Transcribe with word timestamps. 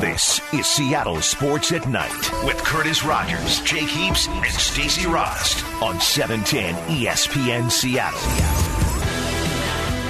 This 0.00 0.40
is 0.54 0.66
Seattle 0.66 1.20
Sports 1.20 1.72
at 1.72 1.86
Night 1.88 2.44
with 2.44 2.56
Curtis 2.58 3.04
Rogers, 3.04 3.60
Jake 3.60 3.88
Heaps, 3.88 4.28
and 4.28 4.46
Stacy 4.46 5.06
Rost 5.06 5.64
on 5.82 6.00
710 6.00 6.74
ESPN 6.96 7.70
Seattle. 7.70 8.18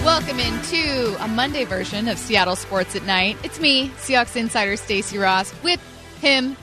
Welcome 0.05 0.39
into 0.39 1.17
a 1.23 1.29
Monday 1.29 1.65
version 1.65 2.07
of 2.09 2.19
Seattle 2.19 2.55
Sports 2.57 2.95
at 2.95 3.05
Night. 3.05 3.37
It's 3.43 3.59
me, 3.59 3.89
Seahawks 3.99 4.37
insider 4.37 4.77
Stacy 4.77 5.19
Rost, 5.19 5.55
with 5.65 5.81
him, 6.21 6.57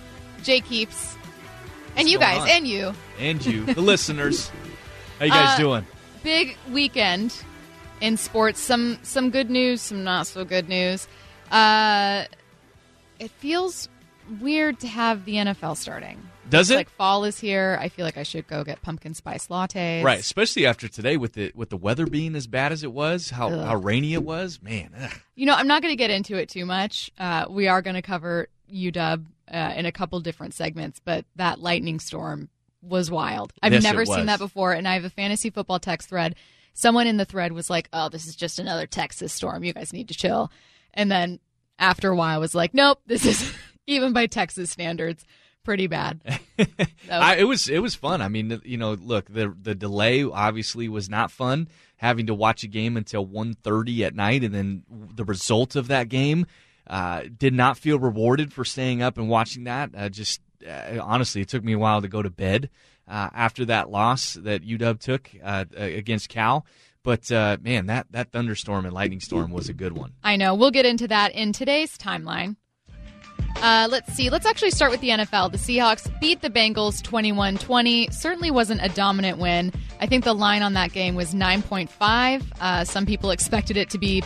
Jake 0.43 0.65
Heaps, 0.65 1.17
and 1.95 2.07
you 2.07 2.19
guys, 2.19 2.41
on? 2.41 2.49
and 2.49 2.67
you. 2.67 2.93
and 3.19 3.45
you, 3.45 3.65
the 3.65 3.81
listeners. 3.81 4.49
How 5.19 5.25
you 5.25 5.31
guys 5.31 5.55
Uh, 5.55 5.57
doing? 5.57 5.87
Big 6.23 6.55
weekend 6.71 7.33
in 7.99 8.15
sports. 8.17 8.59
Some 8.61 8.99
some 9.03 9.31
good 9.31 9.49
news, 9.49 9.81
some 9.81 10.03
not 10.03 10.27
so 10.27 10.45
good 10.45 10.69
news. 10.69 11.07
Uh, 11.51 12.25
it 13.19 13.31
feels 13.31 13.89
weird 14.41 14.79
to 14.81 14.87
have 14.87 15.25
the 15.25 15.35
NFL 15.35 15.77
starting. 15.77 16.21
Does 16.49 16.69
It's 16.69 16.75
it? 16.75 16.77
Like 16.77 16.89
fall 16.91 17.23
is 17.25 17.39
here. 17.39 17.77
I 17.81 17.89
feel 17.89 18.05
like 18.05 18.17
I 18.17 18.23
should 18.23 18.47
go 18.47 18.63
get 18.63 18.81
pumpkin 18.81 19.13
spice 19.13 19.47
lattes. 19.47 20.03
Right, 20.03 20.19
especially 20.19 20.65
after 20.65 20.87
today 20.87 21.17
with 21.17 21.33
the 21.33 21.51
with 21.55 21.69
the 21.69 21.77
weather 21.77 22.05
being 22.05 22.35
as 22.35 22.47
bad 22.47 22.71
as 22.71 22.83
it 22.83 22.91
was, 22.93 23.29
how, 23.31 23.49
Ugh. 23.49 23.65
how 23.65 23.75
rainy 23.75 24.13
it 24.13 24.23
was. 24.23 24.61
Man, 24.61 24.91
ugh. 24.99 25.11
You 25.35 25.45
know, 25.45 25.53
I'm 25.53 25.67
not 25.67 25.81
going 25.81 25.91
to 25.91 25.97
get 25.97 26.09
into 26.09 26.35
it 26.37 26.47
too 26.49 26.65
much. 26.65 27.11
Uh, 27.19 27.45
we 27.49 27.67
are 27.67 27.81
going 27.81 27.95
to 27.95 28.01
cover 28.01 28.47
UW 28.73 29.25
uh, 29.53 29.73
in 29.75 29.85
a 29.85 29.91
couple 29.91 30.19
different 30.21 30.53
segments, 30.53 31.01
but 31.03 31.25
that 31.35 31.59
lightning 31.59 31.99
storm 31.99 32.49
was 32.81 33.11
wild. 33.11 33.51
I've 33.61 33.73
Yes, 33.73 33.83
never 33.83 34.05
seen 34.05 34.27
that 34.27 34.39
before, 34.39 34.71
and 34.71 34.87
I 34.87 34.93
have 34.93 35.03
a 35.03 35.09
fantasy 35.09 35.49
football 35.49 35.79
text 35.79 36.07
thread. 36.09 36.35
Someone 36.73 37.07
in 37.07 37.17
the 37.17 37.25
thread 37.25 37.51
was 37.51 37.69
like, 37.69 37.89
"Oh, 37.91 38.07
this 38.07 38.25
is 38.25 38.35
just 38.37 38.57
another 38.59 38.87
Texas 38.87 39.33
storm. 39.33 39.63
You 39.65 39.73
guys 39.73 39.91
need 39.91 40.07
to 40.09 40.13
chill." 40.13 40.49
And 40.93 41.11
then 41.11 41.39
after 41.79 42.09
a 42.09 42.15
while, 42.15 42.39
was 42.39 42.55
like, 42.55 42.73
"Nope, 42.73 43.01
this 43.05 43.25
is 43.25 43.53
even 43.87 44.13
by 44.13 44.25
Texas 44.27 44.69
standards, 44.71 45.25
pretty 45.63 45.87
bad." 45.87 46.21
Was- 46.57 46.87
I, 47.09 47.35
it 47.35 47.43
was 47.45 47.69
it 47.69 47.79
was 47.79 47.95
fun. 47.95 48.21
I 48.21 48.27
mean, 48.27 48.61
you 48.65 48.77
know, 48.77 48.93
look, 48.93 49.31
the 49.31 49.55
the 49.61 49.75
delay 49.75 50.23
obviously 50.23 50.89
was 50.89 51.09
not 51.09 51.31
fun. 51.31 51.67
Having 51.97 52.27
to 52.27 52.35
watch 52.35 52.63
a 52.63 52.67
game 52.67 52.95
until 52.95 53.25
1.30 53.25 54.05
at 54.05 54.13
night, 54.13 54.43
and 54.43 54.53
then 54.53 54.83
the 54.89 55.23
result 55.23 55.75
of 55.75 55.87
that 55.87 56.09
game 56.09 56.45
uh, 56.85 57.23
did 57.37 57.53
not 57.55 57.75
feel 57.77 57.97
rewarded 57.97 58.53
for 58.53 58.63
staying 58.63 59.01
up 59.01 59.17
and 59.17 59.27
watching 59.29 59.63
that. 59.63 59.89
Uh, 59.95 60.07
just 60.09 60.41
uh, 60.67 60.99
honestly, 61.01 61.41
it 61.41 61.47
took 61.47 61.63
me 61.63 61.73
a 61.73 61.79
while 61.79 62.01
to 62.01 62.07
go 62.07 62.21
to 62.21 62.29
bed 62.29 62.69
uh, 63.07 63.29
after 63.33 63.65
that 63.65 63.89
loss 63.89 64.33
that 64.33 64.61
UW 64.63 64.99
took 64.99 65.31
uh, 65.43 65.65
against 65.75 66.29
Cal. 66.29 66.65
But 67.07 67.31
uh, 67.31 67.55
man, 67.61 67.85
that 67.85 68.07
that 68.11 68.33
thunderstorm 68.33 68.83
and 68.83 68.93
lightning 68.93 69.21
storm 69.21 69.51
was 69.51 69.69
a 69.69 69.73
good 69.73 69.97
one. 69.97 70.11
I 70.25 70.35
know. 70.35 70.53
We'll 70.55 70.71
get 70.71 70.85
into 70.85 71.07
that 71.07 71.31
in 71.31 71.53
today's 71.53 71.97
timeline. 71.97 72.57
Uh, 73.61 73.87
let's 73.89 74.13
see. 74.13 74.29
Let's 74.29 74.45
actually 74.45 74.69
start 74.71 74.91
with 74.91 75.01
the 75.01 75.09
NFL. 75.09 75.51
The 75.51 75.57
Seahawks 75.57 76.07
beat 76.19 76.41
the 76.41 76.49
Bengals 76.49 77.01
21 77.01 77.57
20. 77.57 78.09
Certainly 78.11 78.51
wasn't 78.51 78.81
a 78.83 78.89
dominant 78.89 79.39
win. 79.39 79.73
I 79.99 80.05
think 80.05 80.23
the 80.23 80.33
line 80.33 80.61
on 80.61 80.73
that 80.73 80.93
game 80.93 81.15
was 81.15 81.33
9.5. 81.33 82.43
Uh, 82.61 82.83
some 82.83 83.05
people 83.07 83.31
expected 83.31 83.75
it 83.75 83.89
to 83.89 83.97
be 83.97 84.23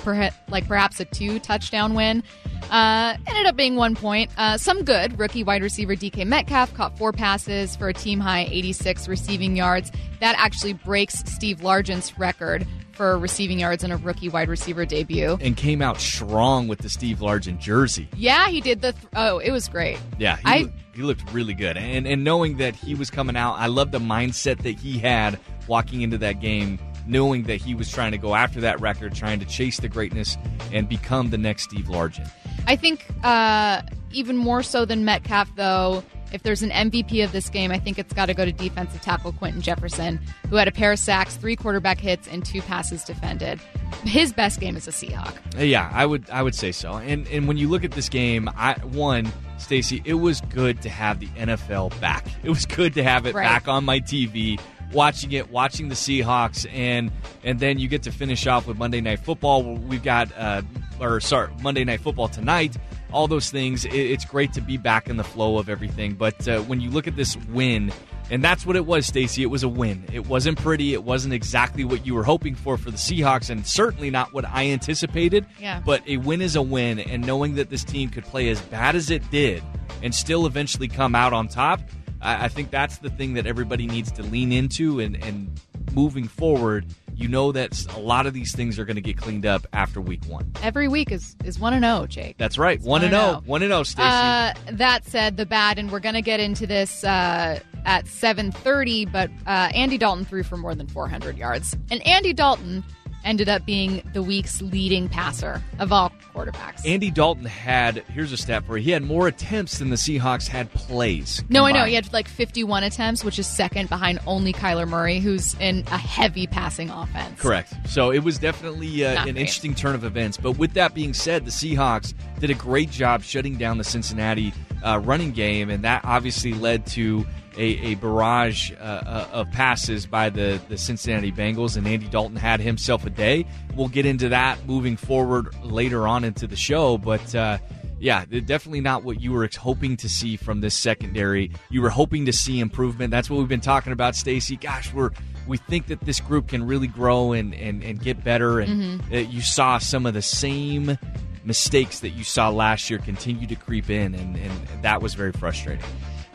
like 0.50 0.68
perhaps 0.68 1.00
a 1.00 1.06
two 1.06 1.40
touchdown 1.40 1.94
win. 1.94 2.24
Uh, 2.70 3.16
ended 3.26 3.46
up 3.46 3.56
being 3.56 3.78
one 3.78 3.96
point. 3.96 4.30
Uh, 4.38 4.58
some 4.58 4.84
good. 4.84 5.18
Rookie 5.18 5.44
wide 5.44 5.64
receiver 5.64 5.96
DK 5.96 6.26
Metcalf 6.26 6.74
caught 6.74 6.98
four 6.98 7.14
passes 7.14 7.76
for 7.78 7.88
a 7.88 7.94
team 7.94 8.20
high 8.20 8.48
86 8.52 9.08
receiving 9.08 9.56
yards. 9.56 9.92
That 10.20 10.36
actually 10.38 10.74
breaks 10.74 11.20
Steve 11.26 11.64
Largent's 11.64 12.20
record 12.20 12.68
for 12.94 13.18
receiving 13.18 13.60
yards 13.60 13.84
in 13.84 13.92
a 13.92 13.98
rookie 13.98 14.30
wide 14.30 14.50
receiver 14.50 14.86
debut. 14.86 15.38
And 15.42 15.56
came 15.58 15.82
out 15.82 16.00
strong 16.00 16.68
with 16.68 16.80
the 16.80 16.90
Steve 16.90 17.20
Largent 17.20 17.60
jersey. 17.60 18.08
Yeah, 18.16 18.48
he 18.48 18.62
did 18.62 18.82
the. 18.82 18.94
Th- 18.94 19.06
oh, 19.16 19.40
it 19.40 19.52
was 19.52 19.68
great. 19.68 20.00
Yeah, 20.20 20.38
he, 20.38 20.42
I- 20.46 20.58
looked, 20.60 20.76
he 20.96 21.02
looked 21.04 21.32
really 21.34 21.54
good. 21.54 21.78
And 21.78 22.06
and 22.08 22.24
knowing 22.24 22.58
that 22.58 22.76
he 22.76 22.96
was 22.96 23.10
coming 23.10 23.36
out, 23.36 23.54
I 23.54 23.68
love 23.68 23.92
the 23.92 24.00
mindset 24.00 24.64
that 24.64 24.80
he 24.80 24.98
had 25.00 25.40
walking 25.68 26.02
into 26.02 26.18
that 26.20 26.40
game, 26.42 26.80
knowing 27.08 27.44
that 27.44 27.62
he 27.62 27.74
was 27.76 27.90
trying 27.92 28.12
to 28.12 28.18
go 28.18 28.36
after 28.36 28.62
that 28.62 28.80
record, 28.82 29.16
trying 29.16 29.40
to 29.40 29.46
chase 29.46 29.80
the 29.80 29.88
greatness 29.90 30.38
and 30.72 30.90
become 30.90 31.30
the 31.30 31.38
next 31.38 31.64
Steve 31.64 31.86
Largent. 31.86 32.30
I 32.68 32.76
think 32.76 33.06
uh, 33.24 33.82
even 34.12 34.38
more 34.38 34.64
so 34.64 34.86
than 34.86 35.06
Metcalf, 35.06 35.50
though. 35.56 36.04
If 36.34 36.44
there's 36.44 36.62
an 36.64 36.70
MVP 36.72 37.24
of 37.24 37.32
this 37.32 37.50
game, 37.50 37.72
I 37.72 37.80
think 37.80 38.00
it's 38.00 38.14
got 38.14 38.28
to 38.28 38.34
go 38.34 38.46
to 38.46 38.52
defensive 38.52 39.02
tackle 39.02 39.32
Quinton 39.34 39.62
Jefferson, 39.62 40.20
who 40.50 40.56
had 40.56 40.68
a 40.68 40.72
pair 40.72 40.92
of 40.92 41.00
sacks, 41.00 41.36
three 41.36 41.56
quarterback 41.56 42.00
hits, 42.00 42.28
and 42.28 42.46
two 42.46 42.62
passes 42.62 43.04
defended. 43.04 43.60
His 44.04 44.32
best 44.34 44.60
game 44.60 44.76
as 44.76 44.88
a 44.88 44.92
Seahawk. 44.92 45.36
Uh, 45.58 45.64
Yeah, 45.64 45.90
I 45.94 46.06
would 46.06 46.30
I 46.30 46.42
would 46.42 46.56
say 46.56 46.72
so. 46.72 46.94
And 46.94 47.28
and 47.28 47.48
when 47.48 47.58
you 47.58 47.68
look 47.70 47.84
at 47.84 47.92
this 47.92 48.10
game, 48.10 48.50
I 48.56 48.74
one 48.76 49.32
Stacy, 49.58 50.02
it 50.06 50.16
was 50.16 50.42
good 50.42 50.82
to 50.82 50.90
have 50.90 51.20
the 51.20 51.28
NFL 51.28 52.00
back. 52.00 52.26
It 52.44 52.50
was 52.50 52.66
good 52.66 52.94
to 52.96 53.04
have 53.04 53.26
it 53.26 53.36
Right. 53.36 53.44
back 53.44 53.68
on 53.68 53.84
my 53.86 54.00
TV, 54.00 54.60
watching 54.92 55.32
it, 55.34 55.52
watching 55.52 55.90
the 55.90 55.96
Seahawks, 55.96 56.66
and 56.74 57.12
and 57.44 57.60
then 57.60 57.78
you 57.78 57.88
get 57.88 58.04
to 58.04 58.12
finish 58.12 58.48
off 58.48 58.66
with 58.68 58.78
Monday 58.78 59.02
Night 59.02 59.20
Football. 59.20 59.64
We've 59.76 60.02
got 60.04 60.30
uh, 60.38 60.62
or 61.00 61.20
sorry, 61.20 61.50
Monday 61.62 61.84
Night 61.84 62.00
Football 62.02 62.30
tonight. 62.30 62.76
All 63.12 63.28
those 63.28 63.50
things. 63.50 63.86
It, 63.86 63.94
it's 63.94 64.26
great 64.26 64.54
to 64.54 64.62
be 64.62 64.78
back 64.78 65.10
in 65.10 65.18
the 65.18 65.24
flow 65.24 65.58
of 65.58 65.70
everything. 65.70 66.14
But 66.14 66.48
uh, 66.48 66.62
when 66.62 66.82
you 66.82 66.90
look 66.90 67.08
at 67.08 67.16
this 67.16 67.38
win. 67.50 67.92
And 68.30 68.42
that's 68.42 68.66
what 68.66 68.78
it 68.78 68.86
was, 68.86 69.06
Stacy. 69.06 69.44
It 69.44 69.48
was 69.48 69.64
a 69.64 69.68
win. 69.68 70.06
It 70.14 70.26
wasn't 70.26 70.58
pretty. 70.58 70.94
It 70.94 71.04
wasn't 71.04 71.34
exactly 71.34 71.84
what 71.84 72.06
you 72.06 72.16
were 72.16 72.24
hoping 72.24 72.56
for 72.56 72.78
for 72.78 72.90
the 72.90 72.96
Seahawks, 72.96 73.50
and 73.50 73.68
certainly 73.68 74.10
not 74.10 74.32
what 74.32 74.46
I 74.46 74.68
anticipated. 74.68 75.46
Yeah. 75.60 75.82
But 75.86 76.02
a 76.08 76.16
win 76.16 76.42
is 76.42 76.56
a 76.56 76.62
win, 76.62 77.00
and 77.00 77.28
knowing 77.28 77.56
that 77.56 77.70
this 77.70 77.84
team 77.84 78.08
could 78.10 78.24
play 78.24 78.48
as 78.48 78.62
bad 78.62 78.96
as 78.96 79.10
it 79.10 79.30
did 79.32 79.62
and 80.02 80.16
still 80.16 80.46
eventually 80.46 80.88
come 80.88 81.14
out 81.14 81.34
on 81.34 81.50
top, 81.50 81.82
I, 82.22 82.46
I 82.46 82.48
think 82.48 82.72
that's 82.72 83.00
the 83.00 83.10
thing 83.10 83.34
that 83.34 83.46
everybody 83.46 83.86
needs 83.86 84.14
to 84.14 84.24
lean 84.24 84.54
into. 84.54 85.02
And, 85.02 85.22
and 85.22 85.60
moving 85.92 86.28
forward, 86.28 86.86
you 87.16 87.28
know 87.28 87.52
that 87.52 87.86
a 87.96 88.00
lot 88.00 88.26
of 88.26 88.34
these 88.34 88.56
things 88.56 88.80
are 88.80 88.86
going 88.86 88.96
to 88.96 89.02
get 89.02 89.18
cleaned 89.18 89.46
up 89.46 89.68
after 89.74 90.02
week 90.02 90.24
one. 90.28 90.52
Every 90.64 90.88
week 90.88 91.12
is 91.12 91.36
is 91.44 91.60
one 91.60 91.74
and 91.74 91.84
zero, 91.84 92.08
Jake. 92.08 92.38
That's 92.38 92.58
right. 92.58 92.80
One 92.82 93.04
and 93.04 93.12
one 93.14 93.22
and 93.22 93.30
zero. 93.30 93.38
oh. 93.38 93.44
One 93.46 93.62
and 93.62 93.72
zero, 93.72 93.84
Stacy. 93.84 94.08
Uh, 94.08 94.54
that 94.72 95.06
said, 95.06 95.38
the 95.38 95.46
bad, 95.46 95.78
and 95.78 95.92
we're 95.92 96.00
going 96.00 96.16
to 96.16 96.22
get 96.22 96.40
into 96.40 96.66
this 96.66 97.04
uh, 97.04 97.60
at 97.86 98.06
7:30. 98.06 99.12
But 99.12 99.30
uh, 99.46 99.70
Andy 99.74 99.98
Dalton 99.98 100.26
threw 100.26 100.44
for 100.44 100.58
more 100.58 100.74
than 100.76 100.88
400 100.88 101.38
yards, 101.38 101.76
and 101.90 102.06
Andy 102.08 102.34
Dalton 102.34 102.84
ended 103.24 103.50
up 103.50 103.66
being 103.66 104.08
the 104.14 104.24
week's 104.24 104.62
leading 104.62 105.10
passer 105.10 105.62
of 105.80 105.92
all 105.92 106.12
quarterbacks. 106.34 106.86
Andy 106.86 107.12
Dalton 107.12 107.46
had 107.46 107.98
here's 108.14 108.32
a 108.32 108.38
stat 108.38 108.66
for 108.66 108.78
you. 108.78 108.84
He 108.84 108.92
had 108.92 109.04
more 109.04 109.28
attempts 109.28 109.80
than 109.80 109.90
the 109.90 109.96
Seahawks 109.96 110.48
had 110.48 110.72
plays. 110.74 111.44
no, 111.50 111.66
I 111.66 111.72
know 111.72 111.86
he 111.86 111.94
had 111.94 112.12
like 112.14 112.28
51 112.28 112.84
attempts, 112.84 113.24
which 113.24 113.40
is 113.40 113.48
second 113.48 113.90
behind 113.90 114.20
only 114.26 114.54
Kyler 114.54 114.88
Murray, 114.88 115.20
who's 115.20 115.56
in 115.60 115.84
a 115.88 115.98
heavy 115.98 116.48
passing 116.48 116.90
offense. 116.90 117.40
Correct. 117.40 117.74
So 117.88 118.12
it 118.12 118.24
was 118.24 118.40
definitely 118.40 119.06
uh, 119.06 119.10
an 119.10 119.24
great. 119.24 119.38
interesting 119.38 119.76
turn 119.76 119.96
of 119.96 120.04
events. 120.04 120.38
But 120.38 120.54
with 120.54 120.74
that 120.74 120.94
being 120.94 121.14
said, 121.14 121.46
the 121.46 121.52
Seahawks 121.52 122.14
did 122.40 122.50
a 122.50 122.56
great 122.56 122.90
job 122.90 123.24
shutting 123.24 123.58
down 123.58 123.78
the 123.78 123.84
Cincinnati 123.84 124.54
uh, 124.84 125.00
running 125.04 125.32
game, 125.32 125.70
and 125.70 125.84
that 125.84 126.02
obviously 126.04 126.54
led 126.54 126.86
to 126.88 127.26
a, 127.58 127.92
a 127.92 127.96
barrage 127.96 128.72
uh, 128.74 128.76
uh, 128.76 129.28
of 129.32 129.52
passes 129.52 130.06
by 130.06 130.30
the, 130.30 130.60
the 130.70 130.78
Cincinnati 130.78 131.32
Bengals, 131.32 131.78
and 131.78 131.88
Andy 131.88 132.08
Dalton 132.08 132.38
had 132.38 132.60
himself 132.60 133.06
a 133.06 133.10
day. 133.10 133.46
We'll 133.76 133.90
get 133.90 134.06
into 134.06 134.30
that 134.30 134.66
moving 134.66 134.98
forward 134.98 135.54
later 135.64 136.08
on 136.08 136.24
into 136.24 136.48
the 136.48 136.56
show, 136.56 136.98
but. 136.98 137.34
Uh, 137.36 137.58
yeah, 138.02 138.26
definitely 138.26 138.82
not 138.82 139.04
what 139.04 139.22
you 139.22 139.32
were 139.32 139.48
hoping 139.60 139.96
to 139.98 140.10
see 140.10 140.36
from 140.36 140.60
this 140.60 140.74
secondary. 140.74 141.52
You 141.70 141.84
were 141.84 141.92
hoping 141.92 142.26
to 142.26 142.34
see 142.34 142.60
improvement. 142.60 143.12
That's 143.12 143.30
what 143.30 143.38
we've 143.38 143.48
been 143.48 143.62
talking 143.62 143.94
about, 143.94 144.16
Stacy. 144.16 144.56
Gosh, 144.56 144.92
we're 144.92 145.12
we 145.46 145.58
think 145.58 145.86
that 145.86 146.02
this 146.02 146.20
group 146.20 146.48
can 146.48 146.66
really 146.66 146.88
grow 146.88 147.34
and 147.34 147.54
and, 147.54 147.84
and 147.84 148.02
get 148.02 148.24
better. 148.24 148.60
And 148.60 149.02
uh, 149.14 149.18
you 149.18 149.42
saw 149.42 149.78
some 149.78 150.08
of 150.08 150.16
the 150.16 150.22
same 150.24 150.98
mistakes 151.44 152.00
that 152.00 152.10
you 152.10 152.24
saw 152.24 152.50
last 152.50 152.90
year 152.90 152.98
continue 152.98 153.46
to 153.46 153.56
creep 153.56 153.92
in, 153.92 154.16
and, 154.16 154.36
and 154.36 154.84
that 154.84 155.04
was 155.04 155.14
very 155.14 155.32
frustrating. 155.32 155.86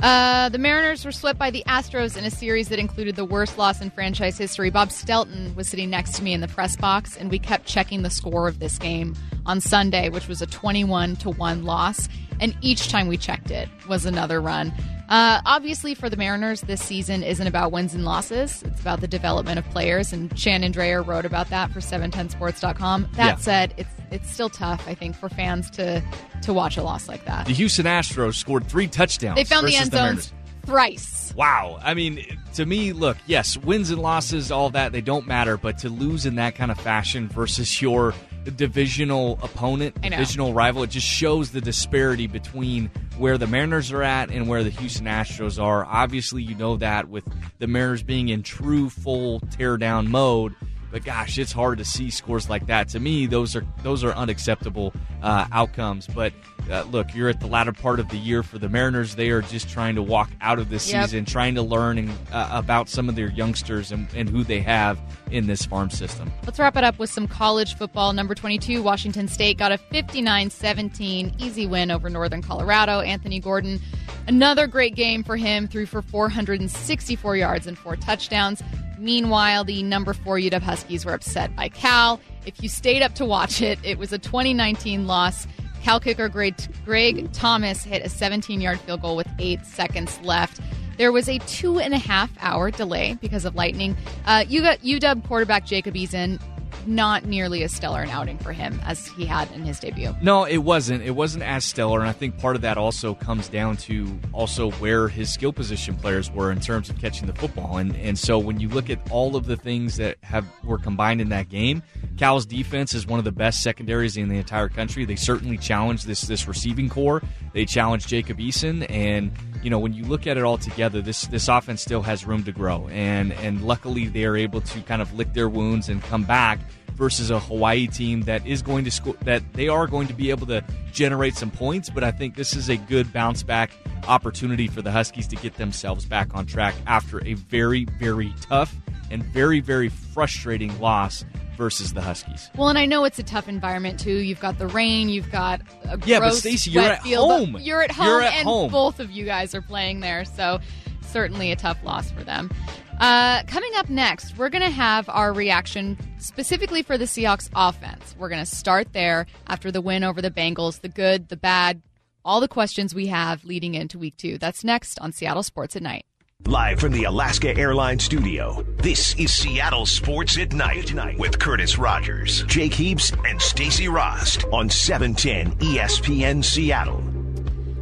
Uh, 0.03 0.51
the 0.51 0.59
Mariners 0.59 1.05
were 1.05 1.13
swept 1.13 1.39
by 1.39 1.51
the 1.51 1.65
Astros 1.67 2.17
in 2.17 2.25
a 2.25 2.31
series 2.31 2.69
that 2.69 2.79
included 2.79 3.17
the 3.17 3.25
worst 3.25 3.57
loss 3.57 3.81
in 3.81 3.91
franchise 3.91 4.37
history. 4.37 4.69
Bob 4.69 4.91
Stelton 4.91 5.55
was 5.57 5.69
sitting 5.69 5.89
next 5.89 6.17
to 6.17 6.23
me 6.23 6.35
in 6.35 6.41
the 6.41 6.49
press 6.49 6.77
box, 6.77 7.17
and 7.17 7.31
we 7.31 7.39
kept 7.39 7.67
checking 7.67 8.03
the 8.03 8.11
score 8.11 8.47
of 8.47 8.59
this 8.59 8.79
game 8.79 9.17
on 9.47 9.61
Sunday, 9.61 10.11
which 10.11 10.29
was 10.29 10.43
a 10.43 10.47
21 10.47 11.17
to 11.17 11.31
1 11.31 11.65
loss. 11.65 12.09
And 12.41 12.57
each 12.61 12.89
time 12.89 13.09
we 13.09 13.17
checked 13.17 13.51
it 13.51 13.69
was 13.89 14.05
another 14.07 14.41
run. 14.41 14.73
Uh, 15.09 15.41
obviously, 15.47 15.95
for 15.95 16.11
the 16.11 16.17
Mariners, 16.17 16.63
this 16.63 16.83
season 16.83 17.23
isn't 17.23 17.47
about 17.47 17.71
wins 17.71 17.95
and 17.95 18.05
losses. 18.05 18.63
It's 18.65 18.81
about 18.81 19.01
the 19.01 19.07
development 19.07 19.57
of 19.59 19.65
players, 19.71 20.13
and 20.13 20.37
Shannon 20.37 20.73
Drayer 20.73 21.07
wrote 21.07 21.25
about 21.25 21.49
that 21.51 21.71
for 21.71 21.81
710sports.com. 21.81 23.09
That 23.13 23.27
Yeah. 23.27 23.37
said, 23.37 23.75
it's 23.77 23.91
it's 24.13 24.31
still 24.33 24.49
tough, 24.49 24.87
I 24.87 24.95
think, 24.95 25.17
for 25.17 25.29
fans 25.29 25.69
to 25.71 26.03
to 26.43 26.53
watch 26.53 26.77
a 26.77 26.83
loss 26.83 27.09
like 27.09 27.25
that. 27.25 27.47
The 27.47 27.53
Houston 27.55 27.87
Astros 27.87 28.35
scored 28.35 28.67
three 28.69 28.87
touchdowns. 28.89 29.37
They 29.37 29.45
found 29.45 29.67
the 29.67 29.77
end 29.77 29.91
zones 29.93 30.33
thrice. 30.65 31.33
Wow. 31.37 31.79
I 31.83 31.95
mean, 31.95 32.25
to 32.55 32.67
me, 32.67 32.93
look, 32.93 33.17
yes, 33.27 33.57
wins 33.57 33.91
and 33.91 34.01
losses, 34.01 34.51
all 34.51 34.71
that, 34.71 34.91
they 34.93 35.01
don't 35.01 35.27
matter, 35.27 35.57
but 35.57 35.79
to 35.79 35.89
lose 35.89 36.27
in 36.27 36.37
that 36.37 36.55
kind 36.57 36.71
of 36.73 36.79
fashion 36.81 37.29
versus 37.29 37.81
your 37.83 38.15
divisional 38.51 39.39
opponent, 39.43 40.01
divisional 40.01 40.55
rival. 40.55 40.83
It 40.83 40.91
just 40.91 41.07
shows 41.07 41.51
the 41.51 41.61
disparity 41.61 42.27
between 42.27 42.91
where 43.19 43.39
the 43.39 43.47
Mariners 43.47 43.93
are 43.93 44.03
at 44.03 44.31
and 44.31 44.49
where 44.49 44.63
the 44.63 44.71
Houston 44.71 45.07
Astros 45.07 45.63
are. 45.63 45.85
Obviously, 45.85 46.43
you 46.43 46.55
know 46.55 46.77
that 46.77 47.09
with 47.09 47.25
the 47.59 47.67
Mariners 47.67 48.03
being 48.03 48.29
in 48.29 48.43
true 48.43 48.91
full 48.91 49.41
teardown 49.41 50.09
mode 50.09 50.55
but 50.97 51.05
gosh, 51.05 51.39
it's 51.39 51.53
hard 51.53 51.77
to 51.77 51.85
see 51.85 52.09
scores 52.09 52.49
like 52.49 52.69
that. 52.69 52.89
To 52.89 53.01
me, 53.01 53.27
those 53.27 53.55
are 53.55 53.67
those 53.83 54.03
are 54.03 54.13
unacceptable 54.13 54.95
uh, 55.23 55.47
outcomes. 55.53 56.07
But 56.07 56.33
uh, 56.71 56.83
look, 56.91 57.15
you're 57.15 57.29
at 57.29 57.41
the 57.41 57.47
latter 57.47 57.73
part 57.73 58.01
of 58.01 58.09
the 58.09 58.17
year 58.17 58.43
for 58.43 58.59
the 58.59 58.69
Mariners. 58.69 59.15
They 59.15 59.31
are 59.31 59.43
just 59.43 59.69
trying 59.69 59.95
to 59.95 60.03
walk 60.03 60.31
out 60.41 60.59
of 60.59 60.69
this 60.69 60.91
yep. 60.91 61.05
season, 61.05 61.25
trying 61.25 61.55
to 61.55 61.63
learn 61.63 61.99
and, 61.99 62.11
uh, 62.33 62.49
about 62.53 62.89
some 62.89 63.09
of 63.09 63.15
their 63.15 63.31
youngsters 63.31 63.93
and, 63.93 64.09
and 64.15 64.29
who 64.29 64.45
they 64.45 64.61
have 64.61 64.99
in 65.31 65.47
this 65.47 65.65
farm 65.65 65.91
system. 65.91 66.31
Let's 66.45 66.59
wrap 66.59 66.77
it 66.77 66.85
up 66.85 66.99
with 66.99 67.11
some 67.11 67.29
college 67.29 67.77
football. 67.77 68.13
Number 68.13 68.35
22, 68.35 68.83
Washington 68.83 69.29
State 69.29 69.59
got 69.59 69.73
a 69.73 69.79
59 69.79 70.51
17 70.51 71.35
easy 71.39 71.67
win 71.67 71.91
over 71.91 72.11
Northern 72.11 72.43
Colorado. 72.43 73.01
Anthony 73.01 73.41
Gordon, 73.41 73.81
another 74.27 74.67
great 74.67 74.95
game 74.95 75.23
for 75.23 75.37
him, 75.37 75.69
threw 75.69 75.87
for 75.87 76.03
464 76.03 77.37
yards 77.37 77.67
and 77.67 77.79
four 77.79 77.97
touchdowns. 77.97 78.63
Meanwhile, 78.99 79.65
the 79.65 79.83
number 79.83 80.15
four 80.15 80.37
UW 80.39 80.63
Huskies 80.63 81.05
were 81.05 81.13
upset 81.13 81.55
by 81.55 81.69
Cal. 81.69 82.21
If 82.47 82.63
you 82.63 82.69
stayed 82.69 83.03
up 83.03 83.15
to 83.17 83.25
watch 83.25 83.61
it, 83.61 83.79
it 83.83 83.99
was 83.99 84.13
a 84.13 84.19
2019 84.19 85.07
loss. 85.07 85.47
Cal 85.87 86.01
kicker 86.01 86.29
Greg, 86.29 86.57
Greg 86.85 87.33
Thomas 87.33 87.85
hit 87.85 88.05
a 88.05 88.09
17 88.09 88.61
yard 88.61 88.81
field 88.81 89.03
goal 89.03 89.15
with 89.15 89.29
eight 89.39 89.65
seconds 89.65 90.19
left. 90.23 90.61
There 90.99 91.13
was 91.13 91.29
a 91.29 91.39
two 91.39 91.79
and 91.79 91.95
a 91.95 91.99
half 91.99 92.29
hour 92.41 92.73
delay 92.73 93.17
because 93.21 93.45
of 93.45 93.55
lightning. 93.55 93.97
Uh, 94.25 94.43
UW 94.49 95.29
quarterback 95.29 95.65
Jacob 95.65 95.95
Eason 95.95 96.41
not 96.87 97.25
nearly 97.25 97.63
as 97.63 97.73
stellar 97.73 98.03
an 98.03 98.11
outing 98.11 98.39
for 98.39 98.53
him 98.53 98.81
as 98.85 99.07
he 99.09 99.27
had 99.27 99.51
in 99.53 99.65
his 99.65 99.79
debut. 99.81 100.15
No, 100.23 100.45
it 100.45 100.59
wasn't. 100.59 101.03
It 101.03 101.13
wasn't 101.13 101.45
as 101.45 101.65
stellar, 101.65 102.01
and 102.01 102.09
I 102.09 102.13
think 102.13 102.39
part 102.39 102.57
of 102.57 102.63
that 102.63 102.79
also 102.79 103.15
comes 103.15 103.49
down 103.49 103.77
to 103.79 104.19
also 104.33 104.71
where 104.73 105.09
his 105.09 105.33
skill 105.33 105.53
position 105.53 105.97
players 105.97 106.31
were 106.31 106.51
in 106.51 106.61
terms 106.61 106.91
of 106.91 106.99
catching 106.99 107.27
the 107.27 107.35
football. 107.35 107.79
And 107.79 107.97
and 107.97 108.19
so 108.19 108.39
when 108.39 108.61
you 108.61 108.69
look 108.69 108.91
at 108.91 108.99
all 109.11 109.37
of 109.37 109.47
the 109.47 109.57
things 109.57 109.97
that 109.97 110.19
have 110.23 110.47
were 110.65 110.79
combined 110.79 111.21
in 111.21 111.29
that 111.31 111.49
game, 111.49 111.83
Cal's 112.17 112.47
defense 112.47 112.95
is 112.95 113.07
one 113.07 113.19
of 113.19 113.25
the 113.25 113.33
best 113.33 113.63
secondaries 113.63 114.17
in 114.17 114.29
the 114.29 114.37
entire 114.37 114.69
country. 114.69 115.05
They 115.05 115.17
certainly 115.17 115.59
challenged 115.59 116.07
this 116.07 116.23
this 116.23 116.47
receiving 116.49 116.89
corps. 116.89 117.23
They 117.53 117.65
challenged 117.65 118.09
Jacob 118.09 118.39
Eason, 118.39 118.89
and 118.91 119.33
you 119.63 119.71
know 119.71 119.79
when 119.79 119.93
you 119.93 120.05
look 120.05 120.27
at 120.27 120.37
it 120.37 120.43
all 120.45 120.59
together, 120.59 121.01
this 121.03 121.27
this 121.27 121.49
offense 121.49 121.83
still 121.83 122.03
has 122.03 122.25
room 122.25 122.45
to 122.45 122.53
grow. 122.53 122.89
And 122.89 123.33
and 123.33 123.63
luckily 123.63 124.07
they 124.07 124.25
are 124.25 124.37
able 124.37 124.61
to 124.61 124.81
kind 124.83 125.03
of 125.03 125.13
lick 125.15 125.33
their 125.33 125.49
wounds 125.49 125.89
and 125.89 126.03
come 126.03 126.25
back 126.25 126.59
versus 126.97 127.31
a 127.31 127.39
Hawaii 127.39 127.87
team 127.87 128.23
that 128.23 128.47
is 128.47 128.63
going 128.63 128.85
to 128.85 128.91
score 128.91 129.15
that 129.23 129.43
they 129.53 129.69
are 129.69 129.87
going 129.87 130.09
to 130.09 130.15
be 130.15 130.31
able 130.31 130.47
to 130.47 130.65
generate 130.93 131.37
some 131.37 131.51
points, 131.51 131.91
but 131.91 132.03
I 132.03 132.11
think 132.11 132.37
this 132.37 132.57
is 132.57 132.69
a 132.71 132.77
good 132.77 133.13
bounce 133.13 133.43
back 133.43 133.71
opportunity 134.09 134.67
for 134.67 134.83
the 134.83 134.91
Huskies 134.91 135.29
to 135.29 135.37
get 135.37 135.55
themselves 135.57 136.07
back 136.07 136.35
on 136.35 136.47
track 136.47 136.75
after 136.87 137.25
a 137.27 137.35
very 137.35 137.85
very 137.99 138.33
tough 138.41 138.75
and 139.11 139.23
very 139.23 139.61
very 139.61 139.89
frustrating 139.89 140.79
loss 140.81 141.25
versus 141.57 141.93
the 141.93 142.01
Huskies. 142.01 142.51
Well, 142.57 142.69
and 142.69 142.79
I 142.79 142.87
know 142.87 143.05
it's 143.05 143.19
a 143.19 143.23
tough 143.23 143.49
environment 143.49 143.99
too. 143.99 144.19
You've 144.19 144.41
got 144.41 144.59
the 144.59 144.67
rain, 144.67 145.09
you've 145.09 145.31
got 145.31 145.61
a 145.85 145.99
yeah, 146.05 146.21
but 146.21 146.33
Stacy, 146.35 146.71
you're 146.71 146.83
at 146.83 147.03
field, 147.03 147.31
home. 147.31 147.57
You're 147.61 147.83
at 147.83 147.91
home, 147.91 148.07
you're 148.07 148.23
at 148.23 148.35
and 148.35 148.47
home. 148.47 148.71
both 148.71 149.01
of 149.01 149.11
you 149.11 149.25
guys 149.25 149.55
are 149.55 149.63
playing 149.63 150.01
there, 150.01 150.25
so 150.25 150.61
certainly 151.03 151.53
a 151.53 151.57
tough 151.57 151.83
loss 151.85 152.11
for 152.11 152.25
them. 152.25 152.51
Uh, 152.99 153.43
coming 153.45 153.71
up 153.77 153.91
next, 153.91 154.39
we're 154.39 154.49
going 154.49 154.63
to 154.63 154.71
have 154.71 155.09
our 155.11 155.33
reaction 155.33 155.99
specifically 156.19 156.83
for 156.83 156.97
the 156.97 157.05
Seahawks 157.05 157.51
offense. 157.55 158.15
We're 158.19 158.31
going 158.31 158.45
to 158.45 158.51
start 158.51 158.93
there 158.95 159.27
after 159.47 159.71
the 159.71 159.83
win 159.83 160.03
over 160.03 160.23
the 160.23 160.31
Bengals, 160.31 160.81
the 160.81 160.89
good, 160.89 161.29
the 161.29 161.37
bad, 161.37 161.83
all 162.25 162.41
the 162.41 162.49
questions 162.49 162.95
we 162.95 163.09
have 163.09 163.45
leading 163.45 163.75
into 163.75 163.99
week 163.99 164.17
two. 164.17 164.39
That's 164.39 164.65
next 164.65 164.99
on 164.99 165.13
Seattle 165.13 165.43
Sports 165.43 165.77
at 165.77 165.83
Night. 165.83 166.07
Live 166.47 166.79
from 166.79 166.93
the 166.93 167.03
Alaska 167.03 167.57
Airlines 167.57 168.05
studio, 168.05 168.65
this 168.77 169.17
is 169.17 169.35
Seattle 169.35 169.85
Sports 169.85 170.39
at 170.39 170.53
Night 170.53 170.93
with 171.19 171.41
Curtis 171.41 171.77
Rogers, 171.77 172.45
Jake 172.45 172.73
Heaps, 172.73 173.13
and 173.27 173.43
Stacy 173.43 173.89
Rost 173.89 174.45
on 174.53 174.71
710 174.71 175.59
ESPN 175.59 176.45
Seattle. 176.45 177.03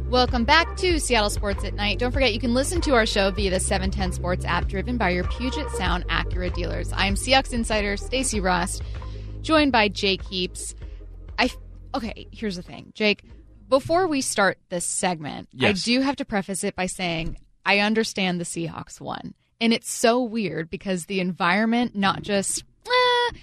Welcome 0.09 0.45
back 0.45 0.75
to 0.77 0.99
Seattle 0.99 1.29
Sports 1.29 1.63
at 1.63 1.75
Night. 1.75 1.99
Don't 1.99 2.11
forget 2.11 2.33
you 2.33 2.39
can 2.39 2.55
listen 2.55 2.81
to 2.81 2.95
our 2.95 3.05
show 3.05 3.29
via 3.29 3.51
the 3.51 3.59
710 3.59 4.13
Sports 4.13 4.45
app 4.45 4.67
driven 4.67 4.97
by 4.97 5.11
your 5.11 5.25
Puget 5.25 5.69
Sound 5.71 6.03
Acura 6.07 6.51
dealers. 6.51 6.91
I'm 6.93 7.13
Seahawks 7.13 7.53
insider 7.53 7.97
Stacy 7.97 8.39
Rost, 8.39 8.81
joined 9.43 9.73
by 9.73 9.89
Jake 9.89 10.23
Heaps. 10.23 10.73
I 11.37 11.51
okay, 11.93 12.27
here's 12.31 12.55
the 12.55 12.63
thing. 12.63 12.93
Jake, 12.95 13.25
before 13.69 14.07
we 14.07 14.21
start 14.21 14.57
this 14.69 14.85
segment, 14.85 15.49
yes. 15.51 15.69
I 15.69 15.85
do 15.85 16.01
have 16.01 16.15
to 16.15 16.25
preface 16.25 16.63
it 16.63 16.75
by 16.75 16.87
saying 16.87 17.37
I 17.65 17.79
understand 17.79 18.39
the 18.39 18.45
Seahawks 18.45 19.01
won. 19.01 19.33
And 19.59 19.73
it's 19.73 19.89
so 19.89 20.21
weird 20.21 20.69
because 20.69 21.05
the 21.05 21.19
environment 21.19 21.95
not 21.95 22.21
just 22.21 22.63
eh, 22.85 23.37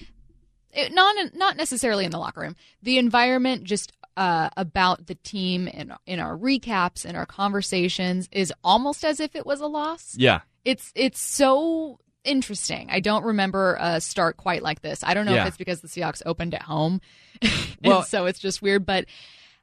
it, 0.72 0.94
not 0.94 1.34
not 1.34 1.56
necessarily 1.56 2.04
in 2.04 2.10
the 2.10 2.18
locker 2.18 2.40
room. 2.40 2.56
The 2.82 2.98
environment 2.98 3.64
just 3.64 3.92
uh, 4.16 4.50
about 4.56 5.06
the 5.06 5.14
team 5.16 5.68
in 5.68 5.92
in 6.06 6.20
our 6.20 6.36
recaps 6.36 7.04
and 7.04 7.16
our 7.16 7.26
conversations 7.26 8.28
is 8.30 8.52
almost 8.62 9.04
as 9.04 9.20
if 9.20 9.34
it 9.34 9.46
was 9.46 9.60
a 9.60 9.66
loss. 9.66 10.14
Yeah, 10.16 10.40
it's 10.64 10.92
it's 10.94 11.20
so 11.20 11.98
interesting. 12.24 12.88
I 12.90 13.00
don't 13.00 13.24
remember 13.24 13.76
a 13.80 14.00
start 14.00 14.36
quite 14.36 14.62
like 14.62 14.82
this. 14.82 15.02
I 15.02 15.14
don't 15.14 15.26
know 15.26 15.34
yeah. 15.34 15.42
if 15.42 15.48
it's 15.48 15.56
because 15.56 15.80
the 15.80 15.88
Seahawks 15.88 16.22
opened 16.26 16.54
at 16.54 16.62
home, 16.62 17.00
well, 17.84 18.02
so 18.02 18.26
it's 18.26 18.38
just 18.38 18.62
weird. 18.62 18.84
But 18.84 19.06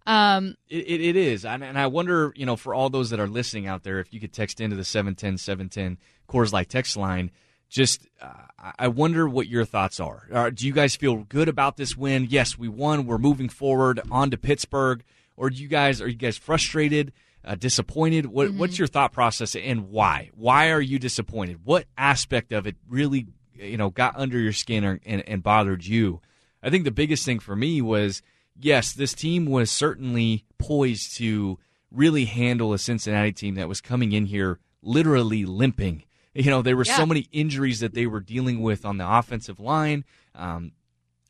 um, 0.09 0.55
it, 0.67 0.85
it, 0.87 1.01
it 1.01 1.15
is, 1.15 1.45
and, 1.45 1.63
and 1.63 1.77
I 1.77 1.87
wonder, 1.87 2.33
you 2.35 2.45
know, 2.45 2.55
for 2.55 2.73
all 2.73 2.89
those 2.89 3.11
that 3.11 3.19
are 3.19 3.27
listening 3.27 3.67
out 3.67 3.83
there, 3.83 3.99
if 3.99 4.13
you 4.13 4.19
could 4.19 4.33
text 4.33 4.59
into 4.59 4.75
the 4.75 4.83
710 4.83 5.37
710 5.37 5.97
Coors 6.27 6.51
Light 6.51 6.69
text 6.69 6.97
line 6.97 7.31
just 7.69 8.07
uh, 8.21 8.33
I 8.77 8.87
wonder 8.87 9.29
what 9.29 9.47
your 9.47 9.63
thoughts 9.63 9.99
are. 9.99 10.27
Uh, 10.31 10.49
do 10.49 10.65
you 10.65 10.73
guys 10.73 10.95
feel 10.95 11.17
good 11.17 11.47
about 11.47 11.77
this 11.77 11.95
win? 11.95 12.27
Yes, 12.29 12.57
we 12.57 12.67
won. 12.67 13.05
We're 13.05 13.19
moving 13.19 13.47
forward 13.47 14.01
on 14.11 14.31
to 14.31 14.37
Pittsburgh. 14.37 15.03
Or 15.37 15.49
do 15.49 15.61
you 15.61 15.69
guys 15.69 16.01
are 16.01 16.07
you 16.07 16.15
guys 16.15 16.37
frustrated, 16.37 17.13
uh, 17.45 17.55
disappointed? 17.55 18.25
What, 18.25 18.49
mm-hmm. 18.49 18.59
What's 18.59 18.77
your 18.77 18.87
thought 18.87 19.13
process 19.13 19.55
and 19.55 19.89
why? 19.89 20.31
Why 20.33 20.71
are 20.71 20.81
you 20.81 20.99
disappointed? 20.99 21.59
What 21.63 21.85
aspect 21.97 22.51
of 22.51 22.67
it 22.67 22.75
really 22.89 23.27
you 23.53 23.77
know 23.77 23.89
got 23.89 24.17
under 24.17 24.37
your 24.39 24.53
skin 24.53 24.83
or, 24.83 24.99
and, 25.05 25.23
and 25.27 25.43
bothered 25.43 25.85
you? 25.85 26.21
I 26.61 26.69
think 26.69 26.83
the 26.83 26.91
biggest 26.91 27.23
thing 27.23 27.39
for 27.39 27.55
me 27.55 27.81
was 27.81 28.21
yes, 28.59 28.93
this 28.93 29.13
team 29.13 29.45
was 29.45 29.71
certainly 29.71 30.45
poised 30.57 31.15
to 31.17 31.57
really 31.91 32.25
handle 32.25 32.73
a 32.73 32.79
Cincinnati 32.79 33.31
team 33.31 33.55
that 33.55 33.67
was 33.67 33.81
coming 33.81 34.11
in 34.11 34.25
here 34.25 34.59
literally 34.81 35.45
limping 35.45 36.03
you 36.33 36.49
know, 36.49 36.61
there 36.61 36.77
were 36.77 36.85
yeah. 36.85 36.95
so 36.95 37.05
many 37.05 37.27
injuries 37.31 37.79
that 37.79 37.93
they 37.93 38.05
were 38.05 38.19
dealing 38.19 38.61
with 38.61 38.85
on 38.85 38.97
the 38.97 39.09
offensive 39.09 39.59
line. 39.59 40.05
Um, 40.35 40.73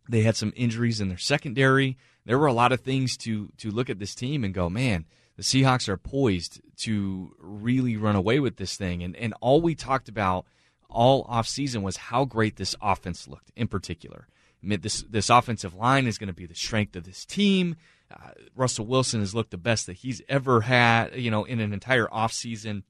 they 0.08 0.22
had 0.22 0.36
some 0.36 0.54
injuries 0.56 1.00
in 1.00 1.10
their 1.10 1.18
secondary. 1.18 1.98
There 2.26 2.38
were 2.38 2.48
a 2.48 2.54
lot 2.54 2.72
of 2.72 2.82
things 2.82 3.16
to 3.18 3.52
to 3.58 3.72
look 3.72 3.90
at 3.90 4.00
this 4.00 4.14
team 4.14 4.44
and 4.44 4.54
go, 4.54 4.70
man, 4.70 5.06
the 5.36 5.44
Seahawks 5.44 5.88
are 5.88 5.98
poised 5.98 6.62
to 6.82 7.36
really 7.40 7.96
run 7.96 8.16
away 8.16 8.40
with 8.40 8.58
this 8.58 8.76
thing. 8.76 9.04
And 9.04 9.16
and 9.16 9.34
all 9.42 9.62
we 9.62 9.74
talked 9.74 10.10
about 10.10 10.46
all 10.90 11.26
offseason 11.26 11.82
was 11.82 11.98
how 11.98 12.26
great 12.26 12.58
this 12.58 12.76
offense 12.82 13.28
looked 13.28 13.52
in 13.56 13.68
particular. 13.68 14.28
This 14.62 15.04
this 15.10 15.30
offensive 15.30 15.76
line 15.76 16.08
is 16.08 16.18
going 16.18 16.28
to 16.28 16.34
be 16.34 16.46
the 16.46 16.56
strength 16.56 16.96
of 16.96 17.06
this 17.06 17.26
team. 17.26 17.76
Uh, 18.12 18.32
Russell 18.56 18.86
Wilson 18.86 19.20
has 19.20 19.36
looked 19.36 19.52
the 19.52 19.58
best 19.58 19.86
that 19.86 19.98
he's 19.98 20.22
ever 20.28 20.62
had, 20.62 21.16
you 21.16 21.30
know, 21.30 21.44
in 21.44 21.60
an 21.60 21.74
entire 21.74 22.08
offseason. 22.08 22.84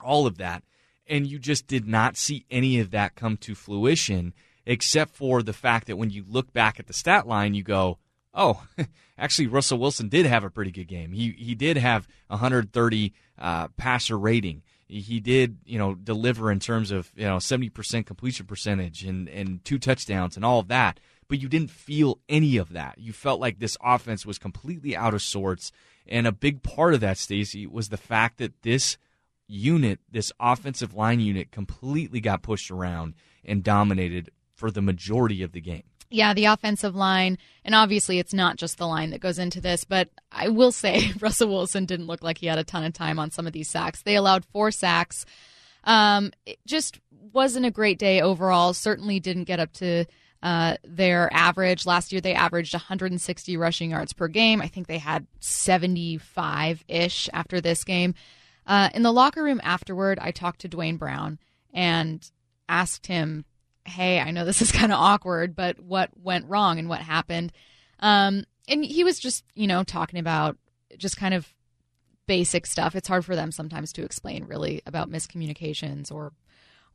All 0.00 0.26
of 0.26 0.38
that 0.38 0.62
and 1.10 1.26
you 1.26 1.38
just 1.38 1.66
did 1.66 1.86
not 1.86 2.16
see 2.16 2.46
any 2.50 2.78
of 2.78 2.92
that 2.92 3.16
come 3.16 3.36
to 3.38 3.54
fruition, 3.54 4.32
except 4.64 5.14
for 5.14 5.42
the 5.42 5.52
fact 5.52 5.88
that 5.88 5.96
when 5.96 6.08
you 6.08 6.24
look 6.26 6.52
back 6.52 6.78
at 6.78 6.86
the 6.86 6.92
stat 6.92 7.26
line, 7.26 7.52
you 7.52 7.64
go, 7.64 7.98
oh, 8.32 8.64
actually, 9.18 9.48
Russell 9.48 9.78
Wilson 9.78 10.08
did 10.08 10.24
have 10.24 10.44
a 10.44 10.50
pretty 10.50 10.70
good 10.70 10.86
game. 10.86 11.12
He 11.12 11.32
he 11.32 11.54
did 11.54 11.76
have 11.76 12.06
130 12.28 13.12
uh, 13.38 13.68
passer 13.76 14.16
rating. 14.16 14.62
He 14.90 15.20
did, 15.20 15.58
you 15.64 15.78
know, 15.78 15.94
deliver 15.94 16.50
in 16.50 16.58
terms 16.58 16.90
of 16.90 17.12
you 17.14 17.24
know 17.24 17.36
70% 17.36 18.06
completion 18.06 18.46
percentage 18.46 19.04
and 19.04 19.28
and 19.28 19.64
two 19.64 19.78
touchdowns 19.78 20.36
and 20.36 20.44
all 20.44 20.58
of 20.58 20.68
that. 20.68 20.98
But 21.28 21.40
you 21.40 21.48
didn't 21.48 21.70
feel 21.70 22.18
any 22.28 22.56
of 22.56 22.72
that. 22.72 22.98
You 22.98 23.12
felt 23.12 23.40
like 23.40 23.60
this 23.60 23.76
offense 23.82 24.26
was 24.26 24.38
completely 24.38 24.96
out 24.96 25.14
of 25.14 25.22
sorts. 25.22 25.70
And 26.08 26.26
a 26.26 26.32
big 26.32 26.64
part 26.64 26.92
of 26.92 27.00
that, 27.00 27.18
Stacy, 27.18 27.68
was 27.68 27.88
the 27.88 27.96
fact 27.96 28.38
that 28.38 28.62
this 28.62 28.98
unit, 29.46 30.00
this 30.10 30.32
offensive 30.40 30.94
line 30.94 31.20
unit, 31.20 31.52
completely 31.52 32.20
got 32.20 32.42
pushed 32.42 32.70
around 32.70 33.14
and 33.44 33.62
dominated 33.62 34.30
for 34.56 34.72
the 34.72 34.82
majority 34.82 35.42
of 35.42 35.52
the 35.52 35.60
game. 35.60 35.84
Yeah, 36.10 36.34
the 36.34 36.46
offensive 36.46 36.96
line, 36.96 37.38
and 37.64 37.74
obviously 37.74 38.18
it's 38.18 38.34
not 38.34 38.56
just 38.56 38.78
the 38.78 38.86
line 38.86 39.10
that 39.10 39.20
goes 39.20 39.38
into 39.38 39.60
this, 39.60 39.84
but 39.84 40.08
I 40.32 40.48
will 40.48 40.72
say 40.72 41.12
Russell 41.20 41.48
Wilson 41.48 41.86
didn't 41.86 42.08
look 42.08 42.22
like 42.22 42.38
he 42.38 42.46
had 42.46 42.58
a 42.58 42.64
ton 42.64 42.84
of 42.84 42.92
time 42.92 43.18
on 43.20 43.30
some 43.30 43.46
of 43.46 43.52
these 43.52 43.68
sacks. 43.68 44.02
They 44.02 44.16
allowed 44.16 44.44
four 44.46 44.72
sacks. 44.72 45.24
Um, 45.84 46.32
it 46.44 46.58
just 46.66 46.98
wasn't 47.32 47.66
a 47.66 47.70
great 47.70 47.98
day 47.98 48.20
overall. 48.20 48.74
Certainly 48.74 49.20
didn't 49.20 49.44
get 49.44 49.60
up 49.60 49.72
to 49.74 50.04
Uh, 50.42 50.76
their 50.84 51.28
average 51.34 51.84
last 51.84 52.12
year, 52.12 52.20
they 52.22 52.32
averaged 52.32 52.72
160 52.72 53.56
rushing 53.58 53.90
yards 53.90 54.14
per 54.14 54.26
game. 54.26 54.62
I 54.62 54.68
think 54.68 54.86
they 54.86 54.96
had 54.96 55.26
75 55.40 56.82
ish 56.88 57.28
after 57.34 57.60
this 57.60 57.84
game. 57.84 58.14
Uh, 58.66 58.88
in 58.94 59.02
the 59.02 59.12
locker 59.12 59.42
room 59.42 59.60
afterward, 59.62 60.18
I 60.18 60.30
talked 60.30 60.62
to 60.62 60.68
Duane 60.68 60.96
Brown 60.96 61.38
and 61.74 62.26
asked 62.70 63.06
him, 63.06 63.44
Hey, 63.84 64.20
I 64.20 64.30
know 64.30 64.44
this 64.44 64.62
is 64.62 64.72
kind 64.72 64.92
of 64.92 64.98
awkward, 64.98 65.56
but 65.56 65.80
what 65.80 66.10
went 66.22 66.48
wrong 66.48 66.78
and 66.78 66.88
what 66.88 67.00
happened? 67.00 67.52
Um, 68.00 68.44
and 68.68 68.84
he 68.84 69.04
was 69.04 69.18
just, 69.18 69.44
you 69.54 69.66
know, 69.66 69.82
talking 69.82 70.18
about 70.18 70.56
just 70.96 71.16
kind 71.16 71.34
of 71.34 71.52
basic 72.26 72.66
stuff. 72.66 72.94
It's 72.94 73.08
hard 73.08 73.24
for 73.24 73.34
them 73.34 73.50
sometimes 73.50 73.92
to 73.94 74.04
explain 74.04 74.44
really 74.44 74.82
about 74.86 75.10
miscommunications 75.10 76.12
or 76.12 76.32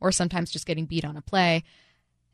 or 0.00 0.12
sometimes 0.12 0.50
just 0.50 0.66
getting 0.66 0.86
beat 0.86 1.04
on 1.04 1.16
a 1.16 1.22
play. 1.22 1.64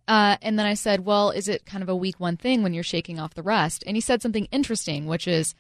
Uh, 0.09 0.37
and 0.43 0.59
then 0.59 0.67
I 0.67 0.75
said, 0.75 1.05
well, 1.05 1.31
is 1.31 1.49
it 1.49 1.65
kind 1.65 1.83
of 1.83 1.89
a 1.89 1.97
week 1.97 2.19
one 2.19 2.37
thing 2.37 2.63
when 2.63 2.75
you're 2.75 2.83
shaking 2.83 3.21
off 3.21 3.35
the 3.35 3.43
rust? 3.43 3.85
And 3.87 3.97
he 3.97 4.01
said 4.01 4.21
something 4.21 4.47
interesting, 4.51 5.07
which 5.07 5.29
is, 5.29 5.55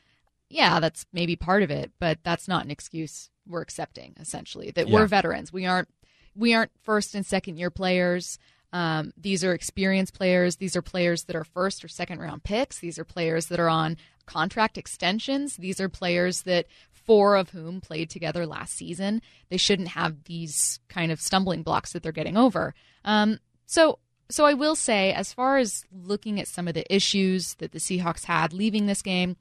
yeah, 0.48 0.80
that's 0.80 1.06
maybe 1.12 1.36
part 1.36 1.62
of 1.62 1.70
it, 1.70 1.92
but 2.00 2.18
that's 2.24 2.48
not 2.48 2.64
an 2.64 2.70
excuse 2.70 3.30
we're 3.46 3.62
accepting. 3.62 4.14
Essentially, 4.20 4.70
that 4.72 4.88
yeah. 4.88 4.94
we're 4.94 5.06
veterans. 5.06 5.52
We 5.52 5.66
aren't 5.66 5.88
we 6.34 6.54
aren't 6.54 6.72
first 6.82 7.14
and 7.14 7.24
second 7.26 7.56
year 7.56 7.70
players. 7.70 8.38
Um, 8.72 9.12
these 9.16 9.44
are 9.44 9.52
experienced 9.52 10.14
players. 10.14 10.56
These 10.56 10.76
are 10.76 10.82
players 10.82 11.24
that 11.24 11.36
are 11.36 11.44
first 11.44 11.84
or 11.84 11.88
second 11.88 12.20
round 12.20 12.42
picks. 12.42 12.78
These 12.78 12.98
are 12.98 13.04
players 13.04 13.46
that 13.46 13.60
are 13.60 13.68
on 13.68 13.96
contract 14.26 14.78
extensions. 14.78 15.56
These 15.56 15.80
are 15.80 15.88
players 15.88 16.42
that 16.42 16.66
four 16.92 17.36
of 17.36 17.50
whom 17.50 17.80
played 17.80 18.08
together 18.08 18.46
last 18.46 18.74
season. 18.74 19.20
They 19.50 19.56
shouldn't 19.56 19.88
have 19.88 20.24
these 20.24 20.80
kind 20.88 21.12
of 21.12 21.20
stumbling 21.20 21.62
blocks 21.62 21.92
that 21.92 22.02
they're 22.02 22.12
getting 22.12 22.36
over. 22.36 22.74
Um, 23.04 23.40
so, 23.66 23.98
so 24.30 24.44
I 24.44 24.54
will 24.54 24.76
say, 24.76 25.12
as 25.12 25.32
far 25.32 25.58
as 25.58 25.84
looking 25.92 26.40
at 26.40 26.48
some 26.48 26.68
of 26.68 26.74
the 26.74 26.94
issues 26.94 27.54
that 27.54 27.72
the 27.72 27.78
Seahawks 27.78 28.24
had 28.24 28.52
leaving 28.52 28.86
this 28.86 29.02
game, 29.02 29.36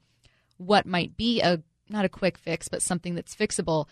what 0.58 0.86
might 0.86 1.16
be 1.16 1.40
a 1.40 1.62
not 1.88 2.04
a 2.04 2.08
quick 2.08 2.38
fix, 2.38 2.68
but 2.68 2.82
something 2.82 3.14
that's 3.14 3.34
fixable. 3.34 3.86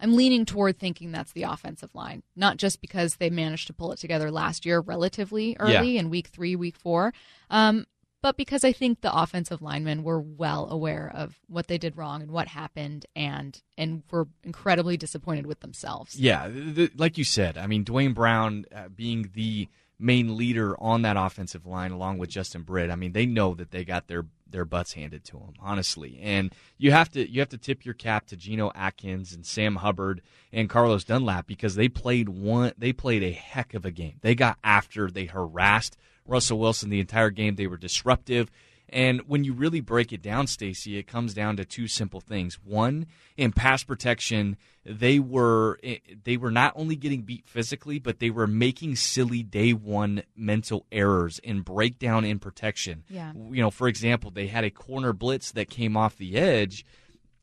I'm 0.00 0.14
leaning 0.14 0.44
toward 0.44 0.78
thinking 0.78 1.12
that's 1.12 1.32
the 1.32 1.44
offensive 1.44 1.94
line, 1.94 2.22
not 2.34 2.56
just 2.56 2.80
because 2.80 3.16
they 3.16 3.30
managed 3.30 3.66
to 3.68 3.72
pull 3.72 3.92
it 3.92 3.98
together 3.98 4.30
last 4.30 4.66
year 4.66 4.80
relatively 4.80 5.56
early 5.58 5.92
yeah. 5.92 6.00
in 6.00 6.10
week 6.10 6.28
three, 6.28 6.54
week 6.56 6.76
four, 6.76 7.14
um, 7.50 7.86
but 8.22 8.36
because 8.36 8.64
I 8.64 8.72
think 8.72 9.02
the 9.02 9.16
offensive 9.16 9.62
linemen 9.62 10.02
were 10.02 10.18
well 10.20 10.68
aware 10.68 11.12
of 11.14 11.38
what 11.48 11.68
they 11.68 11.78
did 11.78 11.96
wrong 11.96 12.22
and 12.22 12.30
what 12.32 12.48
happened, 12.48 13.06
and 13.14 13.60
and 13.78 14.02
were 14.10 14.26
incredibly 14.42 14.96
disappointed 14.96 15.46
with 15.46 15.60
themselves. 15.60 16.16
Yeah, 16.16 16.48
the, 16.48 16.90
like 16.96 17.18
you 17.18 17.24
said, 17.24 17.56
I 17.56 17.68
mean, 17.68 17.84
Duane 17.84 18.14
Brown 18.14 18.64
uh, 18.74 18.88
being 18.88 19.30
the 19.34 19.68
main 19.98 20.36
leader 20.36 20.74
on 20.80 21.02
that 21.02 21.16
offensive 21.16 21.66
line, 21.66 21.92
along 21.92 22.18
with 22.18 22.30
Justin 22.30 22.62
Britt. 22.62 22.90
I 22.90 22.96
mean, 22.96 23.12
they 23.12 23.26
know 23.26 23.54
that 23.54 23.70
they 23.70 23.84
got 23.84 24.08
their 24.08 24.26
their 24.48 24.64
butts 24.64 24.92
handed 24.92 25.24
to 25.24 25.38
them, 25.38 25.54
honestly. 25.60 26.18
And 26.22 26.54
you 26.78 26.92
have 26.92 27.10
to 27.12 27.30
you 27.30 27.40
have 27.40 27.48
to 27.50 27.58
tip 27.58 27.84
your 27.84 27.94
cap 27.94 28.26
to 28.26 28.36
Geno 28.36 28.70
Atkins 28.74 29.32
and 29.32 29.44
Sam 29.44 29.76
Hubbard 29.76 30.22
and 30.52 30.70
Carlos 30.70 31.04
Dunlap 31.04 31.46
because 31.46 31.74
they 31.74 31.88
played 31.88 32.28
one 32.28 32.72
they 32.78 32.92
played 32.92 33.22
a 33.22 33.32
heck 33.32 33.74
of 33.74 33.84
a 33.84 33.90
game. 33.90 34.18
They 34.22 34.34
got 34.34 34.58
after, 34.62 35.10
they 35.10 35.26
harassed 35.26 35.96
Russell 36.26 36.58
Wilson 36.58 36.90
the 36.90 37.00
entire 37.00 37.30
game. 37.30 37.56
They 37.56 37.66
were 37.66 37.76
disruptive. 37.76 38.50
And 38.88 39.22
when 39.26 39.42
you 39.42 39.52
really 39.52 39.80
break 39.80 40.12
it 40.12 40.22
down, 40.22 40.46
Stacy, 40.46 40.96
it 40.96 41.08
comes 41.08 41.34
down 41.34 41.56
to 41.56 41.64
two 41.64 41.88
simple 41.88 42.20
things. 42.20 42.58
One, 42.62 43.06
in 43.36 43.50
pass 43.52 43.82
protection, 43.82 44.56
they 44.84 45.18
were 45.18 45.78
eh, 45.82 45.98
they 46.22 46.36
were 46.36 46.52
not 46.52 46.72
only 46.76 46.94
getting 46.94 47.22
beat 47.22 47.48
physically, 47.48 47.98
but 47.98 48.20
they 48.20 48.30
were 48.30 48.46
making 48.46 48.96
silly 48.96 49.42
day 49.42 49.72
one 49.72 50.22
mental 50.36 50.86
errors 50.92 51.40
in 51.40 51.62
breakdown 51.62 52.24
in 52.24 52.38
protection. 52.38 53.02
Yeah. 53.08 53.32
You 53.34 53.60
know, 53.62 53.70
for 53.70 53.88
example, 53.88 54.30
they 54.30 54.46
had 54.46 54.64
a 54.64 54.70
corner 54.70 55.12
blitz 55.12 55.50
that 55.52 55.68
came 55.68 55.96
off 55.96 56.16
the 56.16 56.36
edge, 56.36 56.86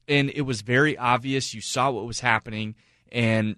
and 0.08 0.30
it 0.30 0.44
was 0.44 0.62
very 0.62 0.98
obvious. 0.98 1.54
You 1.54 1.60
saw 1.60 1.92
what 1.92 2.06
was 2.06 2.22
happening, 2.22 2.76
and 3.12 3.58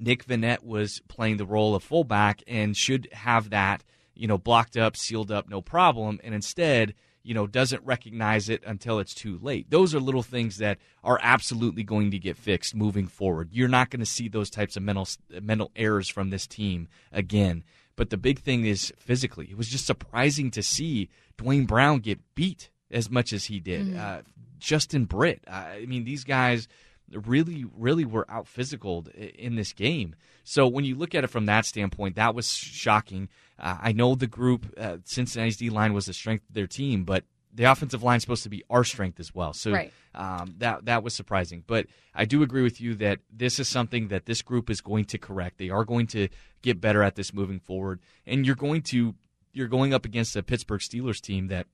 Nick 0.00 0.26
Vannett 0.26 0.64
was 0.64 1.00
playing 1.06 1.36
the 1.36 1.46
role 1.46 1.76
of 1.76 1.84
fullback 1.84 2.42
and 2.48 2.76
should 2.76 3.08
have 3.12 3.50
that 3.50 3.84
you 4.14 4.28
know, 4.28 4.38
blocked 4.38 4.76
up, 4.76 4.96
sealed 4.96 5.30
up, 5.30 5.48
no 5.48 5.60
problem, 5.60 6.20
and 6.22 6.34
instead, 6.34 6.94
you 7.24 7.34
know, 7.34 7.46
doesn't 7.46 7.84
recognize 7.84 8.48
it 8.48 8.62
until 8.66 8.98
it's 8.98 9.14
too 9.14 9.38
late. 9.42 9.70
Those 9.70 9.94
are 9.94 10.00
little 10.00 10.22
things 10.22 10.58
that 10.58 10.78
are 11.02 11.18
absolutely 11.22 11.82
going 11.82 12.10
to 12.10 12.18
get 12.18 12.36
fixed 12.36 12.74
moving 12.74 13.08
forward. 13.08 13.48
You're 13.50 13.66
not 13.66 13.90
going 13.90 14.00
to 14.00 14.06
see 14.06 14.28
those 14.28 14.50
types 14.50 14.76
of 14.76 14.82
mental 14.82 15.08
mental 15.42 15.72
errors 15.74 16.08
from 16.08 16.30
this 16.30 16.46
team 16.46 16.86
again. 17.10 17.64
But 17.96 18.10
the 18.10 18.16
big 18.16 18.40
thing 18.40 18.66
is 18.66 18.92
physically. 18.98 19.48
It 19.50 19.56
was 19.56 19.68
just 19.68 19.86
surprising 19.86 20.50
to 20.52 20.62
see 20.62 21.08
Duane 21.38 21.64
Brown 21.64 22.00
get 22.00 22.20
beat 22.34 22.70
as 22.90 23.10
much 23.10 23.32
as 23.32 23.46
he 23.46 23.58
did. 23.58 23.86
Mm-hmm. 23.86 23.98
Uh, 23.98 24.18
Justin 24.58 25.04
Britt. 25.04 25.42
I 25.48 25.86
mean, 25.86 26.04
these 26.04 26.24
guys 26.24 26.68
really, 27.10 27.64
really 27.76 28.04
were 28.04 28.26
out 28.28 28.48
physical 28.48 29.06
in 29.14 29.56
this 29.56 29.72
game. 29.72 30.14
So 30.44 30.68
when 30.68 30.84
you 30.84 30.94
look 30.94 31.14
at 31.14 31.24
it 31.24 31.28
from 31.28 31.46
that 31.46 31.64
standpoint, 31.66 32.16
that 32.16 32.34
was 32.34 32.52
shocking. 32.52 33.28
Uh, 33.58 33.78
I 33.80 33.92
know 33.92 34.14
the 34.14 34.26
group, 34.26 34.72
uh, 34.78 34.98
Cincinnati's 35.04 35.56
D 35.56 35.70
line 35.70 35.94
was 35.94 36.06
the 36.06 36.12
strength 36.12 36.48
of 36.48 36.54
their 36.54 36.66
team, 36.66 37.04
but 37.04 37.24
the 37.52 37.64
offensive 37.64 38.02
line 38.02 38.16
is 38.16 38.22
supposed 38.22 38.42
to 38.42 38.48
be 38.48 38.64
our 38.68 38.84
strength 38.84 39.20
as 39.20 39.34
well. 39.34 39.52
So 39.52 39.72
right. 39.72 39.92
um, 40.14 40.56
that 40.58 40.86
that 40.86 41.02
was 41.02 41.14
surprising. 41.14 41.62
But 41.66 41.86
I 42.14 42.24
do 42.24 42.42
agree 42.42 42.62
with 42.62 42.80
you 42.80 42.94
that 42.96 43.20
this 43.32 43.58
is 43.58 43.68
something 43.68 44.08
that 44.08 44.26
this 44.26 44.42
group 44.42 44.70
is 44.70 44.80
going 44.80 45.06
to 45.06 45.18
correct. 45.18 45.58
They 45.58 45.70
are 45.70 45.84
going 45.84 46.08
to 46.08 46.28
get 46.62 46.80
better 46.80 47.02
at 47.02 47.14
this 47.14 47.32
moving 47.32 47.60
forward, 47.60 48.00
and 48.26 48.44
you're 48.44 48.56
going 48.56 48.82
to 48.82 49.14
you're 49.52 49.68
going 49.68 49.94
up 49.94 50.04
against 50.04 50.36
a 50.36 50.42
Pittsburgh 50.42 50.80
Steelers 50.80 51.20
team 51.20 51.46
that 51.46 51.66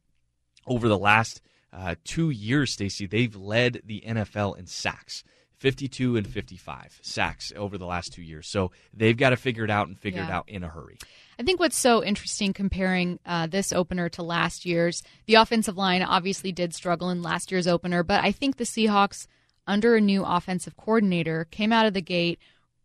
over 0.67 0.87
the 0.87 0.99
last 0.99 1.41
uh, 1.73 1.95
two 2.05 2.31
years, 2.31 2.73
Stacy, 2.73 3.07
they've 3.07 3.35
led 3.35 3.81
the 3.85 4.03
NFL 4.07 4.59
in 4.59 4.67
sacks. 4.67 5.25
52 5.61 6.17
and 6.17 6.27
55 6.27 6.99
sacks 7.03 7.53
over 7.55 7.77
the 7.77 7.85
last 7.85 8.15
two 8.15 8.23
years. 8.23 8.49
So 8.49 8.73
they've 8.95 9.17
got 9.17 9.31
to 9.31 9.37
figure 9.37 9.63
it 9.63 9.71
out 9.71 9.89
and 9.89 9.99
figure 9.99 10.23
yeah. 10.23 10.29
it 10.29 10.33
out 10.33 10.49
in 10.49 10.65
a 10.65 10.69
hurry. 10.69 10.97
I 11.39 11.43
think 11.43 11.61
what's 11.61 11.79
so 11.79 12.03
interesting 12.03 12.53
comparing 12.53 13.19
uh, 13.27 13.47
this 13.47 13.73
opener 13.73 14.09
to 14.11 14.23
last 14.23 14.65
year's, 14.65 15.03
the 15.27 15.35
offensive 15.35 15.77
line 15.77 16.03
obviously 16.03 16.51
did 16.51 16.75
struggle 16.75 17.11
in 17.11 17.23
last 17.23 17.53
year's 17.53 17.67
opener, 17.67 18.03
but 18.03 18.25
I 18.25 18.33
think 18.33 18.57
the 18.57 18.65
Seahawks, 18.65 19.27
under 19.67 19.97
a 19.97 20.01
new 20.01 20.25
offensive 20.25 20.77
coordinator, 20.77 21.47
came 21.51 21.73
out 21.73 21.87
of 21.87 21.95
the 21.95 22.03
gate 22.03 22.39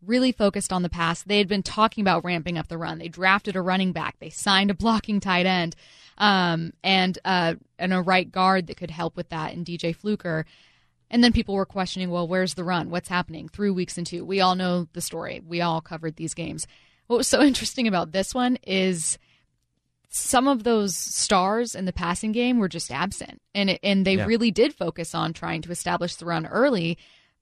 really 0.05 0.31
focused 0.31 0.71
on 0.71 0.83
the 0.83 0.89
pass. 0.89 1.23
They 1.23 1.37
had 1.37 1.47
been 1.47 1.63
talking 1.63 2.01
about 2.01 2.23
ramping 2.23 2.57
up 2.57 2.67
the 2.67 2.77
run. 2.77 2.99
They 2.99 3.07
drafted 3.07 3.55
a 3.55 3.61
running 3.61 3.91
back. 3.91 4.17
They 4.19 4.29
signed 4.29 4.69
a 4.69 4.75
blocking 4.75 5.19
tight 5.19 5.45
end, 5.45 5.75
um, 6.17 6.73
and 6.83 7.17
uh, 7.25 7.55
and 7.79 7.93
a 7.93 8.01
right 8.01 8.29
guard 8.29 8.67
that 8.67 8.77
could 8.77 8.91
help 8.91 9.15
with 9.15 9.29
that 9.29 9.53
in 9.53 9.65
DJ 9.65 9.95
Fluker. 9.95 10.45
And 11.09 11.23
then 11.23 11.33
people 11.33 11.55
were 11.55 11.65
questioning, 11.65 12.09
well, 12.09 12.27
where's 12.27 12.55
the 12.55 12.63
run? 12.63 12.89
What's 12.89 13.09
happening? 13.09 13.47
Through 13.47 13.73
weeks 13.73 13.97
and 13.97 14.07
two. 14.07 14.25
We 14.25 14.41
all 14.41 14.55
know 14.55 14.87
the 14.93 15.01
story. 15.01 15.41
We 15.45 15.61
all 15.61 15.81
covered 15.81 16.15
these 16.15 16.33
games. 16.33 16.67
What 17.07 17.17
was 17.17 17.27
so 17.27 17.41
interesting 17.43 17.87
about 17.87 18.11
this 18.11 18.33
one 18.33 18.57
is 18.63 19.17
some 20.09 20.47
of 20.47 20.63
those 20.63 20.95
stars 20.95 21.75
in 21.75 21.85
the 21.85 21.93
passing 21.93 22.31
game 22.31 22.57
were 22.57 22.69
just 22.69 22.91
absent. 22.91 23.41
And 23.53 23.71
it, 23.71 23.79
and 23.83 24.05
they 24.05 24.15
yeah. 24.15 24.25
really 24.25 24.49
did 24.49 24.73
focus 24.73 25.13
on 25.13 25.33
trying 25.33 25.61
to 25.63 25.71
establish 25.71 26.15
the 26.15 26.25
run 26.25 26.45
early. 26.45 26.97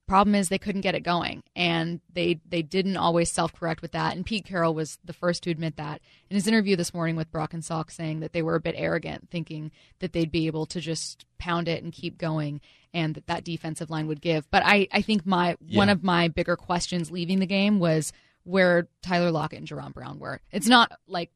Problem 0.06 0.36
is 0.36 0.50
they 0.50 0.58
couldn't 0.58 0.82
get 0.82 0.96
it 0.96 1.04
going, 1.04 1.44
and 1.56 2.02
they 2.12 2.42
they 2.46 2.62
didn't 2.62 2.98
always 2.98 3.32
self 3.32 3.54
correct 3.54 3.82
with 3.82 3.94
that. 3.94 4.16
And 4.16 4.26
Pete 4.26 4.46
Carroll 4.46 4.74
was 4.74 5.00
the 5.04 5.14
first 5.14 5.44
to 5.44 5.50
admit 5.50 5.78
that 5.78 6.02
in 6.30 6.36
his 6.36 6.46
interview 6.46 6.76
this 6.76 6.94
morning 6.94 7.16
with 7.16 7.32
Brock 7.32 7.54
and 7.54 7.64
Salk, 7.64 7.90
saying 7.90 8.20
that 8.20 8.34
they 8.34 8.42
were 8.42 8.56
a 8.56 8.60
bit 8.60 8.76
arrogant, 8.78 9.30
thinking 9.30 9.72
that 10.00 10.12
they'd 10.12 10.32
be 10.32 10.48
able 10.48 10.66
to 10.66 10.82
just 10.82 11.26
pound 11.38 11.70
it 11.70 11.84
and 11.84 11.94
keep 11.94 12.18
going, 12.18 12.60
and 12.94 13.16
that 13.16 13.28
that 13.28 13.44
defensive 13.46 13.90
line 13.90 14.08
would 14.08 14.22
give. 14.22 14.50
But 14.52 14.64
I 14.66 14.90
I 14.92 15.02
think 15.02 15.26
my 15.26 15.56
yeah. 15.62 15.78
one 15.78 15.88
of 15.88 16.04
my 16.04 16.28
bigger 16.28 16.58
questions 16.58 17.10
leaving 17.10 17.40
the 17.40 17.46
game 17.46 17.80
was 17.80 18.12
where 18.44 18.90
Tyler 19.02 19.32
Lockett 19.32 19.60
and 19.60 19.68
Jaron 19.68 19.94
Brown 19.94 20.20
were. 20.20 20.42
It's 20.52 20.68
not 20.68 20.92
like 21.08 21.32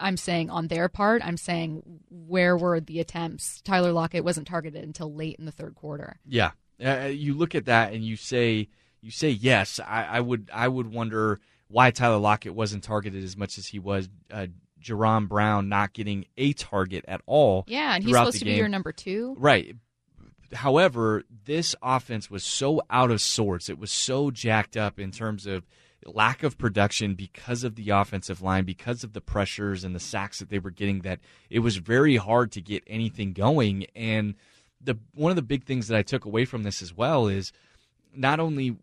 I'm 0.00 0.16
saying 0.16 0.50
on 0.50 0.66
their 0.66 0.88
part. 0.88 1.24
I'm 1.24 1.36
saying 1.36 2.00
where 2.10 2.56
were 2.56 2.80
the 2.80 3.00
attempts? 3.00 3.60
Tyler 3.62 3.92
Lockett 3.92 4.24
wasn't 4.24 4.48
targeted 4.48 4.82
until 4.82 5.14
late 5.14 5.36
in 5.38 5.44
the 5.44 5.52
third 5.52 5.76
quarter. 5.76 6.18
Yeah, 6.26 6.50
uh, 6.84 7.06
you 7.06 7.34
look 7.34 7.54
at 7.54 7.66
that 7.66 7.92
and 7.92 8.04
you 8.04 8.16
say 8.16 8.68
you 9.02 9.10
say 9.10 9.30
yes. 9.30 9.80
I, 9.80 10.04
I, 10.04 10.20
would 10.20 10.50
I 10.52 10.68
would 10.68 10.92
wonder 10.92 11.40
why 11.68 11.90
Tyler 11.90 12.18
Lockett 12.18 12.54
wasn't 12.54 12.84
targeted 12.84 13.22
as 13.22 13.36
much 13.36 13.58
as 13.58 13.66
he 13.66 13.78
was. 13.78 14.08
Uh, 14.30 14.46
Brown 15.28 15.68
not 15.68 15.92
getting 15.92 16.24
a 16.36 16.52
target 16.54 17.04
at 17.06 17.20
all. 17.26 17.64
Yeah, 17.68 17.94
and 17.94 18.02
he's 18.02 18.14
supposed 18.14 18.40
to 18.40 18.44
be 18.44 18.52
your 18.52 18.68
number 18.68 18.92
two. 18.92 19.36
Right. 19.38 19.76
However, 20.52 21.22
this 21.44 21.74
offense 21.82 22.30
was 22.30 22.44
so 22.44 22.82
out 22.90 23.10
of 23.10 23.20
sorts. 23.20 23.68
It 23.68 23.78
was 23.78 23.92
so 23.92 24.30
jacked 24.30 24.76
up 24.76 24.98
in 24.98 25.12
terms 25.12 25.46
of 25.46 25.64
lack 26.04 26.42
of 26.42 26.58
production 26.58 27.14
because 27.14 27.62
of 27.62 27.76
the 27.76 27.90
offensive 27.90 28.42
line, 28.42 28.64
because 28.64 29.04
of 29.04 29.12
the 29.12 29.20
pressures 29.20 29.84
and 29.84 29.94
the 29.94 30.00
sacks 30.00 30.40
that 30.40 30.50
they 30.50 30.58
were 30.58 30.70
getting, 30.70 31.02
that 31.02 31.20
it 31.48 31.60
was 31.60 31.76
very 31.76 32.16
hard 32.16 32.50
to 32.52 32.60
get 32.60 32.82
anything 32.86 33.32
going. 33.32 33.86
And 33.94 34.34
the 34.82 34.98
one 35.14 35.30
of 35.30 35.36
the 35.36 35.42
big 35.42 35.64
things 35.64 35.88
that 35.88 35.96
I 35.96 36.02
took 36.02 36.24
away 36.24 36.44
from 36.44 36.62
this 36.62 36.82
as 36.82 36.94
well 36.94 37.28
is 37.28 37.52
not 38.14 38.40
only 38.40 38.76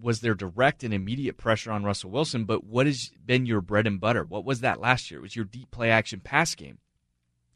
was 0.00 0.20
there 0.20 0.34
direct 0.34 0.84
and 0.84 0.92
immediate 0.92 1.36
pressure 1.36 1.72
on 1.72 1.84
Russell 1.84 2.10
Wilson, 2.10 2.44
but 2.44 2.64
what 2.64 2.86
has 2.86 3.10
been 3.24 3.46
your 3.46 3.60
bread 3.60 3.86
and 3.86 4.00
butter? 4.00 4.24
What 4.24 4.44
was 4.44 4.60
that 4.60 4.80
last 4.80 5.10
year? 5.10 5.20
It 5.20 5.22
was 5.22 5.36
your 5.36 5.44
deep 5.44 5.70
play 5.70 5.90
action 5.90 6.20
pass 6.20 6.54
game. 6.54 6.78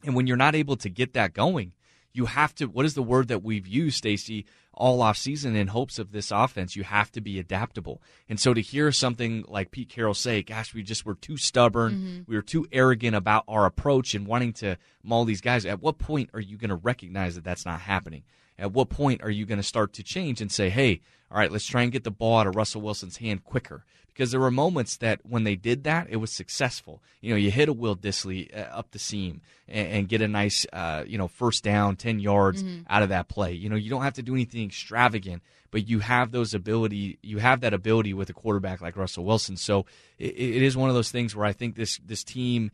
And 0.03 0.15
when 0.15 0.27
you're 0.27 0.37
not 0.37 0.55
able 0.55 0.75
to 0.77 0.89
get 0.89 1.13
that 1.13 1.33
going, 1.33 1.73
you 2.13 2.25
have 2.25 2.53
to 2.55 2.65
what 2.65 2.85
is 2.85 2.93
the 2.93 3.03
word 3.03 3.27
that 3.29 3.43
we've 3.43 3.67
used, 3.67 3.97
Stacy, 3.97 4.45
all 4.73 5.01
off 5.01 5.17
season 5.17 5.55
in 5.55 5.67
hopes 5.67 5.99
of 5.99 6.11
this 6.11 6.31
offense? 6.31 6.75
You 6.75 6.83
have 6.83 7.11
to 7.13 7.21
be 7.21 7.39
adaptable. 7.39 8.01
And 8.29 8.39
so 8.39 8.53
to 8.53 8.61
hear 8.61 8.91
something 8.91 9.45
like 9.47 9.71
Pete 9.71 9.89
Carroll 9.89 10.13
say, 10.13 10.43
gosh, 10.43 10.73
we 10.73 10.83
just 10.83 11.05
were 11.05 11.15
too 11.15 11.37
stubborn, 11.37 11.93
mm-hmm. 11.93 12.21
we 12.27 12.35
were 12.35 12.41
too 12.41 12.65
arrogant 12.71 13.15
about 13.15 13.43
our 13.47 13.65
approach 13.65 14.13
and 14.13 14.27
wanting 14.27 14.53
to 14.53 14.77
maul 15.03 15.25
these 15.25 15.41
guys, 15.41 15.65
at 15.65 15.81
what 15.81 15.97
point 15.97 16.29
are 16.33 16.41
you 16.41 16.57
going 16.57 16.69
to 16.69 16.75
recognize 16.75 17.35
that 17.35 17.43
that's 17.43 17.65
not 17.65 17.81
happening? 17.81 18.23
At 18.57 18.73
what 18.73 18.89
point 18.89 19.23
are 19.23 19.29
you 19.29 19.45
going 19.45 19.57
to 19.57 19.63
start 19.63 19.93
to 19.93 20.03
change 20.03 20.41
and 20.41 20.51
say, 20.51 20.69
hey, 20.69 21.01
all 21.31 21.37
right, 21.37 21.51
let's 21.51 21.65
try 21.65 21.81
and 21.81 21.91
get 21.91 22.03
the 22.03 22.11
ball 22.11 22.39
out 22.39 22.47
of 22.47 22.55
Russell 22.55 22.81
Wilson's 22.81 23.17
hand 23.17 23.43
quicker? 23.43 23.85
Because 24.21 24.29
there 24.29 24.39
were 24.39 24.51
moments 24.51 24.97
that 24.97 25.19
when 25.27 25.45
they 25.45 25.55
did 25.55 25.83
that, 25.85 26.05
it 26.11 26.17
was 26.17 26.31
successful. 26.31 27.01
You 27.21 27.31
know, 27.31 27.37
you 27.37 27.49
hit 27.49 27.69
a 27.69 27.73
Will 27.73 27.95
Dissly 27.95 28.55
uh, 28.55 28.69
up 28.69 28.91
the 28.91 28.99
seam 28.99 29.41
and, 29.67 29.87
and 29.87 30.07
get 30.07 30.21
a 30.21 30.27
nice, 30.27 30.63
uh, 30.71 31.03
you 31.07 31.17
know, 31.17 31.27
first 31.27 31.63
down, 31.63 31.95
10 31.95 32.19
yards 32.19 32.61
mm-hmm. 32.61 32.83
out 32.87 33.01
of 33.01 33.09
that 33.09 33.29
play. 33.29 33.53
You 33.53 33.67
know, 33.67 33.75
you 33.75 33.89
don't 33.89 34.03
have 34.03 34.13
to 34.13 34.21
do 34.21 34.35
anything 34.35 34.67
extravagant, 34.67 35.41
but 35.71 35.87
you 35.87 36.01
have 36.01 36.31
those 36.31 36.53
ability, 36.53 37.17
you 37.23 37.39
have 37.39 37.61
that 37.61 37.73
ability 37.73 38.13
with 38.13 38.29
a 38.29 38.33
quarterback 38.33 38.79
like 38.79 38.95
Russell 38.95 39.25
Wilson. 39.25 39.57
So 39.57 39.87
it, 40.19 40.35
it 40.35 40.61
is 40.61 40.77
one 40.77 40.89
of 40.89 40.93
those 40.93 41.09
things 41.09 41.35
where 41.35 41.47
I 41.47 41.53
think 41.53 41.73
this, 41.73 41.99
this 42.05 42.23
team 42.23 42.69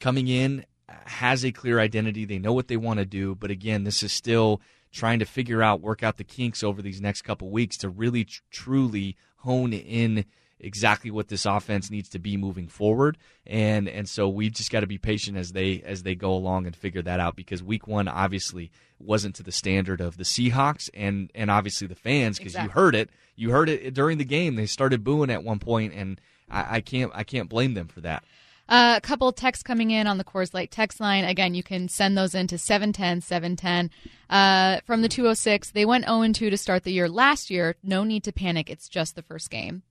coming 0.00 0.26
in 0.26 0.66
has 0.88 1.44
a 1.44 1.52
clear 1.52 1.78
identity. 1.78 2.24
They 2.24 2.40
know 2.40 2.52
what 2.52 2.66
they 2.66 2.76
want 2.76 2.98
to 2.98 3.06
do, 3.06 3.36
but 3.36 3.52
again, 3.52 3.84
this 3.84 4.02
is 4.02 4.10
still 4.10 4.60
trying 4.90 5.20
to 5.20 5.24
figure 5.24 5.62
out, 5.62 5.80
work 5.80 6.02
out 6.02 6.16
the 6.16 6.24
kinks 6.24 6.64
over 6.64 6.82
these 6.82 7.00
next 7.00 7.22
couple 7.22 7.48
weeks 7.48 7.76
to 7.76 7.88
really 7.88 8.24
tr- 8.24 8.40
truly 8.50 9.16
hone 9.36 9.72
in 9.72 10.24
exactly 10.60 11.10
what 11.10 11.28
this 11.28 11.46
offense 11.46 11.90
needs 11.90 12.08
to 12.08 12.18
be 12.18 12.36
moving 12.36 12.68
forward 12.68 13.16
and 13.46 13.88
and 13.88 14.08
so 14.08 14.28
we've 14.28 14.52
just 14.52 14.70
got 14.70 14.80
to 14.80 14.86
be 14.86 14.98
patient 14.98 15.36
as 15.36 15.52
they 15.52 15.82
as 15.84 16.02
they 16.02 16.14
go 16.14 16.32
along 16.32 16.66
and 16.66 16.76
figure 16.76 17.02
that 17.02 17.20
out 17.20 17.36
because 17.36 17.62
week 17.62 17.86
1 17.86 18.08
obviously 18.08 18.70
wasn't 18.98 19.34
to 19.34 19.42
the 19.42 19.52
standard 19.52 20.00
of 20.00 20.16
the 20.16 20.24
Seahawks 20.24 20.90
and 20.94 21.30
and 21.34 21.50
obviously 21.50 21.86
the 21.86 21.94
fans 21.94 22.38
because 22.38 22.52
exactly. 22.52 22.68
you 22.68 22.72
heard 22.72 22.94
it 22.94 23.10
you 23.36 23.50
heard 23.50 23.68
it 23.68 23.94
during 23.94 24.18
the 24.18 24.24
game 24.24 24.56
they 24.56 24.66
started 24.66 25.02
booing 25.02 25.30
at 25.30 25.42
one 25.42 25.58
point 25.58 25.94
and 25.94 26.20
I, 26.50 26.76
I 26.76 26.80
can't 26.80 27.10
I 27.14 27.24
can't 27.24 27.48
blame 27.48 27.74
them 27.74 27.88
for 27.88 28.00
that 28.02 28.24
uh, 28.70 28.94
a 28.96 29.00
couple 29.00 29.32
texts 29.32 29.64
coming 29.64 29.90
in 29.90 30.06
on 30.06 30.16
the 30.16 30.22
Coors 30.22 30.54
Light 30.54 30.70
text 30.70 31.00
line. 31.00 31.24
Again, 31.24 31.54
you 31.54 31.62
can 31.64 31.88
send 31.88 32.16
those 32.16 32.36
in 32.36 32.46
to 32.46 32.56
710 32.56 33.20
710. 33.20 33.90
Uh, 34.30 34.80
from 34.86 35.02
the 35.02 35.08
206, 35.08 35.72
they 35.72 35.84
went 35.84 36.04
0 36.04 36.32
2 36.32 36.50
to 36.50 36.56
start 36.56 36.84
the 36.84 36.92
year 36.92 37.08
last 37.08 37.50
year. 37.50 37.74
No 37.82 38.04
need 38.04 38.22
to 38.24 38.32
panic. 38.32 38.70
It's 38.70 38.88
just 38.88 39.16
the 39.16 39.22
first 39.22 39.50
game, 39.50 39.82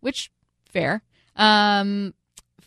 which 0.00 0.30
fair. 0.68 1.02
Um, 1.36 2.14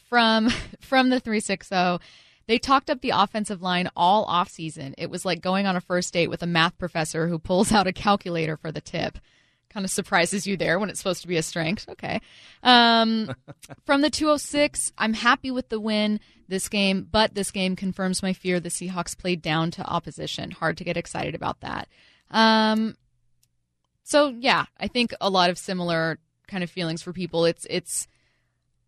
from 0.10 0.50
from 0.80 1.10
the 1.10 1.20
360, 1.20 2.04
they 2.48 2.58
talked 2.58 2.90
up 2.90 3.02
the 3.02 3.12
offensive 3.12 3.62
line 3.62 3.90
all 3.96 4.26
off 4.26 4.50
season. 4.50 4.96
It 4.98 5.10
was 5.10 5.26
like 5.26 5.42
going 5.42 5.66
on 5.66 5.76
a 5.76 5.82
first 5.82 6.14
date 6.14 6.30
with 6.30 6.44
a 6.44 6.48
math 6.48 6.78
professor 6.78 7.28
who 7.28 7.40
pulls 7.40 7.72
out 7.72 7.88
a 7.88 7.94
calculator 7.94 8.58
for 8.58 8.72
the 8.72 8.82
tip 8.82 9.18
kind 9.74 9.86
of 9.86 9.92
surprises 9.92 10.46
you 10.46 10.56
there 10.56 10.78
when 10.78 10.90
it's 10.90 11.00
supposed 11.00 11.24
to 11.24 11.28
be 11.28 11.38
a 11.38 11.44
strength. 11.44 11.90
Okay. 11.90 12.22
Um, 12.62 13.34
from 13.86 14.02
the 14.02 14.10
206, 14.10 14.92
I'm 14.98 15.14
happy 15.14 15.50
with 15.52 15.70
the 15.70 15.80
win 15.80 16.20
this 16.48 16.70
game, 16.70 17.08
but 17.10 17.34
this 17.34 17.52
game 17.52 17.76
confirms 17.76 18.22
my 18.22 18.34
fear 18.34 18.60
the 18.60 18.70
Seahawks 18.70 19.18
played 19.18 19.42
down 19.42 19.72
to 19.72 19.86
opposition. 19.86 20.52
Hard 20.52 20.78
to 20.78 20.84
get 20.84 20.98
excited 20.98 21.34
about 21.34 21.62
that. 21.62 21.88
Um, 22.30 22.96
so 24.04 24.28
yeah, 24.28 24.66
I 24.80 24.88
think 24.88 25.14
a 25.20 25.30
lot 25.30 25.50
of 25.50 25.58
similar 25.58 26.20
kind 26.54 26.64
of 26.64 26.70
feelings 26.70 27.02
for 27.02 27.12
people. 27.12 27.46
It's 27.46 27.66
it's 27.70 28.08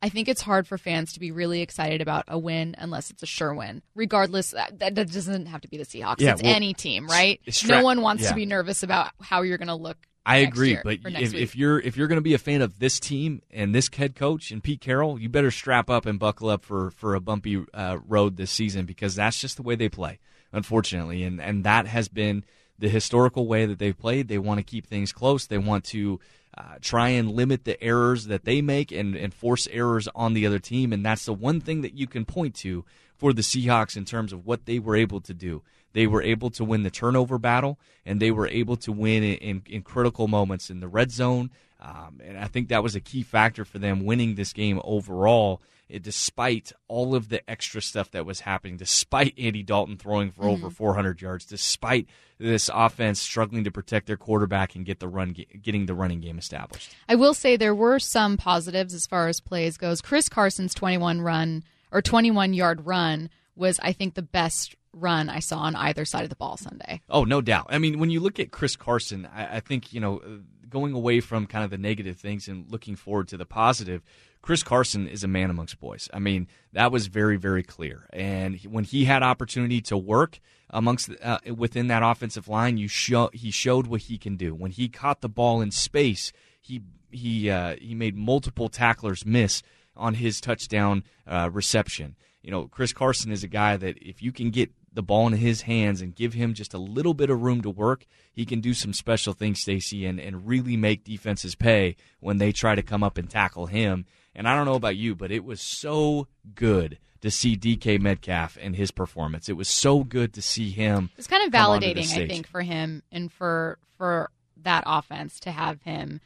I 0.01 0.10
think 0.10 0.27
it's 0.27 0.41
hard 0.41 0.67
for 0.67 0.77
fans 0.77 1.13
to 1.13 1.19
be 1.19 1.31
really 1.31 1.62
excited 1.62 2.00
about 2.00 2.25
a 2.27 2.38
win 2.38 2.75
unless 2.77 3.10
it's 3.10 3.24
a 3.24 3.25
sure 3.25 3.55
win. 3.55 3.81
Regardless, 3.95 4.51
that, 4.51 4.77
that 4.79 4.93
doesn't 4.93 5.48
have 5.48 5.62
to 5.62 5.67
be 5.67 5.77
the 5.77 5.84
Seahawks. 5.84 6.19
Yeah, 6.19 6.34
it's 6.34 6.43
well, 6.43 6.55
any 6.55 6.75
team, 6.75 7.07
right? 7.07 7.41
Stra- 7.50 7.77
no 7.77 7.84
one 7.84 8.01
wants 8.01 8.24
yeah. 8.24 8.29
to 8.29 8.36
be 8.36 8.45
nervous 8.45 8.84
about 8.84 9.12
how 9.19 9.41
you're 9.41 9.57
going 9.57 9.69
to 9.69 9.75
look 9.75 9.98
I 10.27 10.38
agree, 10.38 10.77
but 10.84 11.00
if, 11.03 11.36
if, 11.36 11.55
you're 11.55 11.79
if 11.79 11.98
you're 11.98 12.07
going 12.07 12.17
to 12.17 12.24
be 12.24 12.34
a 12.34 12.39
fan 12.39 12.63
of 12.63 12.79
this 12.79 13.00
team 13.00 13.43
and 13.51 13.75
this 13.75 13.89
head 13.95 14.16
coach 14.16 14.50
and 14.50 14.63
Pete 14.63 14.81
Carroll, 14.81 15.20
you 15.20 15.29
better 15.29 15.51
strap 15.51 15.87
up 15.87 16.07
and 16.07 16.18
buckle 16.18 16.50
up 16.50 16.66
for 16.66 16.89
for 16.89 17.13
a 17.13 17.22
bumpy 17.22 17.63
uh, 17.75 18.00
road 18.07 18.35
this 18.35 18.50
season 18.50 18.87
because 18.87 19.13
that's 19.13 19.39
just 19.39 19.55
the 19.57 19.61
way 19.61 19.75
they 19.75 19.87
play, 19.87 20.20
unfortunately, 20.51 21.24
and 21.24 21.39
and 21.39 21.63
that 21.63 21.85
has 21.85 22.07
been 22.07 22.44
the 22.79 22.89
historical 22.89 23.48
way 23.48 23.68
that 23.68 23.77
they've 23.77 23.98
played. 23.98 24.27
They 24.27 24.39
want 24.39 24.57
to 24.57 24.63
keep 24.63 24.87
things 24.87 25.11
close. 25.11 25.46
They 25.46 25.59
want 25.59 25.83
to 25.85 26.20
uh, 26.57 26.75
try 26.81 27.09
and 27.09 27.31
limit 27.31 27.65
the 27.65 27.81
errors 27.83 28.25
that 28.25 28.46
they 28.46 28.61
make 28.61 28.91
and, 28.91 29.15
and 29.15 29.33
force 29.33 29.68
errors 29.72 30.07
on 30.15 30.33
the 30.33 30.46
other 30.46 30.59
team, 30.59 30.94
and 30.94 31.05
that's 31.05 31.25
the 31.25 31.33
one 31.33 31.59
thing 31.59 31.81
that 31.81 31.98
you 31.98 32.07
can 32.07 32.25
point 32.25 32.55
to 32.55 32.85
for 33.15 33.33
the 33.33 33.41
Seahawks 33.41 33.98
in 33.98 34.05
terms 34.05 34.31
of 34.33 34.46
what 34.46 34.65
they 34.65 34.79
were 34.79 34.96
able 34.96 35.22
to 35.22 35.33
do. 35.33 35.61
They 35.94 36.07
were 36.07 36.22
able 36.22 36.50
to 36.51 36.65
win 36.65 36.83
the 36.83 36.89
turnover 36.89 37.37
battle, 37.37 37.79
and 38.05 38.22
they 38.22 38.31
were 38.31 38.48
able 38.48 38.75
to 38.77 38.91
win 38.91 39.24
in, 39.24 39.35
in, 39.35 39.63
in 39.65 39.81
critical 39.81 40.27
moments 40.27 40.70
in 40.70 40.81
the 40.81 40.87
red 40.87 41.11
zone. 41.11 41.51
Um, 41.81 42.20
and 42.24 42.37
I 42.37 42.48
think 42.48 42.70
that 42.70 42.83
was 42.83 42.96
a 42.96 43.00
key 43.00 43.24
factor 43.24 43.63
for 43.63 43.79
them 43.79 44.05
winning 44.05 44.35
this 44.35 44.53
game 44.53 44.81
overall, 44.83 45.61
despite 46.01 46.71
all 46.87 47.15
of 47.15 47.29
the 47.29 47.48
extra 47.50 47.81
stuff 47.81 48.11
that 48.11 48.25
was 48.25 48.41
happening, 48.41 48.77
despite 48.77 49.37
Andy 49.37 49.63
Dalton 49.63 49.98
throwing 49.98 50.31
for 50.31 50.43
mm-hmm. 50.43 50.65
over 50.65 50.69
400 50.69 51.21
yards, 51.21 51.45
despite 51.45 52.07
this 52.37 52.69
offense 52.74 53.19
struggling 53.19 53.63
to 53.63 53.71
protect 53.71 54.07
their 54.07 54.17
quarterback 54.17 54.75
and 54.75 54.85
get 54.85 55.00
the 55.00 55.07
run, 55.07 55.35
getting 55.61 55.85
the 55.85 55.93
running 55.93 56.21
game 56.21 56.37
established. 56.37 56.95
I 57.07 57.15
will 57.15 57.33
say 57.33 57.55
there 57.55 57.75
were 57.75 58.00
some 58.00 58.37
positives 58.37 58.93
as 58.93 59.07
far 59.07 59.27
as 59.27 59.39
plays 59.39 59.77
goes. 59.77 60.01
Chris 60.01 60.27
Carson's 60.27 60.74
21 60.74 61.21
run 61.21 61.63
or 61.91 62.01
21 62.01 62.53
yard 62.53 62.85
run 62.85 63.29
was, 63.55 63.79
I 63.81 63.93
think, 63.93 64.15
the 64.15 64.21
best 64.21 64.75
run 64.91 65.29
I 65.29 65.39
saw 65.39 65.59
on 65.59 65.75
either 65.75 66.05
side 66.05 66.24
of 66.24 66.29
the 66.29 66.35
ball 66.35 66.57
Sunday. 66.57 67.01
Oh, 67.09 67.24
no 67.24 67.41
doubt. 67.41 67.67
I 67.69 67.77
mean, 67.77 68.00
when 68.00 68.09
you 68.09 68.19
look 68.19 68.39
at 68.39 68.51
Chris 68.51 68.75
Carson, 68.75 69.27
I, 69.33 69.57
I 69.57 69.59
think, 69.59 69.93
you 69.93 70.00
know, 70.00 70.21
going 70.69 70.93
away 70.93 71.19
from 71.19 71.48
kind 71.48 71.63
of 71.63 71.69
the 71.69 71.77
negative 71.77 72.17
things 72.17 72.48
and 72.48 72.69
looking 72.69 72.95
forward 72.95 73.27
to 73.29 73.37
the 73.37 73.45
positive, 73.45 74.03
Chris 74.46 74.62
Carson 74.62 75.08
is 75.08 75.24
a 75.24 75.27
man 75.27 75.50
amongst 75.50 75.79
boys. 75.79 76.08
I 76.14 76.20
mean, 76.20 76.48
that 76.72 76.92
was 76.92 77.08
very, 77.08 77.36
very 77.36 77.64
clear. 77.64 78.08
And 78.14 78.60
when 78.66 78.84
he 78.84 79.05
had 79.05 79.24
opportunity 79.24 79.81
to 79.81 79.98
work 79.98 80.40
amongst 80.70 81.10
uh, 81.24 81.40
within 81.58 81.88
that 81.88 82.03
offensive 82.03 82.48
line, 82.48 82.77
you 82.77 82.88
show 82.88 83.31
he 83.34 83.50
showed 83.50 83.88
what 83.88 84.01
he 84.01 84.20
can 84.20 84.36
do. 84.38 84.53
When 84.53 84.70
he 84.70 84.88
caught 84.88 85.22
the 85.22 85.29
ball 85.29 85.62
in 85.62 85.72
space, 85.72 86.31
he 86.62 86.84
he 87.10 87.50
uh, 87.50 87.77
he 87.81 87.96
made 87.96 88.16
multiple 88.16 88.70
tacklers 88.70 89.25
miss 89.25 89.64
on 89.96 90.14
his 90.14 90.40
touchdown 90.40 91.03
uh, 91.25 91.50
reception. 91.51 92.16
You 92.44 92.51
know, 92.51 92.68
Chris 92.68 92.94
Carson 92.94 93.31
is 93.31 93.44
a 93.44 93.48
guy 93.48 93.77
that 93.77 93.98
if 93.98 94.22
you 94.22 94.31
can 94.31 94.51
get 94.51 94.70
the 94.96 95.03
ball 95.03 95.27
in 95.27 95.34
his 95.34 95.62
hands 95.62 96.01
and 96.01 96.16
give 96.16 96.34
him 96.34 96.53
just 96.53 96.74
a 96.74 96.77
little 96.79 97.14
bit 97.14 97.29
of 97.29 97.42
room 97.42 97.62
to 97.62 97.70
work, 97.70 98.05
he 98.34 98.46
can 98.46 98.62
do 98.62 98.74
some 98.74 98.94
special 98.94 99.34
things, 99.34 99.62
Stacy, 99.62 100.05
and, 100.05 100.20
and 100.20 100.48
really 100.48 100.75
make 100.75 101.03
defenses 101.03 101.53
pay 101.53 101.96
when 102.20 102.38
they 102.38 102.51
try 102.51 102.75
to 102.75 102.81
come 102.81 103.03
up 103.03 103.18
and 103.18 103.29
tackle 103.29 103.68
him. 103.68 104.05
And 104.34 104.48
I 104.48 104.55
don't 104.55 104.66
know 104.66 104.75
about 104.75 104.96
you, 104.96 105.16
but 105.16 105.31
it 105.31 105.46
was 105.46 105.62
so 105.62 106.27
good 106.55 106.98
to 107.22 107.31
see 107.31 107.55
DK 107.58 108.00
Metcalf 108.00 108.58
and 108.62 108.75
his 108.75 108.92
performance. 108.92 109.50
It 109.50 109.58
was 109.58 109.70
so 109.70 110.03
good 110.03 110.34
to 110.34 110.42
see 110.42 110.72
him. 110.72 111.10
It's 111.18 111.27
kind 111.27 111.46
of 111.46 111.51
validating, 111.51 112.12
I 112.12 112.27
think, 112.27 112.48
for 112.48 112.62
him 112.62 113.03
and 113.12 113.31
for 113.31 113.77
for 113.98 114.29
that 114.64 114.84
offense 114.86 115.40
to 115.42 115.51
have 115.51 115.81
him 115.84 116.22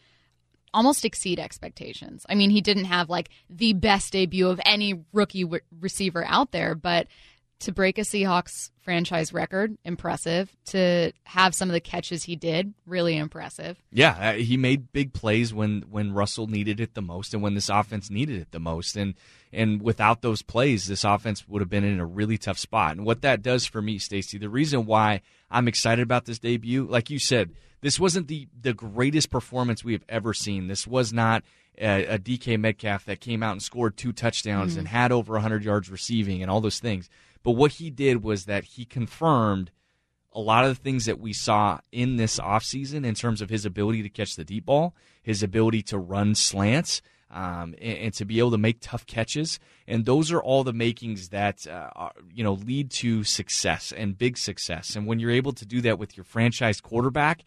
almost 0.73 1.05
exceed 1.05 1.39
expectations. 1.39 2.25
I 2.29 2.35
mean, 2.35 2.49
he 2.49 2.61
didn't 2.61 2.85
have 2.85 3.09
like 3.09 3.29
the 3.49 3.73
best 3.73 4.13
debut 4.13 4.47
of 4.47 4.59
any 4.65 5.03
rookie 5.13 5.43
w- 5.43 5.61
receiver 5.79 6.25
out 6.25 6.51
there, 6.51 6.75
but 6.75 7.07
to 7.59 7.71
break 7.71 7.97
a 7.97 8.01
Seahawks 8.01 8.71
franchise 8.81 9.33
record, 9.33 9.77
impressive. 9.83 10.55
To 10.67 11.11
have 11.23 11.53
some 11.53 11.69
of 11.69 11.73
the 11.73 11.79
catches 11.79 12.23
he 12.23 12.35
did, 12.35 12.73
really 12.85 13.17
impressive. 13.17 13.81
Yeah, 13.91 14.31
uh, 14.31 14.33
he 14.33 14.57
made 14.57 14.91
big 14.91 15.13
plays 15.13 15.53
when 15.53 15.83
when 15.89 16.13
Russell 16.13 16.47
needed 16.47 16.79
it 16.79 16.93
the 16.93 17.01
most, 17.01 17.33
and 17.33 17.43
when 17.43 17.53
this 17.53 17.69
offense 17.69 18.09
needed 18.09 18.41
it 18.41 18.51
the 18.51 18.59
most. 18.59 18.95
And 18.95 19.15
and 19.51 19.81
without 19.81 20.21
those 20.21 20.41
plays, 20.41 20.87
this 20.87 21.03
offense 21.03 21.47
would 21.47 21.61
have 21.61 21.69
been 21.69 21.83
in 21.83 21.99
a 21.99 22.05
really 22.05 22.37
tough 22.37 22.57
spot. 22.57 22.95
And 22.95 23.05
what 23.05 23.21
that 23.21 23.41
does 23.41 23.65
for 23.65 23.81
me, 23.81 23.97
Stacy, 23.97 24.37
the 24.37 24.49
reason 24.49 24.85
why 24.85 25.21
I'm 25.51 25.67
excited 25.67 26.01
about 26.01 26.25
this 26.25 26.39
debut, 26.39 26.85
like 26.85 27.09
you 27.09 27.19
said, 27.19 27.51
this 27.81 27.99
wasn't 27.99 28.27
the 28.27 28.47
the 28.59 28.73
greatest 28.73 29.29
performance 29.29 29.83
we 29.83 29.93
have 29.93 30.05
ever 30.07 30.33
seen. 30.33 30.67
This 30.67 30.87
was 30.87 31.11
not 31.11 31.43
a, 31.79 32.05
a 32.05 32.19
DK 32.19 32.59
Metcalf 32.59 33.05
that 33.05 33.21
came 33.21 33.43
out 33.43 33.53
and 33.53 33.63
scored 33.63 33.97
two 33.97 34.11
touchdowns 34.11 34.71
mm-hmm. 34.71 34.79
and 34.79 34.87
had 34.87 35.11
over 35.11 35.33
100 35.33 35.63
yards 35.63 35.89
receiving 35.89 36.41
and 36.41 36.51
all 36.51 36.61
those 36.61 36.79
things 36.79 37.09
but 37.49 37.55
what 37.55 37.71
he 37.71 37.89
did 37.89 38.21
was 38.21 38.45
that 38.45 38.63
he 38.63 38.85
confirmed 38.85 39.71
a 40.33 40.39
lot 40.39 40.65
of 40.65 40.77
the 40.77 40.83
things 40.83 41.05
that 41.05 41.19
we 41.19 41.33
saw 41.33 41.79
in 41.91 42.17
this 42.17 42.39
offseason 42.39 43.03
in 43.03 43.15
terms 43.15 43.41
of 43.41 43.49
his 43.49 43.65
ability 43.65 44.03
to 44.03 44.09
catch 44.09 44.35
the 44.35 44.45
deep 44.45 44.67
ball, 44.67 44.95
his 45.23 45.41
ability 45.41 45.81
to 45.81 45.97
run 45.97 46.35
slants, 46.35 47.01
um, 47.31 47.73
and, 47.81 47.97
and, 47.97 48.13
to 48.13 48.23
be 48.23 48.37
able 48.37 48.51
to 48.51 48.59
make 48.59 48.81
tough 48.81 49.07
catches. 49.07 49.59
And 49.87 50.05
those 50.05 50.31
are 50.31 50.39
all 50.39 50.63
the 50.63 50.73
makings 50.73 51.29
that 51.29 51.65
uh, 51.65 51.89
are, 51.95 52.11
you 52.31 52.43
know 52.43 52.53
lead 52.53 52.91
to 52.91 53.23
success 53.23 53.91
and 53.91 54.15
big 54.15 54.37
success. 54.37 54.95
And 54.95 55.07
when 55.07 55.17
you're 55.17 55.31
able 55.31 55.53
to 55.53 55.65
do 55.65 55.81
that 55.81 55.97
with 55.97 56.15
your 56.15 56.25
franchise 56.25 56.79
quarterback, 56.79 57.41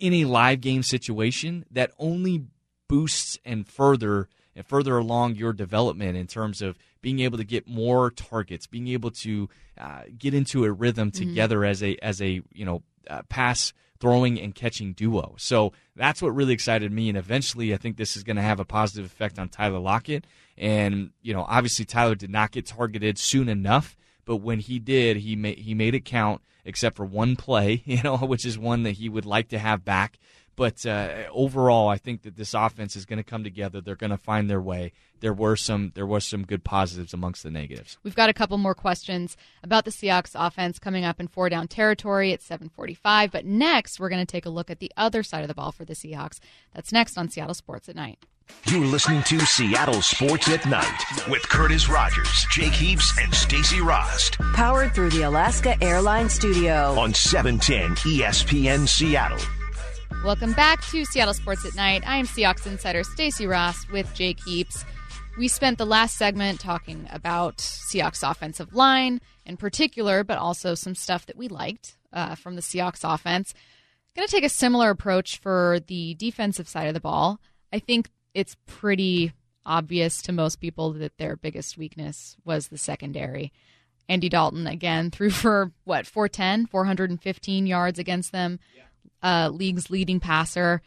in 0.00 0.14
a 0.14 0.24
live 0.24 0.60
game 0.60 0.82
situation, 0.82 1.64
that 1.70 1.92
only 1.96 2.46
boosts 2.88 3.38
and 3.44 3.68
further 3.68 4.28
and 4.54 4.66
further 4.66 4.96
along 4.98 5.36
your 5.36 5.52
development 5.52 6.16
in 6.16 6.26
terms 6.26 6.62
of 6.62 6.78
being 7.00 7.20
able 7.20 7.38
to 7.38 7.44
get 7.44 7.66
more 7.66 8.10
targets, 8.10 8.66
being 8.66 8.88
able 8.88 9.10
to 9.10 9.48
uh, 9.78 10.02
get 10.18 10.34
into 10.34 10.64
a 10.64 10.72
rhythm 10.72 11.10
mm-hmm. 11.10 11.28
together 11.28 11.58
mm-hmm. 11.58 11.70
as 11.70 11.82
a 11.82 11.96
as 12.02 12.22
a 12.22 12.42
you 12.52 12.64
know 12.64 12.82
uh, 13.08 13.22
pass 13.28 13.72
throwing 14.02 14.40
and 14.40 14.56
catching 14.56 14.92
duo. 14.92 15.36
So 15.38 15.72
that's 15.94 16.20
what 16.20 16.34
really 16.34 16.52
excited 16.52 16.90
me. 16.90 17.08
And 17.08 17.16
eventually, 17.16 17.72
I 17.72 17.76
think 17.76 17.96
this 17.96 18.16
is 18.16 18.24
going 18.24 18.34
to 18.34 18.42
have 18.42 18.58
a 18.58 18.64
positive 18.64 19.06
effect 19.06 19.38
on 19.38 19.48
Tyler 19.48 19.78
Lockett. 19.78 20.26
And 20.58 21.10
you 21.22 21.32
know, 21.32 21.44
obviously, 21.48 21.84
Tyler 21.84 22.16
did 22.16 22.30
not 22.30 22.50
get 22.50 22.66
targeted 22.66 23.16
soon 23.16 23.48
enough, 23.48 23.96
but 24.24 24.36
when 24.36 24.58
he 24.58 24.80
did, 24.80 25.18
he 25.18 25.36
made 25.36 25.58
he 25.58 25.74
made 25.74 25.94
it 25.94 26.04
count, 26.04 26.42
except 26.64 26.96
for 26.96 27.04
one 27.04 27.36
play, 27.36 27.82
you 27.86 28.02
know, 28.02 28.16
which 28.18 28.44
is 28.44 28.58
one 28.58 28.82
that 28.82 28.92
he 28.92 29.08
would 29.08 29.24
like 29.24 29.48
to 29.48 29.58
have 29.58 29.84
back. 29.84 30.18
But 30.56 30.84
uh, 30.84 31.24
overall, 31.32 31.88
I 31.88 31.96
think 31.96 32.22
that 32.22 32.36
this 32.36 32.54
offense 32.54 32.94
is 32.94 33.06
going 33.06 33.16
to 33.16 33.22
come 33.22 33.42
together. 33.42 33.80
They're 33.80 33.96
going 33.96 34.10
to 34.10 34.18
find 34.18 34.50
their 34.50 34.60
way. 34.60 34.92
There 35.20 35.32
were 35.32 35.56
some 35.56 35.92
there 35.94 36.06
were 36.06 36.20
some 36.20 36.44
good 36.44 36.64
positives 36.64 37.14
amongst 37.14 37.42
the 37.42 37.50
negatives. 37.50 37.96
We've 38.02 38.14
got 38.14 38.28
a 38.28 38.34
couple 38.34 38.58
more 38.58 38.74
questions 38.74 39.36
about 39.62 39.84
the 39.84 39.90
Seahawks 39.90 40.32
offense 40.34 40.78
coming 40.78 41.04
up 41.04 41.20
in 41.20 41.28
four 41.28 41.48
down 41.48 41.68
territory 41.68 42.32
at 42.32 42.40
7:45. 42.40 43.30
But 43.30 43.46
next, 43.46 43.98
we're 43.98 44.08
going 44.08 44.24
to 44.24 44.30
take 44.30 44.46
a 44.46 44.50
look 44.50 44.70
at 44.70 44.80
the 44.80 44.92
other 44.96 45.22
side 45.22 45.42
of 45.42 45.48
the 45.48 45.54
ball 45.54 45.72
for 45.72 45.84
the 45.84 45.94
Seahawks. 45.94 46.38
That's 46.74 46.92
next 46.92 47.16
on 47.16 47.28
Seattle 47.28 47.54
Sports 47.54 47.88
at 47.88 47.96
Night. 47.96 48.18
You're 48.66 48.84
listening 48.84 49.22
to 49.24 49.40
Seattle 49.40 50.02
Sports 50.02 50.48
at 50.48 50.66
Night 50.66 51.02
with 51.28 51.42
Curtis 51.48 51.88
Rogers, 51.88 52.46
Jake 52.50 52.72
Heaps, 52.72 53.16
and 53.18 53.32
Stacy 53.34 53.80
Rost. 53.80 54.38
Powered 54.54 54.94
through 54.94 55.10
the 55.10 55.22
Alaska 55.22 55.82
Airlines 55.82 56.32
Studio 56.32 56.98
on 56.98 57.14
710 57.14 57.96
ESPN 57.96 58.86
Seattle. 58.88 59.38
Welcome 60.24 60.52
back 60.52 60.84
to 60.90 61.04
Seattle 61.04 61.34
Sports 61.34 61.66
at 61.66 61.74
Night. 61.74 62.06
I 62.06 62.16
am 62.16 62.26
Seahawks 62.26 62.64
insider 62.64 63.02
Stacy 63.02 63.44
Rost 63.44 63.90
with 63.90 64.14
Jake 64.14 64.38
Heaps. 64.44 64.84
We 65.36 65.48
spent 65.48 65.78
the 65.78 65.84
last 65.84 66.16
segment 66.16 66.60
talking 66.60 67.08
about 67.10 67.56
Seahawks 67.56 68.28
offensive 68.28 68.72
line 68.72 69.20
in 69.44 69.56
particular, 69.56 70.22
but 70.22 70.38
also 70.38 70.76
some 70.76 70.94
stuff 70.94 71.26
that 71.26 71.36
we 71.36 71.48
liked 71.48 71.96
uh, 72.12 72.36
from 72.36 72.54
the 72.54 72.62
Seahawks 72.62 73.02
offense. 73.02 73.52
Going 74.14 74.28
to 74.28 74.30
take 74.30 74.44
a 74.44 74.48
similar 74.48 74.90
approach 74.90 75.38
for 75.38 75.80
the 75.88 76.14
defensive 76.14 76.68
side 76.68 76.86
of 76.86 76.94
the 76.94 77.00
ball. 77.00 77.40
I 77.72 77.80
think 77.80 78.08
it's 78.32 78.56
pretty 78.66 79.32
obvious 79.66 80.22
to 80.22 80.32
most 80.32 80.60
people 80.60 80.92
that 80.92 81.18
their 81.18 81.34
biggest 81.34 81.76
weakness 81.76 82.36
was 82.44 82.68
the 82.68 82.78
secondary. 82.78 83.52
Andy 84.08 84.28
Dalton 84.28 84.68
again 84.68 85.10
threw 85.10 85.30
for 85.30 85.72
what 85.82 86.06
410, 86.06 86.66
415 86.66 87.66
yards 87.66 87.98
against 87.98 88.30
them. 88.30 88.60
Yeah 88.76 88.84
uh, 89.22 89.50
league's 89.52 89.90
leading 89.90 90.20
passer. 90.20 90.82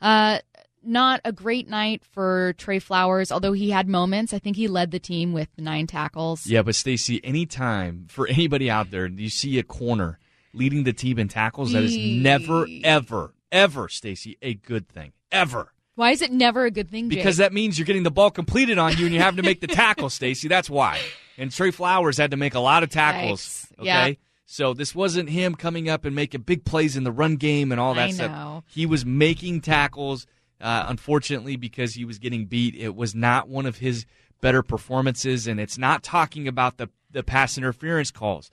Uh, 0.00 0.38
not 0.82 1.20
a 1.24 1.32
great 1.32 1.68
night 1.68 2.04
for 2.04 2.54
Tre 2.54 2.78
Flowers, 2.78 3.32
although 3.32 3.52
he 3.52 3.70
had 3.70 3.88
moments. 3.88 4.32
I 4.32 4.38
think 4.38 4.56
he 4.56 4.68
led 4.68 4.90
the 4.90 4.98
team 4.98 5.32
with 5.32 5.48
nine 5.58 5.86
tackles. 5.86 6.46
Yeah, 6.46 6.62
but 6.62 6.74
Stacy, 6.74 7.20
anytime 7.24 8.06
for 8.08 8.26
anybody 8.26 8.70
out 8.70 8.90
there, 8.90 9.06
you 9.06 9.28
see 9.28 9.58
a 9.58 9.62
corner 9.62 10.18
leading 10.52 10.84
the 10.84 10.92
team 10.92 11.18
in 11.18 11.28
tackles, 11.28 11.72
that 11.72 11.82
is 11.82 11.96
never, 11.96 12.66
ever, 12.84 13.34
ever, 13.52 13.88
Stacy, 13.88 14.38
a 14.42 14.54
good 14.54 14.88
thing. 14.88 15.12
Ever. 15.30 15.72
Why 15.94 16.12
is 16.12 16.22
it 16.22 16.30
never 16.30 16.64
a 16.64 16.70
good 16.70 16.90
thing? 16.90 17.10
Jake? 17.10 17.18
Because 17.18 17.38
that 17.38 17.52
means 17.52 17.78
you're 17.78 17.86
getting 17.86 18.04
the 18.04 18.10
ball 18.10 18.30
completed 18.30 18.78
on 18.78 18.96
you 18.96 19.06
and 19.06 19.14
you're 19.14 19.22
having 19.22 19.38
to 19.38 19.42
make 19.42 19.60
the 19.60 19.66
tackle, 19.66 20.10
Stacy. 20.10 20.48
That's 20.48 20.70
why. 20.70 20.98
And 21.36 21.50
Tre 21.50 21.70
Flowers 21.70 22.16
had 22.16 22.30
to 22.30 22.36
make 22.36 22.54
a 22.54 22.60
lot 22.60 22.82
of 22.82 22.90
tackles. 22.90 23.40
Yikes. 23.40 23.80
Okay. 23.80 23.86
Yeah. 23.86 24.14
So 24.50 24.72
this 24.72 24.94
wasn't 24.94 25.28
him 25.28 25.54
coming 25.54 25.90
up 25.90 26.06
and 26.06 26.16
making 26.16 26.40
big 26.40 26.64
plays 26.64 26.96
in 26.96 27.04
the 27.04 27.12
run 27.12 27.36
game 27.36 27.70
and 27.70 27.78
all 27.78 27.92
that 27.92 28.08
I 28.08 28.12
stuff. 28.12 28.30
Know. 28.30 28.64
He 28.66 28.86
was 28.86 29.04
making 29.04 29.60
tackles. 29.60 30.26
Uh, 30.58 30.86
unfortunately, 30.88 31.56
because 31.56 31.92
he 31.92 32.06
was 32.06 32.18
getting 32.18 32.46
beat, 32.46 32.74
it 32.74 32.96
was 32.96 33.14
not 33.14 33.46
one 33.46 33.66
of 33.66 33.76
his 33.76 34.06
better 34.40 34.62
performances. 34.62 35.46
And 35.46 35.60
it's 35.60 35.76
not 35.76 36.02
talking 36.02 36.48
about 36.48 36.78
the 36.78 36.88
the 37.10 37.22
pass 37.22 37.58
interference 37.58 38.10
calls. 38.10 38.50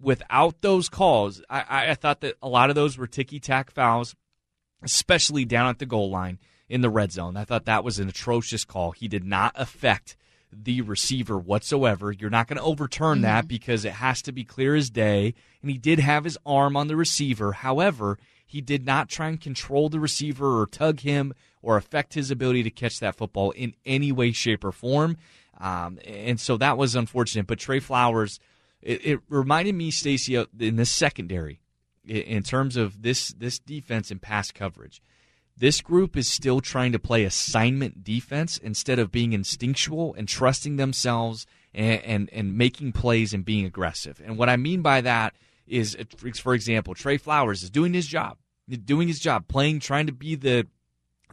Without 0.00 0.60
those 0.60 0.88
calls, 0.88 1.42
I, 1.50 1.88
I 1.90 1.94
thought 1.94 2.20
that 2.20 2.36
a 2.40 2.48
lot 2.48 2.70
of 2.70 2.76
those 2.76 2.96
were 2.96 3.08
ticky 3.08 3.40
tack 3.40 3.72
fouls, 3.72 4.14
especially 4.84 5.44
down 5.44 5.68
at 5.68 5.80
the 5.80 5.86
goal 5.86 6.10
line 6.10 6.38
in 6.68 6.80
the 6.80 6.90
red 6.90 7.10
zone. 7.10 7.36
I 7.36 7.44
thought 7.44 7.64
that 7.64 7.82
was 7.82 7.98
an 7.98 8.08
atrocious 8.08 8.64
call. 8.64 8.92
He 8.92 9.08
did 9.08 9.24
not 9.24 9.52
affect 9.56 10.16
the 10.62 10.82
receiver 10.82 11.38
whatsoever. 11.38 12.12
You're 12.12 12.30
not 12.30 12.48
going 12.48 12.58
to 12.58 12.64
overturn 12.64 13.16
mm-hmm. 13.16 13.22
that 13.22 13.48
because 13.48 13.84
it 13.84 13.94
has 13.94 14.22
to 14.22 14.32
be 14.32 14.44
clear 14.44 14.74
as 14.74 14.90
day. 14.90 15.34
And 15.62 15.70
he 15.70 15.78
did 15.78 15.98
have 15.98 16.24
his 16.24 16.38
arm 16.44 16.76
on 16.76 16.88
the 16.88 16.96
receiver. 16.96 17.52
However, 17.52 18.18
he 18.46 18.60
did 18.60 18.86
not 18.86 19.08
try 19.08 19.28
and 19.28 19.40
control 19.40 19.88
the 19.88 20.00
receiver 20.00 20.60
or 20.60 20.66
tug 20.66 21.00
him 21.00 21.34
or 21.62 21.76
affect 21.76 22.14
his 22.14 22.30
ability 22.30 22.62
to 22.62 22.70
catch 22.70 23.00
that 23.00 23.16
football 23.16 23.50
in 23.52 23.74
any 23.84 24.12
way, 24.12 24.32
shape, 24.32 24.64
or 24.64 24.72
form. 24.72 25.16
Um, 25.58 25.98
and 26.04 26.38
so 26.38 26.56
that 26.58 26.76
was 26.76 26.94
unfortunate. 26.94 27.46
But 27.46 27.58
Tre 27.58 27.80
Flowers, 27.80 28.38
it, 28.82 29.06
it 29.06 29.20
reminded 29.28 29.74
me, 29.74 29.90
Stacy, 29.90 30.36
in 30.58 30.76
the 30.76 30.84
secondary, 30.84 31.60
in 32.06 32.42
terms 32.42 32.76
of 32.76 33.02
this 33.02 33.28
this 33.30 33.58
defense 33.58 34.10
and 34.10 34.20
pass 34.20 34.50
coverage. 34.50 35.00
This 35.56 35.80
group 35.80 36.16
is 36.16 36.28
still 36.28 36.60
trying 36.60 36.92
to 36.92 36.98
play 36.98 37.24
assignment 37.24 38.02
defense 38.02 38.58
instead 38.58 38.98
of 38.98 39.12
being 39.12 39.32
instinctual 39.32 40.14
and 40.14 40.26
trusting 40.26 40.76
themselves 40.76 41.46
and, 41.72 42.02
and, 42.02 42.30
and 42.32 42.58
making 42.58 42.92
plays 42.92 43.32
and 43.32 43.44
being 43.44 43.64
aggressive. 43.64 44.20
And 44.24 44.36
what 44.36 44.48
I 44.48 44.56
mean 44.56 44.82
by 44.82 45.00
that 45.02 45.34
is, 45.66 45.96
for 46.36 46.54
example, 46.54 46.94
Tre 46.94 47.18
Flowers 47.18 47.62
is 47.62 47.70
doing 47.70 47.94
his 47.94 48.06
job, 48.06 48.38
doing 48.84 49.08
his 49.08 49.20
job, 49.20 49.46
playing, 49.48 49.80
trying 49.80 50.06
to 50.06 50.12
be 50.12 50.34
the 50.34 50.66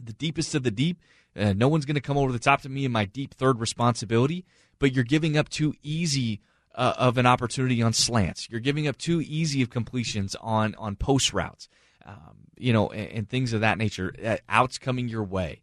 the 0.02 0.12
deepest 0.12 0.54
of 0.54 0.62
the 0.62 0.70
deep. 0.70 0.98
Uh, 1.36 1.52
no 1.52 1.68
one's 1.68 1.84
going 1.84 1.94
to 1.94 2.00
come 2.00 2.18
over 2.18 2.32
the 2.32 2.38
top 2.38 2.62
to 2.62 2.68
me 2.68 2.84
in 2.84 2.92
my 2.92 3.04
deep 3.04 3.34
third 3.34 3.60
responsibility, 3.60 4.44
but 4.78 4.92
you're 4.92 5.04
giving 5.04 5.36
up 5.36 5.48
too 5.48 5.74
easy 5.82 6.40
uh, 6.74 6.94
of 6.96 7.18
an 7.18 7.26
opportunity 7.26 7.82
on 7.82 7.92
slants. 7.92 8.48
You're 8.50 8.60
giving 8.60 8.88
up 8.88 8.96
too 8.98 9.20
easy 9.20 9.62
of 9.62 9.70
completions 9.70 10.34
on 10.40 10.74
on 10.76 10.96
post 10.96 11.32
routes 11.32 11.68
um, 12.04 12.36
you 12.56 12.72
know, 12.72 12.88
and, 12.90 13.10
and, 13.10 13.28
things 13.28 13.52
of 13.52 13.60
that 13.60 13.78
nature, 13.78 14.14
uh, 14.24 14.36
outs 14.48 14.78
coming 14.78 15.08
your 15.08 15.24
way. 15.24 15.60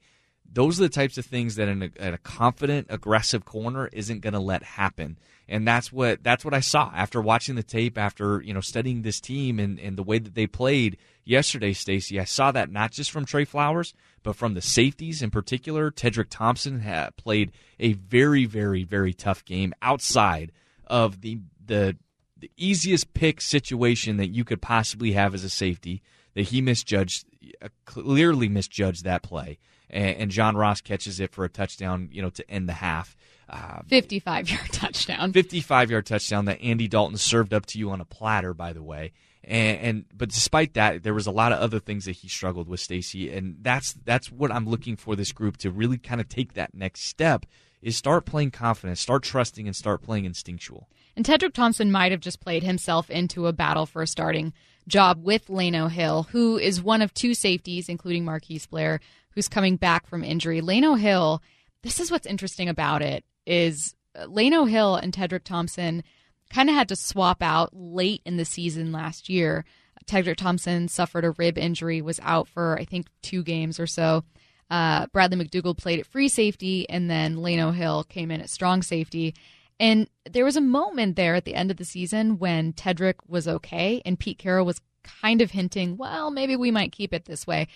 Those 0.52 0.80
are 0.80 0.84
the 0.84 0.90
types 0.90 1.18
of 1.18 1.26
things 1.26 1.56
that 1.56 1.68
a, 1.68 2.14
a 2.14 2.18
confident, 2.18 2.88
aggressive 2.90 3.46
corner 3.46 3.88
isn't 3.94 4.22
going 4.22 4.34
to 4.34 4.40
let 4.40 4.64
happen, 4.64 5.20
and 5.48 5.68
that's 5.68 5.92
what 5.92 6.24
that's 6.24 6.44
what 6.44 6.56
I 6.56 6.60
saw 6.60 6.92
after 6.96 7.22
watching 7.22 7.56
the 7.56 7.64
tape, 7.64 7.98
after 7.98 8.42
you 8.42 8.54
know 8.54 8.62
studying 8.62 9.04
this 9.04 9.20
team 9.22 9.60
and, 9.60 9.80
and 9.80 9.98
the 9.98 10.04
way 10.04 10.18
that 10.18 10.34
they 10.34 10.48
played 10.48 10.98
yesterday. 11.24 11.74
Stacy, 11.74 12.20
I 12.20 12.24
saw 12.24 12.52
that 12.52 12.72
not 12.72 12.92
just 12.92 13.12
from 13.12 13.26
Tre 13.26 13.46
Flowers, 13.46 13.94
but 14.24 14.36
from 14.36 14.56
the 14.56 14.62
safeties 14.62 15.22
in 15.22 15.30
particular. 15.30 15.92
Tedric 15.92 16.28
Thompson 16.30 16.80
had 16.80 17.16
played 17.16 17.52
a 17.80 17.94
very, 17.94 18.46
very, 18.46 18.84
very 18.84 19.14
tough 19.14 19.46
game 19.46 19.74
outside 19.84 20.52
of 20.88 21.22
the 21.22 21.40
the 21.64 21.96
the 22.40 22.52
easiest 22.58 23.14
pick 23.14 23.42
situation 23.42 24.18
that 24.18 24.30
you 24.30 24.44
could 24.44 24.62
possibly 24.62 25.12
have 25.12 25.34
as 25.34 25.44
a 25.44 25.50
safety 25.50 26.02
that 26.40 26.48
he 26.48 26.62
misjudged, 26.62 27.26
uh, 27.62 27.68
clearly 27.84 28.48
misjudged 28.48 29.04
that 29.04 29.22
play, 29.22 29.60
and, 29.90 30.16
and, 30.16 30.32
John 30.32 30.56
Ross 30.56 30.80
catches 30.80 31.20
it 31.20 31.34
for 31.34 31.44
a 31.44 31.50
touchdown, 31.50 32.08
you 32.14 32.22
know, 32.22 32.30
to 32.30 32.50
end 32.50 32.70
the 32.70 32.74
half. 32.74 33.18
Uh, 33.50 33.82
55 33.90 34.50
yard 34.50 34.72
touchdown. 34.72 35.34
55 35.34 35.92
yard 35.92 36.06
touchdown 36.06 36.46
that 36.46 36.62
Andy 36.62 36.88
Dalton 36.88 37.18
served 37.18 37.54
up 37.54 37.66
to 37.66 37.78
you 37.78 37.90
on 37.90 38.00
a 38.00 38.06
platter, 38.06 38.54
by 38.54 38.72
the 38.72 38.82
way. 38.82 39.12
And, 39.44 39.80
and, 39.80 40.06
but 40.16 40.30
despite 40.30 40.76
that, 40.76 41.04
there 41.04 41.14
was 41.14 41.28
a 41.28 41.32
lot 41.32 41.52
of 41.52 41.60
other 41.60 41.80
things 41.80 42.06
that 42.06 42.16
he 42.16 42.30
struggled 42.30 42.70
with, 42.70 42.80
Stacy, 42.80 43.30
and 43.36 43.58
that's 43.62 43.94
that's 44.06 44.32
what 44.32 44.50
I'm 44.50 44.66
looking 44.66 44.96
for 44.96 45.18
this 45.18 45.34
group 45.34 45.58
to 45.58 45.72
really 45.72 45.98
kind 45.98 46.22
of 46.22 46.30
take 46.30 46.54
that 46.54 46.74
next 46.74 47.02
step 47.02 47.46
is 47.82 47.98
start 47.98 48.26
playing 48.26 48.52
confident, 48.52 48.98
start 48.98 49.24
trusting, 49.24 49.68
and 49.68 49.76
start 49.76 50.02
playing 50.02 50.24
instinctual. 50.24 50.88
And 51.18 51.26
Tedric 51.26 51.54
Thompson 51.54 51.92
might 51.92 52.14
have 52.14 52.22
just 52.22 52.40
played 52.40 52.64
himself 52.64 53.10
into 53.10 53.48
a 53.48 53.54
battle 53.54 53.86
for 53.86 54.02
a 54.02 54.08
starting 54.08 54.54
job 54.90 55.24
with 55.24 55.48
Lano 55.48 55.90
Hill, 55.90 56.28
who 56.32 56.58
is 56.58 56.82
one 56.82 57.02
of 57.02 57.14
two 57.14 57.34
safeties, 57.34 57.88
including 57.88 58.26
Marquise 58.26 58.66
Blair, 58.66 59.00
who's 59.32 59.48
coming 59.48 59.78
back 59.78 60.08
from 60.08 60.24
injury. 60.24 60.62
Lano 60.62 61.00
Hill, 61.00 61.42
this 61.84 62.00
is 62.00 62.12
what's 62.12 62.28
interesting 62.28 62.68
about 62.68 63.02
it, 63.02 63.24
is 63.46 63.96
uh, 64.16 64.26
Lano 64.26 64.70
Hill 64.70 64.96
and 64.96 65.14
Tedric 65.14 65.44
Thompson 65.44 66.04
kind 66.50 66.70
of 66.70 66.76
had 66.76 66.90
to 66.90 66.96
swap 66.96 67.42
out 67.42 67.70
late 67.74 68.22
in 68.26 68.38
the 68.38 68.46
season 68.46 68.92
last 68.92 69.30
year. 69.30 69.64
Tedric 70.06 70.38
Thompson 70.38 70.88
suffered 70.88 71.24
a 71.24 71.32
rib 71.32 71.58
injury, 71.58 72.02
was 72.02 72.20
out 72.24 72.48
for, 72.48 72.78
I 72.78 72.86
think, 72.86 73.08
two 73.22 73.44
games 73.44 73.80
or 73.80 73.88
so. 73.88 74.24
Uh, 74.70 75.08
Bradley 75.14 75.38
McDougald 75.38 75.78
played 75.78 76.00
at 76.00 76.08
free 76.08 76.28
safety, 76.28 76.90
and 76.90 77.10
then 77.10 77.38
Lano 77.38 77.74
Hill 77.74 78.04
came 78.04 78.32
in 78.32 78.42
at 78.42 78.50
strong 78.50 78.82
safety. 78.82 79.36
And 79.80 80.10
there 80.30 80.46
was 80.46 80.58
a 80.58 80.62
moment 80.62 81.16
there 81.16 81.36
at 81.36 81.46
the 81.46 81.56
end 81.56 81.72
of 81.72 81.78
the 81.78 81.86
season 81.86 82.38
when 82.38 82.74
Tedric 82.74 83.16
was 83.28 83.48
okay 83.48 84.02
and 84.06 84.20
Pete 84.20 84.38
Carroll 84.38 84.66
was 84.66 84.82
kind 85.04 85.42
of 85.42 85.52
hinting, 85.52 85.98
well, 85.98 86.32
maybe 86.32 86.56
we 86.56 86.72
might 86.72 86.92
keep 86.92 87.14
it 87.14 87.26
this 87.26 87.48
way. 87.48 87.68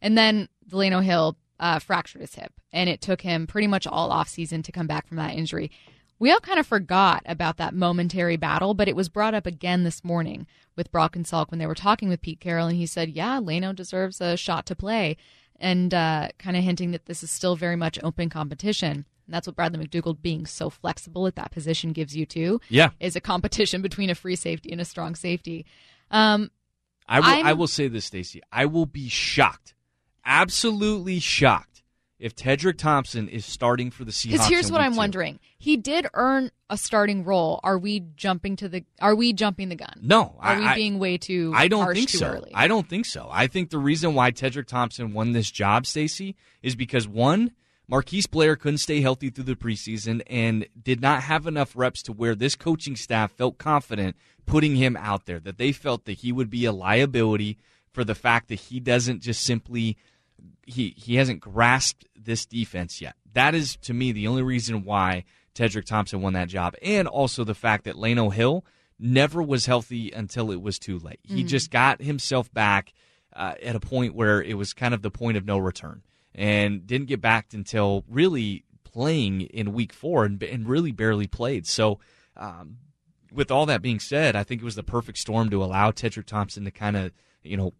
And 0.00 0.18
then 0.18 0.48
Delano 0.66 1.00
Hill 1.00 1.36
uh, 1.60 1.78
fractured 1.78 2.20
his 2.20 2.34
hip, 2.34 2.52
and 2.72 2.90
it 2.90 3.00
took 3.00 3.20
him 3.20 3.46
pretty 3.46 3.68
much 3.68 3.86
all 3.86 4.10
off 4.10 4.28
season 4.28 4.62
to 4.64 4.72
come 4.72 4.88
back 4.88 5.06
from 5.06 5.16
that 5.18 5.34
injury. 5.34 5.70
We 6.18 6.32
all 6.32 6.40
kind 6.40 6.58
of 6.58 6.66
forgot 6.66 7.22
about 7.24 7.56
that 7.58 7.74
momentary 7.74 8.36
battle, 8.36 8.74
but 8.74 8.88
it 8.88 8.96
was 8.96 9.08
brought 9.08 9.34
up 9.34 9.46
again 9.46 9.84
this 9.84 10.04
morning 10.04 10.46
with 10.76 10.90
Brock 10.90 11.14
and 11.14 11.24
Salk 11.24 11.50
when 11.50 11.58
they 11.58 11.66
were 11.66 11.74
talking 11.74 12.08
with 12.08 12.20
Pete 12.20 12.40
Carroll, 12.40 12.66
and 12.66 12.76
he 12.76 12.86
said, 12.86 13.10
"Yeah, 13.10 13.38
Leno 13.38 13.72
deserves 13.72 14.20
a 14.20 14.36
shot 14.36 14.66
to 14.66 14.76
play," 14.76 15.16
and 15.58 15.94
uh, 15.94 16.28
kind 16.38 16.56
of 16.56 16.64
hinting 16.64 16.90
that 16.90 17.06
this 17.06 17.22
is 17.22 17.30
still 17.30 17.54
very 17.54 17.76
much 17.76 17.98
open 18.02 18.28
competition. 18.28 19.04
And 19.26 19.34
that's 19.34 19.46
what 19.46 19.56
Bradley 19.56 19.84
McDougald 19.86 20.20
being 20.20 20.46
so 20.46 20.68
flexible 20.70 21.26
at 21.26 21.36
that 21.36 21.50
position 21.52 21.92
gives 21.92 22.16
you 22.16 22.26
too. 22.26 22.60
Yeah. 22.68 22.90
is 23.00 23.16
a 23.16 23.20
competition 23.20 23.82
between 23.88 24.10
a 24.10 24.14
free 24.14 24.36
safety 24.36 24.72
and 24.72 24.80
a 24.80 24.84
strong 24.84 25.14
safety. 25.14 25.64
Um, 26.10 26.50
I 27.08 27.20
will. 27.20 27.26
I'm- 27.26 27.46
I 27.46 27.52
will 27.54 27.66
say 27.66 27.88
this, 27.88 28.04
Stacy. 28.04 28.40
I 28.52 28.66
will 28.66 28.86
be 28.86 29.08
shocked, 29.08 29.74
absolutely 30.24 31.18
shocked, 31.18 31.82
if 32.18 32.34
Tedric 32.36 32.78
Thompson 32.78 33.28
is 33.28 33.44
starting 33.44 33.90
for 33.90 34.04
the 34.04 34.12
Seahawks. 34.12 34.30
Because 34.32 34.46
here's 34.48 34.72
what 34.72 34.80
I'm 34.80 34.92
two. 34.92 34.98
wondering: 34.98 35.40
he 35.58 35.76
did 35.76 36.06
earn 36.14 36.50
a 36.70 36.76
starting 36.76 37.24
role. 37.24 37.60
Are 37.64 37.78
we 37.78 38.00
jumping 38.16 38.56
to 38.56 38.68
the? 38.68 38.84
Are 39.00 39.14
we 39.14 39.32
jumping 39.32 39.68
the 39.68 39.74
gun? 39.76 39.94
No, 40.00 40.36
Are 40.38 40.54
I, 40.54 40.58
we 40.70 40.74
being 40.74 40.98
way 40.98 41.18
too? 41.18 41.52
I 41.54 41.68
don't 41.68 41.92
think 41.92 42.08
so. 42.08 42.26
Early? 42.26 42.52
I 42.54 42.68
don't 42.68 42.88
think 42.88 43.06
so. 43.06 43.28
I 43.30 43.46
think 43.46 43.70
the 43.70 43.78
reason 43.78 44.14
why 44.14 44.30
Tedric 44.30 44.66
Thompson 44.66 45.12
won 45.12 45.32
this 45.32 45.50
job, 45.50 45.86
Stacy, 45.86 46.36
is 46.62 46.76
because 46.76 47.08
one, 47.08 47.50
Marquise 47.88 48.26
Blair 48.26 48.56
couldn't 48.56 48.78
stay 48.78 49.00
healthy 49.00 49.28
through 49.28 49.44
the 49.44 49.56
preseason 49.56 50.22
and 50.28 50.66
did 50.80 51.00
not 51.00 51.22
have 51.24 51.46
enough 51.46 51.76
reps 51.76 52.02
to 52.04 52.12
where 52.12 52.34
this 52.34 52.56
coaching 52.56 52.96
staff 52.96 53.32
felt 53.32 53.58
confident 53.58 54.16
putting 54.46 54.76
him 54.76 54.96
out 54.96 55.26
there. 55.26 55.40
That 55.40 55.58
they 55.58 55.72
felt 55.72 56.04
that 56.04 56.18
he 56.18 56.32
would 56.32 56.48
be 56.50 56.64
a 56.64 56.72
liability 56.72 57.58
for 57.92 58.04
the 58.04 58.14
fact 58.14 58.48
that 58.48 58.60
he 58.60 58.80
doesn't 58.80 59.20
just 59.20 59.42
simply 59.42 59.96
he 60.66 60.94
he 60.96 61.16
hasn't 61.16 61.40
grasped 61.40 62.06
this 62.16 62.46
defense 62.46 63.00
yet. 63.00 63.14
That 63.34 63.54
is 63.54 63.76
to 63.82 63.94
me 63.94 64.12
the 64.12 64.28
only 64.28 64.42
reason 64.42 64.84
why 64.84 65.24
Tedric 65.54 65.84
Thompson 65.84 66.22
won 66.22 66.32
that 66.32 66.48
job, 66.48 66.74
and 66.82 67.06
also 67.06 67.44
the 67.44 67.54
fact 67.54 67.84
that 67.84 67.98
Leno 67.98 68.30
Hill 68.30 68.64
never 68.98 69.42
was 69.42 69.66
healthy 69.66 70.10
until 70.10 70.50
it 70.50 70.62
was 70.62 70.78
too 70.78 70.98
late. 70.98 71.20
He 71.22 71.42
just 71.42 71.70
got 71.70 72.00
himself 72.00 72.52
back 72.52 72.92
uh, 73.34 73.54
at 73.62 73.76
a 73.76 73.80
point 73.80 74.14
where 74.14 74.42
it 74.42 74.54
was 74.54 74.72
kind 74.72 74.94
of 74.94 75.02
the 75.02 75.10
point 75.10 75.36
of 75.36 75.44
no 75.44 75.58
return, 75.58 76.02
and 76.34 76.86
didn't 76.86 77.08
get 77.08 77.20
back 77.20 77.52
until 77.52 78.04
really 78.08 78.64
playing 78.84 79.42
in 79.42 79.72
Week 79.72 79.92
Four, 79.92 80.24
and, 80.24 80.42
and 80.42 80.68
really 80.68 80.92
barely 80.92 81.26
played. 81.26 81.66
So. 81.66 81.98
Um, 82.36 82.78
with 83.30 83.50
all 83.50 83.64
that 83.66 83.80
being 83.80 83.98
said, 83.98 84.36
I 84.36 84.44
think 84.44 84.60
it 84.60 84.64
was 84.64 84.74
the 84.74 84.82
perfect 84.82 85.16
storm 85.16 85.48
to 85.50 85.64
allow 85.64 85.90
Tedric 85.90 86.26
Thompson 86.26 86.64
to 86.64 86.70
kind 86.70 86.98
of, 86.98 87.12
you 87.42 87.56
know, 87.56 87.72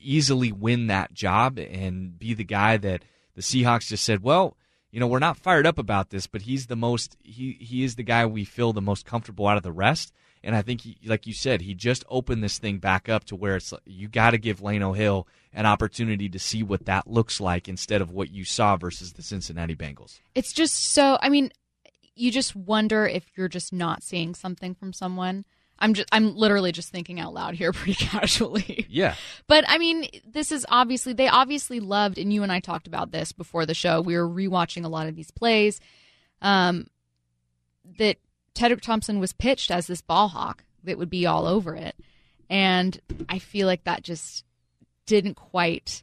easily 0.00 0.52
win 0.52 0.86
that 0.88 1.12
job 1.12 1.58
and 1.58 2.18
be 2.18 2.34
the 2.34 2.44
guy 2.44 2.76
that 2.76 3.04
the 3.34 3.42
Seahawks 3.42 3.88
just 3.88 4.04
said, 4.04 4.22
well, 4.22 4.56
you 4.90 5.00
know, 5.00 5.06
we're 5.06 5.18
not 5.18 5.36
fired 5.36 5.66
up 5.66 5.78
about 5.78 6.10
this, 6.10 6.26
but 6.26 6.42
he's 6.42 6.66
the 6.66 6.76
most 6.76 7.16
he 7.22 7.56
he 7.60 7.84
is 7.84 7.96
the 7.96 8.02
guy 8.02 8.24
we 8.26 8.44
feel 8.44 8.72
the 8.72 8.80
most 8.80 9.04
comfortable 9.04 9.46
out 9.46 9.56
of 9.56 9.62
the 9.62 9.72
rest. 9.72 10.12
And 10.42 10.54
I 10.54 10.62
think, 10.62 10.82
he, 10.82 10.98
like 11.04 11.26
you 11.26 11.32
said, 11.32 11.62
he 11.62 11.74
just 11.74 12.04
opened 12.08 12.42
this 12.42 12.58
thing 12.58 12.78
back 12.78 13.08
up 13.08 13.24
to 13.24 13.36
where 13.36 13.56
it's 13.56 13.72
like, 13.72 13.82
you 13.84 14.08
got 14.08 14.30
to 14.30 14.38
give 14.38 14.62
Leno 14.62 14.92
Hill 14.92 15.26
an 15.52 15.66
opportunity 15.66 16.28
to 16.28 16.38
see 16.38 16.62
what 16.62 16.86
that 16.86 17.06
looks 17.06 17.40
like 17.40 17.68
instead 17.68 18.00
of 18.00 18.10
what 18.10 18.30
you 18.30 18.44
saw 18.44 18.76
versus 18.76 19.14
the 19.14 19.22
Cincinnati 19.22 19.74
Bengals. 19.74 20.20
It's 20.34 20.52
just 20.52 20.92
so. 20.92 21.18
I 21.20 21.28
mean, 21.28 21.50
you 22.14 22.30
just 22.30 22.54
wonder 22.54 23.06
if 23.06 23.24
you're 23.36 23.48
just 23.48 23.72
not 23.72 24.02
seeing 24.02 24.34
something 24.34 24.74
from 24.74 24.92
someone. 24.92 25.44
I'm 25.78 25.94
just. 25.94 26.08
I'm 26.12 26.36
literally 26.36 26.72
just 26.72 26.90
thinking 26.90 27.20
out 27.20 27.34
loud 27.34 27.54
here, 27.54 27.72
pretty 27.74 27.94
casually. 27.94 28.86
Yeah, 28.88 29.14
But 29.46 29.64
I 29.68 29.78
mean, 29.78 30.08
this 30.26 30.52
is 30.52 30.66
obviously 30.68 31.12
they 31.12 31.28
obviously 31.28 31.80
loved, 31.80 32.18
and 32.18 32.32
you 32.32 32.42
and 32.42 32.52
I 32.52 32.60
talked 32.60 32.86
about 32.86 33.10
this 33.10 33.32
before 33.32 33.66
the 33.66 33.74
show. 33.74 34.00
We 34.00 34.16
were 34.16 34.28
rewatching 34.28 34.84
a 34.84 34.88
lot 34.88 35.08
of 35.08 35.16
these 35.16 35.30
plays. 35.30 35.80
Um, 36.40 36.86
that 37.98 38.18
Tedric 38.58 38.80
Thompson 38.80 39.20
was 39.20 39.32
pitched 39.32 39.70
as 39.70 39.86
this 39.86 40.00
ball 40.00 40.28
hawk 40.28 40.64
that 40.84 40.98
would 40.98 41.10
be 41.10 41.26
all 41.26 41.46
over 41.46 41.74
it, 41.74 41.94
and 42.50 42.98
I 43.28 43.38
feel 43.38 43.66
like 43.66 43.84
that 43.84 44.02
just 44.02 44.44
didn't 45.06 45.34
quite 45.34 46.02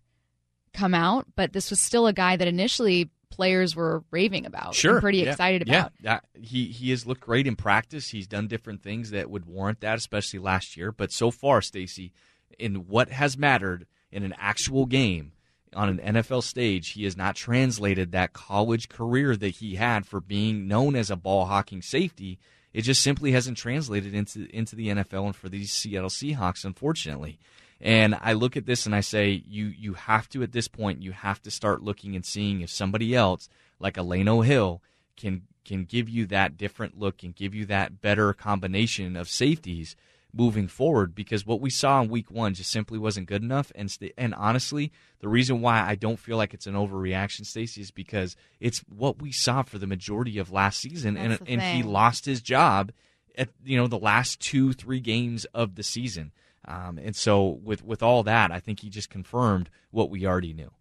come 0.74 0.94
out. 0.94 1.28
But 1.36 1.54
this 1.54 1.70
was 1.70 1.82
still 1.82 2.08
a 2.08 2.14
guy 2.14 2.38
that 2.38 2.48
initially 2.48 3.10
players 3.30 3.76
were 3.76 4.04
raving 4.10 4.46
about, 4.46 4.68
and 4.68 4.76
sure, 4.76 5.02
pretty 5.02 5.20
yeah. 5.20 5.32
excited 5.32 5.64
about. 5.64 5.92
Yeah, 6.00 6.12
that, 6.12 6.26
he 6.42 6.66
he 6.68 6.92
has 6.92 7.06
looked 7.06 7.22
great 7.22 7.46
in 7.46 7.58
practice. 7.58 8.10
He's 8.10 8.28
done 8.28 8.48
different 8.48 8.82
things 8.82 9.12
that 9.12 9.30
would 9.30 9.46
warrant 9.46 9.82
that, 9.82 9.98
especially 9.98 10.40
last 10.40 10.78
year. 10.78 10.92
But 10.94 11.12
so 11.12 11.32
far, 11.32 11.62
Stacy, 11.62 12.14
in 12.58 12.88
what 12.88 13.10
has 13.10 13.38
mattered 13.38 13.86
in 14.12 14.24
an 14.24 14.34
actual 14.38 14.86
game 14.86 15.34
on 15.76 15.90
an 15.90 16.16
NFL 16.16 16.44
stage, 16.44 16.90
he 16.92 17.04
has 17.04 17.18
not 17.18 17.36
translated 17.36 18.12
that 18.12 18.34
college 18.34 18.90
career 18.90 19.36
that 19.36 19.56
he 19.58 19.76
had 19.76 20.06
for 20.06 20.20
being 20.20 20.68
known 20.68 20.96
as 20.96 21.12
a 21.12 21.16
ball 21.16 21.46
hawking 21.46 21.82
safety. 21.82 22.40
It 22.74 22.82
just 22.82 23.04
simply 23.04 23.32
hasn't 23.32 23.58
translated 23.58 24.14
into 24.14 24.48
into 24.56 24.76
the 24.76 24.90
NFL 24.90 25.28
and 25.28 25.36
for 25.36 25.50
these 25.50 25.72
Seattle 25.72 26.10
Seahawks, 26.10 26.66
unfortunately. 26.66 27.40
And 27.82 28.18
I 28.22 28.34
look 28.34 28.58
at 28.58 28.66
this 28.66 28.86
and 28.86 28.96
I 28.96 29.02
say, 29.02 29.44
you 29.48 29.68
you 29.68 29.94
have 29.94 30.30
to 30.30 30.44
at 30.44 30.52
this 30.52 30.68
point, 30.68 31.02
you 31.02 31.12
have 31.12 31.42
to 31.44 31.52
start 31.52 31.84
looking 31.84 32.16
and 32.16 32.26
seeing 32.26 32.62
if 32.62 32.70
somebody 32.70 33.16
else 33.16 33.50
like 33.80 33.98
Leno 33.98 34.42
Hill 34.42 34.82
can 35.16 35.44
can 35.64 35.86
give 35.86 36.08
you 36.08 36.26
that 36.28 36.58
different 36.58 36.98
look 36.98 37.24
and 37.24 37.36
give 37.36 37.56
you 37.56 37.66
that 37.66 38.02
better 38.02 38.34
combination 38.34 39.16
of 39.16 39.28
safeties 39.28 39.96
moving 40.36 40.68
forward. 40.68 41.16
Because 41.16 41.46
what 41.46 41.62
we 41.62 41.70
saw 41.70 42.02
in 42.02 42.10
Week 42.10 42.30
One 42.30 42.54
just 42.54 42.72
simply 42.72 43.00
wasn't 43.00 43.28
good 43.28 43.42
enough. 43.42 43.72
And 43.74 43.90
st- 43.90 44.14
and 44.18 44.34
honestly, 44.36 44.92
the 45.20 45.30
reason 45.30 45.62
why 45.62 45.82
I 45.82 45.96
don't 45.96 46.20
feel 46.20 46.38
like 46.38 46.54
it's 46.54 46.68
an 46.68 46.76
overreaction, 46.76 47.46
Stacy, 47.46 47.82
is 47.82 47.92
because 47.92 48.36
it's 48.60 48.80
what 48.80 49.22
we 49.22 49.32
saw 49.32 49.64
for 49.64 49.78
the 49.80 49.88
majority 49.88 50.38
of 50.38 50.52
last 50.52 50.80
season, 50.80 51.18
and 51.18 51.32
That's 51.32 51.44
the 51.44 51.52
and 51.52 51.62
he 51.62 51.84
lost 51.84 52.26
his 52.26 52.42
job 52.42 52.92
at 53.38 53.50
you 53.64 53.78
know 53.78 53.88
the 53.88 53.98
last 53.98 54.40
two 54.40 54.74
three 54.74 55.00
games 55.00 55.46
of 55.54 55.76
the 55.76 55.84
season. 55.84 56.32
Um, 56.68 56.98
and 56.98 57.16
so 57.16 57.60
with 57.64 57.84
with 57.84 58.04
all 58.04 58.24
that, 58.24 58.52
I 58.52 58.60
think 58.60 58.82
he 58.82 58.90
just 58.90 59.10
confirmed 59.10 59.70
what 59.92 60.10
we 60.10 60.26
already 60.26 60.54
knew. 60.54 60.72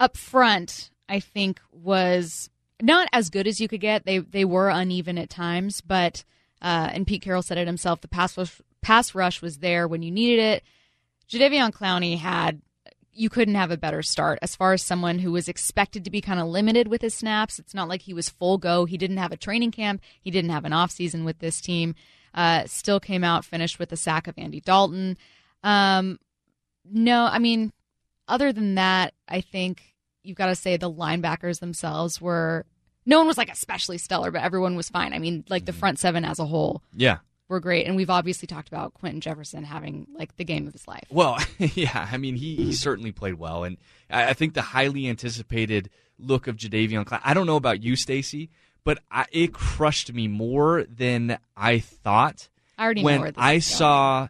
up 0.00 0.16
front, 0.16 0.90
I 1.08 1.20
think 1.20 1.60
was 1.72 2.48
not 2.80 3.08
as 3.12 3.28
good 3.28 3.46
as 3.46 3.60
you 3.60 3.68
could 3.68 3.80
get. 3.80 4.04
They 4.04 4.18
they 4.18 4.44
were 4.44 4.68
uneven 4.68 5.18
at 5.18 5.30
times, 5.30 5.80
but 5.80 6.24
uh, 6.60 6.90
and 6.92 7.06
Pete 7.06 7.22
Carroll 7.22 7.42
said 7.42 7.58
it 7.58 7.66
himself. 7.66 8.00
The 8.00 8.08
pass 8.08 8.36
rush, 8.36 8.60
pass 8.82 9.14
rush 9.14 9.42
was 9.42 9.58
there 9.58 9.86
when 9.86 10.02
you 10.02 10.10
needed 10.10 10.40
it. 10.40 10.62
Jadeveon 11.28 11.72
Clowney 11.72 12.18
had 12.18 12.62
you 13.18 13.28
couldn't 13.28 13.56
have 13.56 13.72
a 13.72 13.76
better 13.76 14.00
start 14.00 14.38
as 14.42 14.54
far 14.54 14.72
as 14.72 14.82
someone 14.82 15.18
who 15.18 15.32
was 15.32 15.48
expected 15.48 16.04
to 16.04 16.10
be 16.10 16.20
kind 16.20 16.38
of 16.38 16.46
limited 16.46 16.86
with 16.86 17.02
his 17.02 17.14
snaps. 17.14 17.58
It's 17.58 17.74
not 17.74 17.88
like 17.88 18.02
he 18.02 18.14
was 18.14 18.28
full 18.28 18.58
go. 18.58 18.84
He 18.84 18.96
didn't 18.96 19.16
have 19.16 19.32
a 19.32 19.36
training 19.36 19.72
camp. 19.72 20.00
He 20.20 20.30
didn't 20.30 20.52
have 20.52 20.64
an 20.64 20.72
off 20.72 20.92
season 20.92 21.24
with 21.24 21.40
this 21.40 21.60
team. 21.60 21.96
Uh, 22.32 22.64
still 22.66 23.00
came 23.00 23.24
out 23.24 23.44
finished 23.44 23.80
with 23.80 23.88
the 23.88 23.96
sack 23.96 24.28
of 24.28 24.34
Andy 24.38 24.60
Dalton. 24.60 25.18
Um, 25.64 26.20
no, 26.88 27.24
I 27.24 27.40
mean, 27.40 27.72
other 28.28 28.52
than 28.52 28.76
that, 28.76 29.14
I 29.28 29.40
think 29.40 29.96
you've 30.22 30.36
got 30.36 30.46
to 30.46 30.54
say 30.54 30.76
the 30.76 30.90
linebackers 30.90 31.58
themselves 31.58 32.20
were. 32.20 32.66
No 33.08 33.16
one 33.18 33.26
was 33.26 33.38
like 33.38 33.50
especially 33.50 33.96
stellar, 33.96 34.30
but 34.30 34.42
everyone 34.42 34.76
was 34.76 34.90
fine. 34.90 35.14
I 35.14 35.18
mean, 35.18 35.44
like 35.48 35.64
the 35.64 35.72
mm-hmm. 35.72 35.78
front 35.78 35.98
seven 35.98 36.26
as 36.26 36.38
a 36.38 36.44
whole 36.44 36.82
Yeah. 36.94 37.18
were 37.48 37.58
great, 37.58 37.86
and 37.86 37.96
we've 37.96 38.10
obviously 38.10 38.46
talked 38.46 38.68
about 38.68 38.92
Quinton 38.92 39.22
Jefferson 39.22 39.64
having 39.64 40.06
like 40.12 40.36
the 40.36 40.44
game 40.44 40.66
of 40.66 40.74
his 40.74 40.86
life. 40.86 41.06
Well, 41.08 41.38
yeah, 41.58 42.06
I 42.12 42.18
mean, 42.18 42.36
he, 42.36 42.54
he 42.54 42.72
certainly 42.74 43.10
played 43.10 43.34
well, 43.34 43.64
and 43.64 43.78
I, 44.10 44.28
I 44.28 44.32
think 44.34 44.52
the 44.52 44.60
highly 44.60 45.08
anticipated 45.08 45.88
look 46.18 46.48
of 46.48 46.56
Jadeveon. 46.56 47.20
I 47.24 47.32
don't 47.32 47.46
know 47.46 47.56
about 47.56 47.82
you, 47.82 47.96
Stacy, 47.96 48.50
but 48.84 48.98
I, 49.10 49.24
it 49.32 49.54
crushed 49.54 50.12
me 50.12 50.28
more 50.28 50.84
than 50.84 51.38
I 51.56 51.78
thought 51.78 52.50
I 52.76 52.84
already 52.84 53.00
know 53.00 53.06
when 53.06 53.20
where 53.22 53.30
this 53.30 53.42
I 53.42 53.58
saw. 53.60 54.28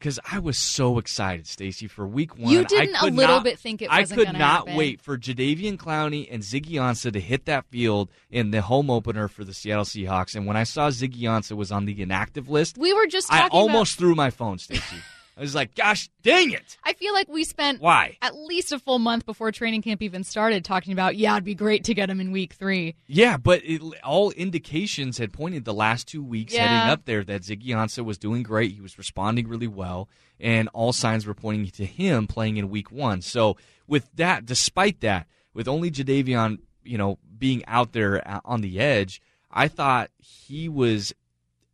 Because 0.00 0.18
I 0.32 0.38
was 0.38 0.56
so 0.56 0.96
excited, 0.96 1.46
Stacy, 1.46 1.86
for 1.86 2.06
Week 2.06 2.38
One. 2.38 2.50
You 2.50 2.64
didn't 2.64 2.96
a 2.96 3.04
little 3.08 3.36
not- 3.36 3.44
bit 3.44 3.58
think 3.58 3.82
it 3.82 3.92
I 3.92 4.04
could 4.04 4.32
not 4.32 4.60
happen. 4.66 4.76
wait 4.76 5.02
for 5.02 5.18
Jadeveon 5.18 5.76
Clowney 5.76 6.26
and 6.30 6.42
Ziggy 6.42 6.72
Ansah 6.76 7.12
to 7.12 7.20
hit 7.20 7.44
that 7.44 7.66
field 7.66 8.08
in 8.30 8.50
the 8.50 8.62
home 8.62 8.88
opener 8.88 9.28
for 9.28 9.44
the 9.44 9.52
Seattle 9.52 9.84
Seahawks. 9.84 10.34
And 10.34 10.46
when 10.46 10.56
I 10.56 10.62
saw 10.64 10.88
Ziggy 10.88 11.24
Ansah 11.24 11.54
was 11.54 11.70
on 11.70 11.84
the 11.84 12.00
inactive 12.00 12.48
list, 12.48 12.78
We 12.78 12.94
were 12.94 13.06
just 13.06 13.30
I 13.30 13.48
almost 13.48 13.98
threw 13.98 14.14
my 14.14 14.30
phone, 14.30 14.56
Stacy. 14.58 14.96
I 15.40 15.42
was 15.42 15.54
like, 15.54 15.74
"Gosh, 15.74 16.10
dang 16.22 16.50
it! 16.50 16.76
I 16.84 16.92
feel 16.92 17.14
like 17.14 17.26
we 17.30 17.44
spent 17.44 17.80
Why?" 17.80 18.18
at 18.20 18.36
least 18.36 18.72
a 18.72 18.78
full 18.78 18.98
month 18.98 19.24
before 19.24 19.50
training 19.52 19.80
camp 19.80 20.02
even 20.02 20.22
started 20.22 20.66
talking 20.66 20.92
about 20.92 21.16
yeah, 21.16 21.32
it'd 21.32 21.44
be 21.44 21.54
great 21.54 21.84
to 21.84 21.94
get 21.94 22.10
him 22.10 22.20
in 22.20 22.30
week 22.30 22.52
three. 22.52 22.94
Yeah, 23.06 23.38
but 23.38 23.62
it, 23.64 23.80
all 24.04 24.32
indications 24.32 25.16
had 25.16 25.32
pointed 25.32 25.64
the 25.64 25.72
last 25.72 26.06
two 26.06 26.22
weeks 26.22 26.52
Yeah. 26.52 26.66
heading 26.68 26.90
up 26.90 27.06
there 27.06 27.24
that 27.24 27.40
Ziggy 27.40 27.68
Ansah 27.68 28.04
was 28.04 28.18
doing 28.18 28.42
great. 28.42 28.72
He 28.72 28.82
was 28.82 28.98
responding 28.98 29.48
really 29.48 29.66
well, 29.66 30.10
and 30.38 30.68
all 30.74 30.92
signs 30.92 31.24
were 31.24 31.32
pointing 31.32 31.70
to 31.70 31.86
him 31.86 32.26
playing 32.26 32.58
in 32.58 32.68
Week 32.68 32.92
One. 32.92 33.22
So 33.22 33.56
with 33.86 34.10
that, 34.16 34.44
despite 34.44 35.00
that, 35.00 35.26
with 35.54 35.68
only 35.68 35.90
Jadeveon, 35.90 36.58
you 36.84 36.98
know, 36.98 37.18
being 37.38 37.64
out 37.66 37.92
there 37.92 38.26
uh, 38.28 38.40
on 38.44 38.60
the 38.60 38.78
edge, 38.78 39.22
I 39.50 39.68
thought 39.68 40.10
he 40.18 40.68
was 40.68 41.14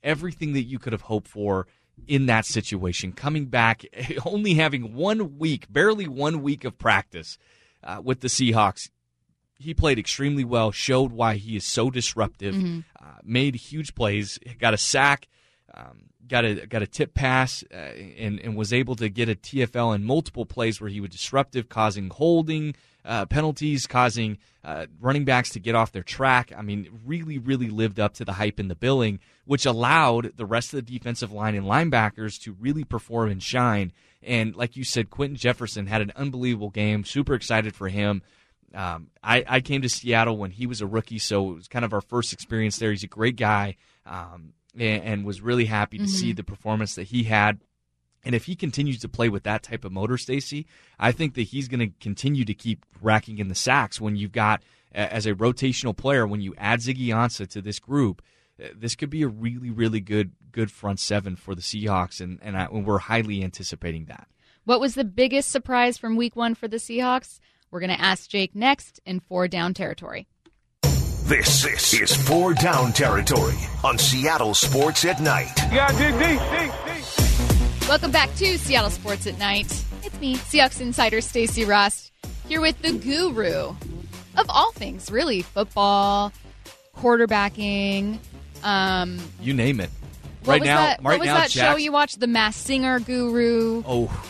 everything 0.05 0.53
that 0.53 0.63
you 0.63 0.79
could 0.79 0.93
have 0.93 1.03
hoped 1.03 1.27
for 1.27 1.67
in 2.07 2.27
that 2.27 2.45
situation. 2.45 3.13
Coming 3.13 3.47
back, 3.47 3.85
only 4.25 4.55
having 4.55 4.95
one 4.95 5.39
week, 5.39 5.67
barely 5.71 6.07
one 6.07 6.43
week 6.43 6.65
of 6.65 6.79
practice 6.79 7.39
uh, 7.83 8.01
with 8.03 8.21
the 8.21 8.29
Seahawks, 8.29 8.91
he 9.59 9.73
played 9.73 9.99
extremely 9.99 10.45
well, 10.45 10.71
showed 10.71 11.13
why 11.13 11.37
he 11.37 11.57
is 11.57 11.65
so 11.65 11.91
disruptive, 11.91 12.55
uh, 13.01 13.05
made 13.25 13.55
huge 13.55 13.95
plays, 13.95 14.39
got 14.59 14.75
a 14.75 14.79
sack, 14.79 15.29
um, 15.73 16.11
got 16.29 16.45
a 16.45 16.67
got 16.67 16.83
a 16.83 16.87
tip 16.87 17.15
pass, 17.15 17.65
uh, 17.73 17.77
and 17.77 18.39
and 18.41 18.57
was 18.57 18.73
able 18.73 18.97
to 18.97 19.09
get 19.09 19.29
a 19.29 19.35
TFL 19.35 19.95
in 19.95 20.05
multiple 20.05 20.45
plays 20.45 20.81
where 20.81 20.91
he 20.91 21.01
was 21.01 21.11
disruptive, 21.11 21.69
causing 21.69 22.11
holding 22.11 22.75
uh, 23.07 23.25
penalties, 23.27 23.87
causing 23.87 24.39
uh, 24.65 24.87
running 25.01 25.25
backs 25.25 25.51
to 25.51 25.61
get 25.61 25.75
off 25.75 25.93
their 25.93 26.03
track. 26.03 26.53
I 26.57 26.63
mean, 26.63 26.89
really, 27.05 27.39
really 27.39 27.71
lived 27.71 28.01
up 28.01 28.15
to 28.15 28.25
the 28.25 28.33
hype 28.33 28.59
in 28.59 28.69
the 28.69 28.75
billing, 28.75 29.21
which 29.45 29.65
allowed 29.65 30.37
the 30.37 30.45
rest 30.45 30.75
of 30.75 30.85
the 30.85 30.99
defensive 30.99 31.33
line 31.33 31.55
and 31.55 31.67
linebackers 31.67 32.41
to 32.43 32.53
really 32.53 32.85
perform 32.85 33.31
and 33.31 33.43
shine. 33.43 33.93
And 34.23 34.57
like 34.57 34.77
you 34.77 34.85
said, 34.85 35.09
Quinton 35.09 35.37
Jefferson 35.37 35.87
had 35.87 36.03
an 36.03 36.13
unbelievable 36.17 36.71
game. 36.71 37.05
Super 37.05 37.35
excited 37.35 37.75
for 37.75 37.89
him. 37.89 38.23
Um, 38.75 39.09
I, 39.23 39.45
I 39.47 39.61
came 39.61 39.83
to 39.83 39.89
Seattle 39.89 40.37
when 40.37 40.51
he 40.51 40.67
was 40.67 40.81
a 40.81 40.87
rookie, 40.87 41.21
so 41.21 41.53
it 41.53 41.55
was 41.55 41.69
kind 41.69 41.85
of 41.85 41.95
our 41.95 42.01
first 42.01 42.33
experience 42.33 42.77
there. 42.79 42.91
He's 42.91 43.05
a 43.05 43.09
great 43.09 43.37
guy, 43.37 43.77
um, 44.05 44.53
and, 44.75 45.03
and 45.05 45.25
was 45.25 45.41
really 45.41 45.65
happy 45.67 45.99
to 45.99 46.09
see 46.09 46.33
the 46.33 46.43
performance 46.43 46.97
that 46.97 47.05
he 47.05 47.23
had. 47.23 47.61
And 48.27 48.35
if 48.35 48.45
he 48.45 48.57
continues 48.57 48.99
to 49.01 49.09
play 49.09 49.29
with 49.29 49.45
that 49.45 49.63
type 49.63 49.85
of 49.85 49.93
motor, 49.93 50.19
Stacy, 50.19 50.67
I 50.99 51.13
think 51.13 51.35
that 51.35 51.43
he's 51.43 51.69
going 51.69 51.79
to 51.79 51.95
continue 52.01 52.45
to 52.45 52.55
keep 52.55 52.85
racking 53.01 53.39
in 53.39 53.47
the 53.47 53.55
sacks. 53.55 54.01
When 54.01 54.17
you've 54.17 54.33
got 54.33 54.65
as 54.93 55.27
a 55.27 55.35
rotational 55.35 55.97
player, 55.97 56.27
when 56.27 56.41
you 56.41 56.53
add 56.59 56.81
Ziggy 56.81 57.07
Ansah 57.07 57.49
to 57.51 57.63
this 57.63 57.79
group, 57.79 58.21
uh, 58.61 58.69
this 58.75 58.97
could 58.97 59.11
be 59.11 59.23
a 59.23 59.29
really, 59.29 59.71
really 59.71 60.01
good 60.01 60.33
good 60.51 60.73
front 60.73 60.99
seven 60.99 61.37
for 61.37 61.55
the 61.55 61.63
Seahawks, 61.63 62.21
and 62.21 62.41
and, 62.43 62.57
I, 62.57 62.65
and 62.65 62.85
we're 62.85 62.99
highly 62.99 63.45
anticipating 63.45 64.07
that. 64.07 64.27
What 64.65 64.81
was 64.81 64.97
the 64.97 65.05
biggest 65.05 65.51
surprise 65.51 65.97
from 65.97 66.17
week 66.17 66.35
one 66.35 66.57
for 66.57 66.67
the 66.67 66.79
Seahawks? 66.79 67.39
We're 67.71 67.81
going 67.81 67.97
to 67.97 68.01
ask 68.01 68.29
Jake 68.29 68.57
next 68.57 69.01
in 69.07 69.21
four 69.21 69.47
down 69.47 69.73
territory. 69.73 70.27
This, 70.83 71.63
this 71.63 71.95
is 71.95 72.15
Four 72.15 72.55
Down 72.55 72.93
Territory 72.93 73.59
on 73.83 73.99
Seattle 73.99 74.55
Sports 74.55 75.05
at 75.05 75.21
Night. 75.21 75.53
You 75.71 75.77
gotta 75.77 75.99
dig 75.99 76.19
deep, 76.19 76.41
deep, 76.51 76.73
deep. 76.87 77.26
Welcome 77.89 78.11
back 78.11 78.35
to 78.37 78.59
Seattle 78.59 78.91
Sports 78.91 79.27
at 79.29 79.39
Night. 79.39 79.67
It's 80.03 80.21
me, 80.21 80.35
Seahawks 80.37 80.81
insider 80.81 81.21
Stacy 81.21 81.65
Rost, 81.65 82.11
here 82.49 82.61
with 82.61 82.81
the 82.83 82.93
guru 82.93 83.69
of 84.37 84.47
all 84.49 84.73
things, 84.73 85.11
really 85.11 85.43
football, 85.43 86.33
quarterbacking. 86.97 88.19
Um, 88.65 89.19
You 89.41 89.55
name 89.55 89.79
it. 89.81 89.91
what 90.45 90.55
right 90.55 90.61
was 90.61 90.67
now, 90.67 90.77
that, 90.79 90.99
right 90.99 91.05
what 91.05 91.19
was 91.21 91.27
now, 91.27 91.35
that 91.37 91.51
show 91.53 91.77
you 91.77 91.93
watched? 91.93 92.19
The 92.19 92.27
Masked 92.27 92.67
Singer 92.67 92.99
Guru. 92.99 93.85
Oh, 93.87 94.25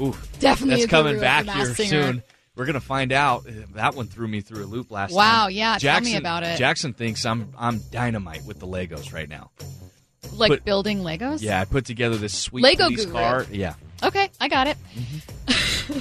ooh, 0.00 0.16
Definitely 0.40 0.76
that's 0.76 0.84
a 0.86 0.88
coming 0.88 1.12
guru 1.12 1.16
of 1.16 1.20
back 1.20 1.44
the 1.44 1.52
here 1.52 1.64
Masked 1.66 1.76
Singer. 1.76 2.02
soon. 2.12 2.22
We're 2.56 2.66
gonna 2.66 2.80
find 2.80 3.12
out. 3.12 3.44
That 3.74 3.94
one 3.94 4.06
threw 4.06 4.26
me 4.28 4.40
through 4.40 4.64
a 4.64 4.66
loop 4.66 4.90
last 4.90 5.12
Wow, 5.12 5.44
time. 5.44 5.50
yeah, 5.52 5.78
tell 5.78 6.00
me 6.00 6.06
Jackson, 6.12 6.16
about 6.16 6.42
it. 6.44 6.58
Jackson 6.58 6.92
thinks 6.94 7.24
I'm 7.26 7.52
I'm 7.58 7.78
dynamite 7.90 8.44
with 8.44 8.58
the 8.58 8.66
Legos 8.66 9.12
right 9.12 9.28
now. 9.28 9.50
Like 10.30 10.48
But- 10.50 10.64
building 10.64 11.00
Legos? 11.00 11.42
Yeah, 11.42 11.60
I 11.60 11.64
put 11.64 11.84
together 11.84 12.16
this 12.16 12.32
sweet 12.36 12.62
Lego 12.62 12.84
police 12.84 13.04
guru. 13.06 13.12
car. 13.18 13.46
Yeah, 13.50 13.74
Okay, 14.02 14.30
I 14.40 14.48
got 14.48 14.66
it. 14.66 14.76
Mm-hmm. 14.94 15.98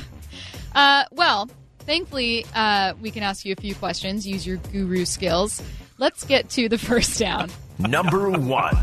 uh, 0.75 1.03
well, 1.11 1.49
thankfully, 1.79 2.45
uh, 2.55 2.93
we 3.01 3.11
can 3.11 3.23
ask 3.23 3.45
you 3.45 3.53
a 3.57 3.61
few 3.61 3.75
questions. 3.75 4.25
Use 4.27 4.45
your 4.45 4.57
guru 4.57 5.05
skills. 5.05 5.61
Let's 5.97 6.23
get 6.23 6.49
to 6.51 6.69
the 6.69 6.77
first 6.79 7.19
down. 7.19 7.49
Number 7.79 8.29
one. 8.29 8.77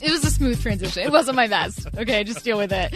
It 0.00 0.10
was 0.10 0.24
a 0.24 0.30
smooth 0.30 0.60
transition. 0.60 1.02
It 1.04 1.12
wasn't 1.12 1.36
my 1.36 1.46
best. 1.46 1.86
Okay, 1.96 2.24
just 2.24 2.44
deal 2.44 2.58
with 2.58 2.72
it. 2.72 2.94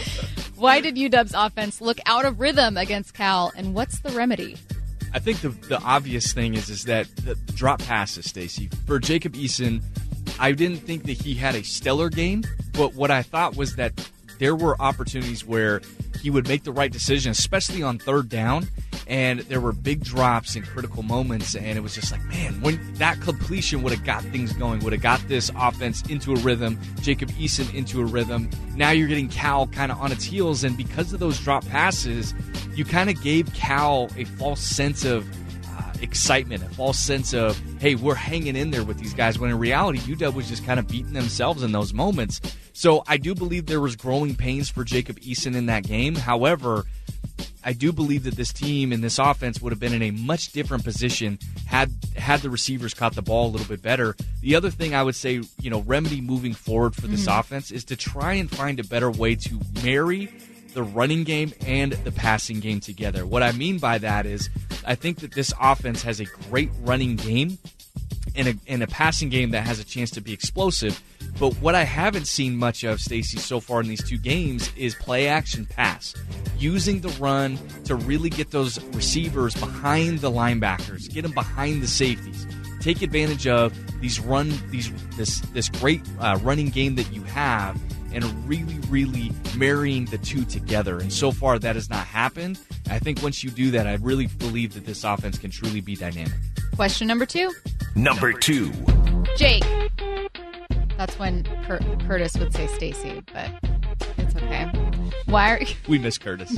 Why 0.55 0.81
did 0.81 0.95
UW's 0.95 1.33
offense 1.33 1.81
look 1.81 1.97
out 2.05 2.25
of 2.25 2.39
rhythm 2.39 2.77
against 2.77 3.13
Cal, 3.15 3.51
and 3.55 3.73
what's 3.73 3.99
the 4.01 4.09
remedy? 4.11 4.57
I 5.11 5.17
think 5.17 5.39
the 5.41 5.49
the 5.49 5.81
obvious 5.81 6.33
thing 6.33 6.53
is 6.53 6.69
is 6.69 6.83
that 6.83 7.07
the 7.15 7.33
drop 7.55 7.79
passes, 7.81 8.29
Stacy. 8.29 8.69
For 8.85 8.99
Jacob 8.99 9.33
Eason, 9.33 9.81
I 10.39 10.53
didn't 10.53 10.77
think 10.77 11.03
that 11.03 11.21
he 11.21 11.35
had 11.35 11.55
a 11.55 11.63
stellar 11.63 12.09
game, 12.09 12.43
but 12.73 12.95
what 12.95 13.11
I 13.11 13.21
thought 13.21 13.55
was 13.55 13.75
that 13.75 14.09
there 14.39 14.55
were 14.55 14.81
opportunities 14.81 15.45
where 15.45 15.81
he 16.21 16.29
would 16.29 16.47
make 16.47 16.63
the 16.63 16.71
right 16.71 16.91
decision, 16.91 17.31
especially 17.31 17.83
on 17.83 17.99
third 17.99 18.29
down, 18.29 18.69
and 19.05 19.39
there 19.41 19.59
were 19.59 19.73
big 19.73 20.03
drops 20.03 20.55
in 20.55 20.63
critical 20.63 21.03
moments, 21.03 21.55
and 21.55 21.77
it 21.77 21.81
was 21.81 21.93
just 21.93 22.11
like, 22.11 22.23
man, 22.25 22.61
when 22.61 22.79
that 22.95 23.19
completion 23.21 23.81
would 23.81 23.91
have 23.91 24.05
got 24.05 24.23
things 24.25 24.53
going, 24.53 24.79
would 24.79 24.93
have 24.93 25.01
got 25.01 25.19
this 25.27 25.51
offense 25.55 26.03
into 26.03 26.31
a 26.31 26.35
rhythm, 26.37 26.79
Jacob 27.01 27.29
Eason 27.31 27.73
into 27.73 28.01
a 28.01 28.05
rhythm. 28.05 28.49
Now 28.75 28.91
you're 28.91 29.07
getting 29.07 29.27
Cal 29.27 29.67
kind 29.67 29.91
of 29.91 29.99
on 29.99 30.11
its 30.11 30.23
heels, 30.23 30.63
and 30.63 30.77
because 30.77 31.11
of 31.11 31.19
those 31.19 31.39
drop 31.39 31.65
passes, 31.67 32.33
you 32.75 32.85
kind 32.85 33.09
of 33.09 33.21
gave 33.21 33.51
Cal 33.53 34.09
a 34.15 34.23
false 34.23 34.61
sense 34.61 35.03
of 35.03 35.27
excitement, 36.01 36.63
a 36.63 36.69
false 36.69 36.99
sense 36.99 37.33
of, 37.33 37.59
hey, 37.79 37.95
we're 37.95 38.15
hanging 38.15 38.55
in 38.55 38.71
there 38.71 38.83
with 38.83 38.99
these 38.99 39.13
guys. 39.13 39.39
When 39.39 39.49
in 39.49 39.59
reality, 39.59 39.99
UW 39.99 40.33
was 40.33 40.47
just 40.47 40.65
kind 40.65 40.79
of 40.79 40.87
beating 40.87 41.13
themselves 41.13 41.63
in 41.63 41.71
those 41.71 41.93
moments. 41.93 42.41
So 42.73 43.03
I 43.07 43.17
do 43.17 43.35
believe 43.35 43.65
there 43.65 43.81
was 43.81 43.95
growing 43.95 44.35
pains 44.35 44.69
for 44.69 44.83
Jacob 44.83 45.19
Eason 45.19 45.55
in 45.55 45.65
that 45.67 45.83
game. 45.83 46.15
However, 46.15 46.85
I 47.63 47.73
do 47.73 47.91
believe 47.91 48.23
that 48.23 48.35
this 48.35 48.53
team 48.53 48.91
and 48.91 49.03
this 49.03 49.19
offense 49.19 49.61
would 49.61 49.71
have 49.71 49.79
been 49.79 49.93
in 49.93 50.01
a 50.01 50.11
much 50.11 50.53
different 50.53 50.83
position 50.83 51.39
had 51.65 51.91
had 52.15 52.39
the 52.39 52.49
receivers 52.49 52.93
caught 52.93 53.15
the 53.15 53.21
ball 53.21 53.47
a 53.47 53.51
little 53.51 53.67
bit 53.67 53.81
better. 53.81 54.15
The 54.41 54.55
other 54.55 54.69
thing 54.69 54.95
I 54.95 55.03
would 55.03 55.15
say, 55.15 55.41
you 55.59 55.69
know, 55.69 55.81
remedy 55.81 56.21
moving 56.21 56.53
forward 56.53 56.95
for 56.95 57.07
this 57.07 57.25
mm-hmm. 57.25 57.39
offense 57.39 57.71
is 57.71 57.83
to 57.85 57.95
try 57.95 58.33
and 58.33 58.49
find 58.49 58.79
a 58.79 58.83
better 58.83 59.11
way 59.11 59.35
to 59.35 59.59
marry 59.83 60.31
the 60.73 60.83
running 60.83 61.23
game 61.23 61.53
and 61.65 61.93
the 61.93 62.11
passing 62.11 62.59
game 62.59 62.79
together. 62.79 63.25
What 63.25 63.43
I 63.43 63.51
mean 63.51 63.79
by 63.79 63.97
that 63.99 64.25
is 64.25 64.49
I 64.85 64.95
think 64.95 65.19
that 65.19 65.33
this 65.33 65.53
offense 65.59 66.01
has 66.03 66.19
a 66.19 66.25
great 66.25 66.69
running 66.81 67.15
game 67.15 67.57
and 68.35 68.47
a, 68.47 68.53
and 68.67 68.83
a 68.83 68.87
passing 68.87 69.29
game 69.29 69.51
that 69.51 69.65
has 69.65 69.79
a 69.79 69.83
chance 69.83 70.11
to 70.11 70.21
be 70.21 70.33
explosive. 70.33 71.01
But 71.39 71.53
what 71.61 71.75
I 71.75 71.83
haven't 71.83 72.27
seen 72.27 72.57
much 72.57 72.83
of, 72.83 72.99
Stacy, 72.99 73.37
so 73.37 73.59
far 73.59 73.81
in 73.81 73.87
these 73.87 74.03
two 74.03 74.17
games 74.17 74.71
is 74.75 74.95
play 74.95 75.27
action 75.27 75.65
pass. 75.65 76.13
Using 76.57 77.01
the 77.01 77.09
run 77.19 77.57
to 77.85 77.95
really 77.95 78.29
get 78.29 78.51
those 78.51 78.83
receivers 78.87 79.55
behind 79.55 80.19
the 80.19 80.31
linebackers, 80.31 81.11
get 81.11 81.23
them 81.23 81.31
behind 81.31 81.81
the 81.81 81.87
safeties. 81.87 82.45
Take 82.81 83.01
advantage 83.01 83.47
of 83.47 83.73
these 83.99 84.19
run 84.19 84.53
these 84.69 84.91
this 85.17 85.41
this 85.53 85.67
great 85.67 86.01
uh, 86.19 86.39
running 86.41 86.69
game 86.69 86.95
that 86.95 87.11
you 87.11 87.23
have, 87.23 87.79
and 88.13 88.23
really 88.47 88.79
really 88.89 89.31
marrying 89.57 90.05
the 90.05 90.17
two 90.17 90.45
together. 90.45 90.99
And 90.99 91.11
so 91.11 91.31
far 91.31 91.59
that 91.59 91.75
has 91.75 91.89
not 91.89 92.05
happened. 92.05 92.59
I 92.89 92.99
think 92.99 93.21
once 93.21 93.43
you 93.43 93.49
do 93.49 93.71
that, 93.71 93.87
I 93.87 93.95
really 93.95 94.27
believe 94.27 94.73
that 94.73 94.85
this 94.85 95.03
offense 95.03 95.37
can 95.37 95.51
truly 95.51 95.81
be 95.81 95.95
dynamic. 95.95 96.33
Question 96.75 97.07
number 97.07 97.25
two. 97.25 97.53
Number 97.95 98.33
two. 98.33 98.71
Jake. 99.35 99.63
That's 100.97 101.17
when 101.17 101.43
Cur- 101.65 101.79
Curtis 102.07 102.37
would 102.37 102.53
say 102.53 102.67
Stacy, 102.67 103.23
but 103.33 103.49
it's 104.17 104.35
okay. 104.35 104.69
Why 105.27 105.51
are 105.51 105.61
We 105.87 105.97
miss 105.97 106.17
Curtis. 106.17 106.57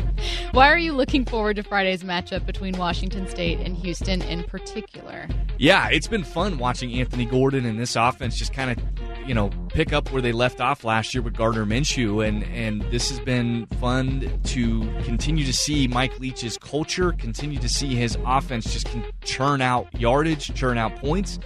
why 0.52 0.68
are 0.68 0.78
you 0.78 0.92
looking 0.92 1.24
forward 1.24 1.56
to 1.56 1.62
Friday's 1.62 2.02
matchup 2.02 2.46
between 2.46 2.76
Washington 2.76 3.28
State 3.28 3.60
and 3.60 3.76
Houston 3.76 4.22
in 4.22 4.42
particular? 4.44 5.28
Yeah, 5.58 5.88
it's 5.88 6.08
been 6.08 6.24
fun 6.24 6.58
watching 6.58 6.92
Anthony 6.94 7.26
Gordon 7.26 7.64
and 7.64 7.78
this 7.78 7.94
offense 7.94 8.36
just 8.36 8.52
kind 8.52 8.70
of, 8.72 8.78
you 9.26 9.34
know, 9.34 9.50
pick 9.68 9.92
up 9.92 10.10
where 10.12 10.22
they 10.22 10.32
left 10.32 10.60
off 10.60 10.84
last 10.84 11.14
year 11.14 11.22
with 11.22 11.34
Gardner 11.34 11.66
Minshew, 11.66 12.26
and 12.26 12.44
and 12.44 12.82
this 12.92 13.10
has 13.10 13.20
been 13.20 13.66
fun 13.80 14.40
to 14.44 14.80
continue 15.02 15.44
to 15.44 15.52
see 15.52 15.88
Mike 15.88 16.18
Leach's 16.20 16.56
culture, 16.58 17.12
continue 17.12 17.58
to 17.58 17.68
see 17.68 17.94
his 17.94 18.16
offense 18.24 18.72
just 18.72 18.88
churn 19.22 19.60
out 19.60 19.88
yardage, 19.98 20.54
churn 20.54 20.78
out 20.78 20.94
points. 20.96 21.38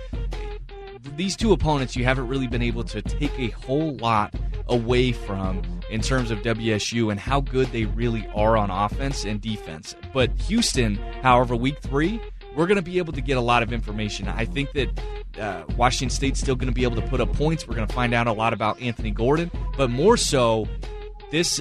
These 1.16 1.36
two 1.36 1.52
opponents, 1.52 1.96
you 1.96 2.04
haven't 2.04 2.28
really 2.28 2.46
been 2.46 2.62
able 2.62 2.84
to 2.84 3.00
take 3.00 3.32
a 3.38 3.48
whole 3.48 3.96
lot 3.96 4.34
away 4.68 5.12
from 5.12 5.62
in 5.90 6.00
terms 6.00 6.30
of 6.30 6.38
WSU 6.40 7.10
and 7.10 7.18
how 7.18 7.40
good 7.40 7.66
they 7.72 7.84
really 7.86 8.26
are 8.34 8.56
on 8.56 8.70
offense 8.70 9.24
and 9.24 9.40
defense. 9.40 9.96
But 10.14 10.30
Houston, 10.42 10.96
however, 11.22 11.56
week 11.56 11.80
three, 11.80 12.20
we're 12.56 12.66
going 12.66 12.76
to 12.76 12.82
be 12.82 12.98
able 12.98 13.12
to 13.12 13.20
get 13.20 13.36
a 13.36 13.40
lot 13.40 13.62
of 13.62 13.72
information. 13.72 14.28
I 14.28 14.44
think 14.44 14.72
that 14.72 15.00
uh, 15.38 15.64
Washington 15.76 16.10
State's 16.14 16.40
still 16.40 16.56
going 16.56 16.68
to 16.68 16.74
be 16.74 16.82
able 16.84 16.96
to 16.96 17.08
put 17.08 17.20
up 17.20 17.32
points. 17.32 17.66
We're 17.66 17.76
going 17.76 17.86
to 17.86 17.94
find 17.94 18.12
out 18.14 18.26
a 18.26 18.32
lot 18.32 18.52
about 18.52 18.80
Anthony 18.80 19.10
Gordon, 19.10 19.50
but 19.76 19.90
more 19.90 20.16
so, 20.16 20.66
this 21.30 21.60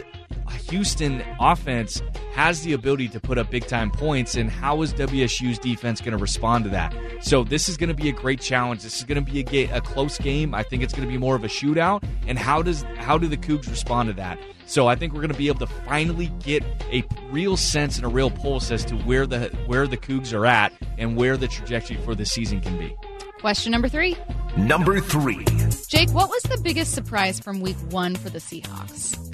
Houston 0.69 1.23
offense 1.39 2.01
has 2.33 2.61
the 2.61 2.73
ability 2.73 3.07
to 3.09 3.19
put 3.19 3.37
up 3.37 3.49
big 3.49 3.67
time 3.67 3.91
points, 3.91 4.35
and 4.35 4.49
how 4.49 4.81
is 4.81 4.93
WSU's 4.93 5.59
defense 5.59 5.99
going 6.01 6.11
to 6.11 6.17
respond 6.17 6.63
to 6.65 6.69
that? 6.71 6.95
So 7.21 7.43
this 7.43 7.69
is 7.69 7.77
going 7.77 7.89
to 7.89 7.95
be 7.95 8.09
a 8.09 8.13
great 8.13 8.39
challenge. 8.39 8.83
This 8.83 8.97
is 8.97 9.03
going 9.03 9.23
to 9.23 9.31
be 9.31 9.39
a, 9.39 9.43
ga- 9.43 9.71
a 9.71 9.81
close 9.81 10.17
game. 10.17 10.53
I 10.53 10.63
think 10.63 10.83
it's 10.83 10.93
going 10.93 11.07
to 11.07 11.11
be 11.11 11.17
more 11.17 11.35
of 11.35 11.43
a 11.43 11.47
shootout. 11.47 12.03
And 12.27 12.37
how 12.37 12.61
does 12.61 12.83
how 12.97 13.17
do 13.17 13.27
the 13.27 13.37
Cougs 13.37 13.69
respond 13.69 14.09
to 14.09 14.13
that? 14.13 14.39
So 14.65 14.87
I 14.87 14.95
think 14.95 15.13
we're 15.13 15.21
going 15.21 15.31
to 15.31 15.37
be 15.37 15.47
able 15.47 15.65
to 15.65 15.73
finally 15.85 16.27
get 16.43 16.63
a 16.91 17.03
real 17.31 17.57
sense 17.57 17.97
and 17.97 18.05
a 18.05 18.09
real 18.09 18.29
pulse 18.29 18.69
as 18.71 18.85
to 18.85 18.95
where 18.97 19.25
the 19.25 19.49
where 19.65 19.87
the 19.87 19.97
Cougs 19.97 20.33
are 20.33 20.45
at 20.45 20.71
and 20.97 21.15
where 21.15 21.37
the 21.37 21.47
trajectory 21.47 21.97
for 21.97 22.15
the 22.15 22.25
season 22.25 22.61
can 22.61 22.77
be. 22.77 22.95
Question 23.39 23.71
number 23.71 23.87
three. 23.87 24.17
Number 24.57 24.99
three. 24.99 25.45
Jake, 25.87 26.09
what 26.11 26.29
was 26.29 26.43
the 26.43 26.59
biggest 26.61 26.93
surprise 26.93 27.39
from 27.39 27.61
week 27.61 27.77
one 27.89 28.15
for 28.15 28.29
the 28.29 28.39
Seahawks? 28.39 29.28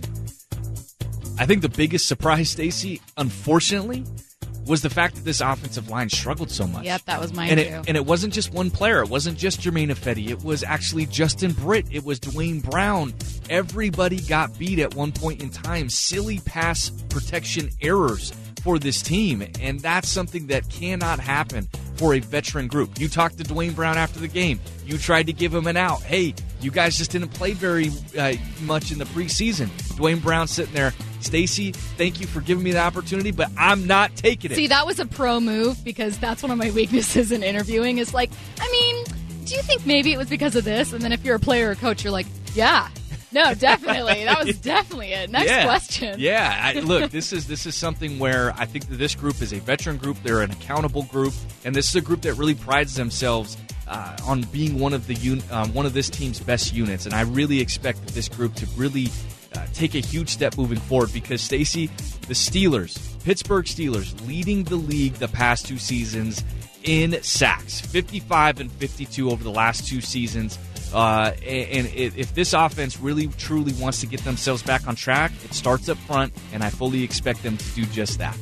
I 1.37 1.45
think 1.45 1.61
the 1.61 1.69
biggest 1.69 2.07
surprise, 2.07 2.49
Stacy, 2.49 3.01
unfortunately, 3.17 4.05
was 4.65 4.81
the 4.81 4.89
fact 4.89 5.15
that 5.15 5.25
this 5.25 5.41
offensive 5.41 5.89
line 5.89 6.09
struggled 6.09 6.49
so 6.49 6.65
much. 6.65 6.85
Yep, 6.85 7.01
that 7.05 7.19
was 7.19 7.33
mine 7.33 7.49
and 7.49 7.59
too. 7.59 7.65
It, 7.65 7.85
and 7.89 7.97
it 7.97 8.05
wasn't 8.05 8.33
just 8.33 8.53
one 8.53 8.71
player. 8.71 9.01
It 9.01 9.09
wasn't 9.09 9.37
just 9.37 9.61
Germain 9.61 9.89
Ifedi. 9.89 10.29
It 10.29 10.43
was 10.43 10.63
actually 10.63 11.05
Justin 11.05 11.51
Britt. 11.51 11.85
It 11.91 12.03
was 12.03 12.19
Duane 12.19 12.61
Brown. 12.61 13.13
Everybody 13.49 14.21
got 14.21 14.57
beat 14.57 14.79
at 14.79 14.95
one 14.95 15.11
point 15.11 15.41
in 15.41 15.49
time. 15.49 15.89
Silly 15.89 16.39
pass 16.39 16.89
protection 17.09 17.69
errors 17.81 18.31
for 18.65 18.79
this 18.79 19.03
team, 19.03 19.47
and 19.61 19.79
that's 19.79 20.09
something 20.09 20.47
that 20.47 20.67
cannot 20.71 21.19
happen 21.19 21.69
for 21.97 22.15
a 22.15 22.19
veteran 22.19 22.67
group. 22.67 22.99
You 22.99 23.07
talked 23.07 23.37
to 23.37 23.43
Duane 23.43 23.73
Brown 23.73 23.95
after 23.95 24.19
the 24.19 24.27
game. 24.27 24.59
You 24.87 24.97
tried 24.97 25.27
to 25.27 25.33
give 25.33 25.53
him 25.53 25.67
an 25.67 25.77
out. 25.77 26.01
Hey, 26.01 26.33
you 26.61 26.71
guys 26.71 26.97
just 26.97 27.11
didn't 27.11 27.27
play 27.29 27.53
very 27.53 27.91
uh, 28.17 28.33
much 28.63 28.91
in 28.91 28.97
the 28.97 29.05
preseason. 29.05 29.69
Duane 29.95 30.17
Brown 30.17 30.47
sitting 30.47 30.73
there. 30.73 30.95
Stacy, 31.19 31.73
thank 31.73 32.19
you 32.19 32.25
for 32.25 32.41
giving 32.41 32.63
me 32.63 32.71
the 32.71 32.79
opportunity, 32.79 33.29
but 33.29 33.51
I'm 33.55 33.85
not 33.85 34.15
taking 34.15 34.51
it. 34.51 34.55
See, 34.55 34.67
that 34.67 34.87
was 34.87 34.99
a 34.99 35.05
pro 35.05 35.39
move 35.39 35.83
because 35.83 36.17
that's 36.17 36.41
one 36.41 36.51
of 36.51 36.57
my 36.57 36.71
weaknesses 36.75 37.31
in 37.31 37.43
interviewing. 37.43 37.99
Is 37.99 38.15
like, 38.15 38.31
I 38.59 38.67
mean, 38.71 39.05
do 39.45 39.53
you 39.53 39.61
think 39.61 39.85
maybe 39.85 40.11
it 40.11 40.17
was 40.17 40.27
because 40.27 40.55
of 40.55 40.63
this? 40.63 40.91
And 40.91 41.03
then 41.03 41.11
if 41.11 41.23
you're 41.23 41.35
a 41.35 41.39
player 41.39 41.69
or 41.69 41.75
coach, 41.75 42.03
you're 42.03 42.11
like, 42.11 42.27
yeah, 42.55 42.89
no, 43.31 43.53
definitely. 43.53 44.23
That 44.25 44.45
was 44.45 44.57
definitely 44.59 45.13
it. 45.13 45.29
Next 45.29 45.49
yeah. 45.49 45.65
question. 45.65 46.19
Yeah, 46.19 46.59
I, 46.61 46.79
look, 46.79 47.11
this 47.11 47.33
is 47.33 47.47
this 47.47 47.65
is 47.65 47.75
something 47.75 48.19
where 48.19 48.53
I 48.57 48.65
think 48.65 48.87
that 48.89 48.95
this 48.95 49.15
group 49.15 49.41
is 49.41 49.53
a 49.53 49.59
veteran 49.59 49.97
group. 49.97 50.17
They're 50.23 50.41
an 50.41 50.51
accountable 50.51 51.03
group, 51.03 51.33
and 51.63 51.75
this 51.75 51.89
is 51.89 51.95
a 51.95 52.01
group 52.01 52.21
that 52.21 52.33
really 52.33 52.55
prides 52.55 52.95
themselves 52.95 53.57
uh, 53.87 54.17
on 54.25 54.41
being 54.43 54.79
one 54.79 54.93
of 54.93 55.07
the 55.07 55.15
un- 55.15 55.43
um, 55.51 55.73
one 55.73 55.85
of 55.85 55.93
this 55.93 56.09
team's 56.09 56.39
best 56.39 56.73
units. 56.73 57.05
And 57.05 57.13
I 57.13 57.21
really 57.21 57.59
expect 57.59 58.05
this 58.07 58.29
group 58.29 58.55
to 58.55 58.65
really 58.77 59.09
uh, 59.55 59.65
take 59.73 59.95
a 59.95 59.99
huge 59.99 60.29
step 60.29 60.57
moving 60.57 60.79
forward 60.79 61.13
because 61.13 61.41
Stacy, 61.41 61.87
the 62.27 62.33
Steelers, 62.33 62.99
Pittsburgh 63.23 63.65
Steelers, 63.65 64.15
leading 64.27 64.63
the 64.63 64.75
league 64.75 65.13
the 65.13 65.27
past 65.27 65.65
two 65.65 65.77
seasons 65.77 66.43
in 66.83 67.21
sacks, 67.23 67.81
55 67.81 68.59
and 68.59 68.71
52 68.71 69.29
over 69.29 69.43
the 69.43 69.51
last 69.51 69.87
two 69.87 70.01
seasons. 70.01 70.59
Uh, 70.95 71.33
and, 71.45 71.87
if 71.93 72.33
this 72.35 72.53
offense 72.53 72.97
really 73.01 73.27
truly 73.27 73.73
wants 73.73 73.99
to 73.99 74.07
get 74.07 74.21
themselves 74.21 74.63
back 74.63 74.87
on 74.87 74.95
track, 74.95 75.33
it 75.43 75.53
starts 75.53 75.89
up 75.89 75.97
front, 75.97 76.31
and 76.53 76.63
I 76.63 76.69
fully 76.69 77.03
expect 77.03 77.43
them 77.43 77.57
to 77.57 77.65
do 77.71 77.85
just 77.87 78.17
that. 78.19 78.37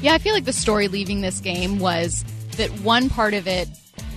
Yeah, 0.00 0.14
I 0.14 0.18
feel 0.18 0.32
like 0.32 0.44
the 0.44 0.52
story 0.52 0.86
leaving 0.86 1.22
this 1.22 1.40
game 1.40 1.80
was 1.80 2.24
that 2.56 2.70
one 2.80 3.10
part 3.10 3.34
of 3.34 3.48
it 3.48 3.68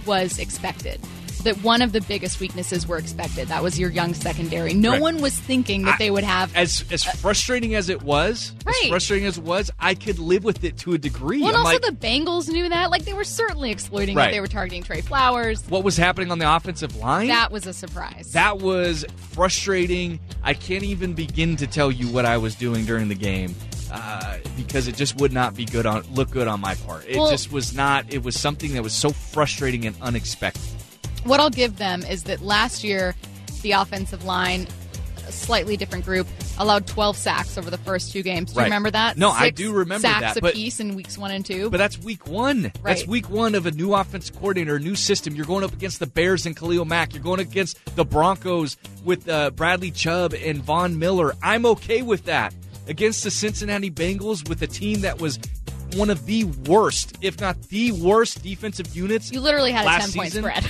was 0.05 0.37
expected 0.37 1.01
that 1.43 1.63
one 1.63 1.81
of 1.81 1.91
the 1.91 2.01
biggest 2.01 2.39
weaknesses 2.39 2.87
were 2.87 2.97
expected. 2.97 3.47
That 3.47 3.63
was 3.63 3.79
your 3.79 3.89
young 3.89 4.13
secondary. 4.13 4.73
No 4.73 4.91
right. 4.91 5.01
one 5.01 5.21
was 5.21 5.37
thinking 5.37 5.83
that 5.83 5.95
I, 5.95 5.97
they 5.97 6.11
would 6.11 6.23
have 6.23 6.55
as 6.55 6.85
as 6.91 7.03
frustrating 7.03 7.75
as 7.75 7.89
it 7.89 8.01
was. 8.01 8.53
Right. 8.65 8.75
As 8.83 8.89
frustrating 8.89 9.27
as 9.27 9.37
it 9.37 9.43
was, 9.43 9.71
I 9.79 9.93
could 9.95 10.19
live 10.19 10.43
with 10.43 10.63
it 10.63 10.77
to 10.79 10.93
a 10.93 10.97
degree. 10.97 11.41
Well, 11.41 11.49
and 11.49 11.57
also 11.57 11.73
like, 11.73 11.81
the 11.81 11.91
Bengals 11.91 12.49
knew 12.49 12.69
that. 12.69 12.89
Like 12.89 13.05
they 13.05 13.13
were 13.13 13.23
certainly 13.23 13.71
exploiting 13.71 14.15
right. 14.15 14.29
it. 14.29 14.31
They 14.31 14.41
were 14.41 14.47
targeting 14.47 14.83
Tre 14.83 15.01
Flowers. 15.01 15.63
What 15.69 15.83
was 15.83 15.97
happening 15.97 16.31
on 16.31 16.39
the 16.39 16.55
offensive 16.55 16.95
line? 16.95 17.27
That 17.27 17.51
was 17.51 17.67
a 17.67 17.73
surprise. 17.73 18.31
That 18.33 18.59
was 18.59 19.05
frustrating. 19.15 20.19
I 20.43 20.53
can't 20.53 20.83
even 20.83 21.13
begin 21.13 21.55
to 21.57 21.67
tell 21.67 21.91
you 21.91 22.07
what 22.07 22.25
I 22.25 22.37
was 22.37 22.55
doing 22.55 22.85
during 22.85 23.07
the 23.07 23.15
game. 23.15 23.55
Uh, 23.93 24.37
because 24.55 24.87
it 24.87 24.95
just 24.95 25.19
would 25.19 25.33
not 25.33 25.53
be 25.53 25.65
good 25.65 25.85
on 25.85 26.01
look 26.13 26.31
good 26.31 26.47
on 26.47 26.61
my 26.61 26.75
part. 26.75 27.05
It 27.09 27.17
well, 27.17 27.29
just 27.29 27.51
was 27.51 27.75
not. 27.75 28.13
It 28.13 28.23
was 28.23 28.39
something 28.39 28.73
that 28.73 28.83
was 28.83 28.93
so 28.93 29.09
frustrating 29.09 29.85
and 29.85 29.97
unexpected. 30.01 30.80
What 31.23 31.39
I'll 31.39 31.49
give 31.49 31.77
them 31.77 32.03
is 32.03 32.23
that 32.23 32.41
last 32.41 32.83
year, 32.83 33.15
the 33.61 33.73
offensive 33.73 34.25
line, 34.25 34.67
a 35.27 35.31
slightly 35.31 35.77
different 35.77 36.03
group, 36.03 36.27
allowed 36.57 36.87
12 36.87 37.15
sacks 37.15 37.57
over 37.57 37.69
the 37.69 37.77
first 37.77 38.11
two 38.11 38.23
games. 38.23 38.53
Do 38.53 38.57
right. 38.57 38.63
you 38.63 38.65
remember 38.65 38.91
that? 38.91 39.17
No, 39.17 39.29
Six 39.29 39.41
I 39.41 39.49
do 39.51 39.71
remember 39.71 40.07
sacks 40.07 40.21
that. 40.21 40.33
Sacks 40.35 40.49
apiece 40.49 40.79
in 40.79 40.95
weeks 40.95 41.17
one 41.17 41.31
and 41.31 41.45
two. 41.45 41.69
But 41.69 41.77
that's 41.77 41.99
week 41.99 42.27
one. 42.27 42.63
Right. 42.63 42.83
That's 42.83 43.07
week 43.07 43.29
one 43.29 43.55
of 43.55 43.65
a 43.65 43.71
new 43.71 43.93
offense 43.93 44.29
coordinator, 44.29 44.77
a 44.77 44.79
new 44.79 44.95
system. 44.95 45.35
You're 45.35 45.45
going 45.45 45.63
up 45.63 45.73
against 45.73 45.99
the 45.99 46.07
Bears 46.07 46.45
and 46.45 46.57
Khalil 46.57 46.85
Mack. 46.85 47.13
You're 47.13 47.23
going 47.23 47.39
against 47.39 47.83
the 47.95 48.05
Broncos 48.05 48.77
with 49.03 49.29
uh, 49.29 49.51
Bradley 49.51 49.91
Chubb 49.91 50.33
and 50.33 50.59
Von 50.59 50.97
Miller. 50.97 51.33
I'm 51.43 51.65
okay 51.67 52.01
with 52.01 52.25
that. 52.25 52.53
Against 52.87 53.23
the 53.23 53.31
Cincinnati 53.31 53.91
Bengals 53.91 54.49
with 54.49 54.61
a 54.63 54.67
team 54.67 55.01
that 55.01 55.21
was 55.21 55.39
one 55.95 56.09
of 56.09 56.25
the 56.25 56.45
worst, 56.45 57.17
if 57.21 57.39
not 57.39 57.61
the 57.63 57.91
worst, 57.91 58.41
defensive 58.43 58.95
units. 58.95 59.31
You 59.31 59.39
literally 59.39 59.71
had 59.71 59.85
a 59.85 60.05
10 60.05 60.11
point 60.13 60.33
spread. 60.33 60.65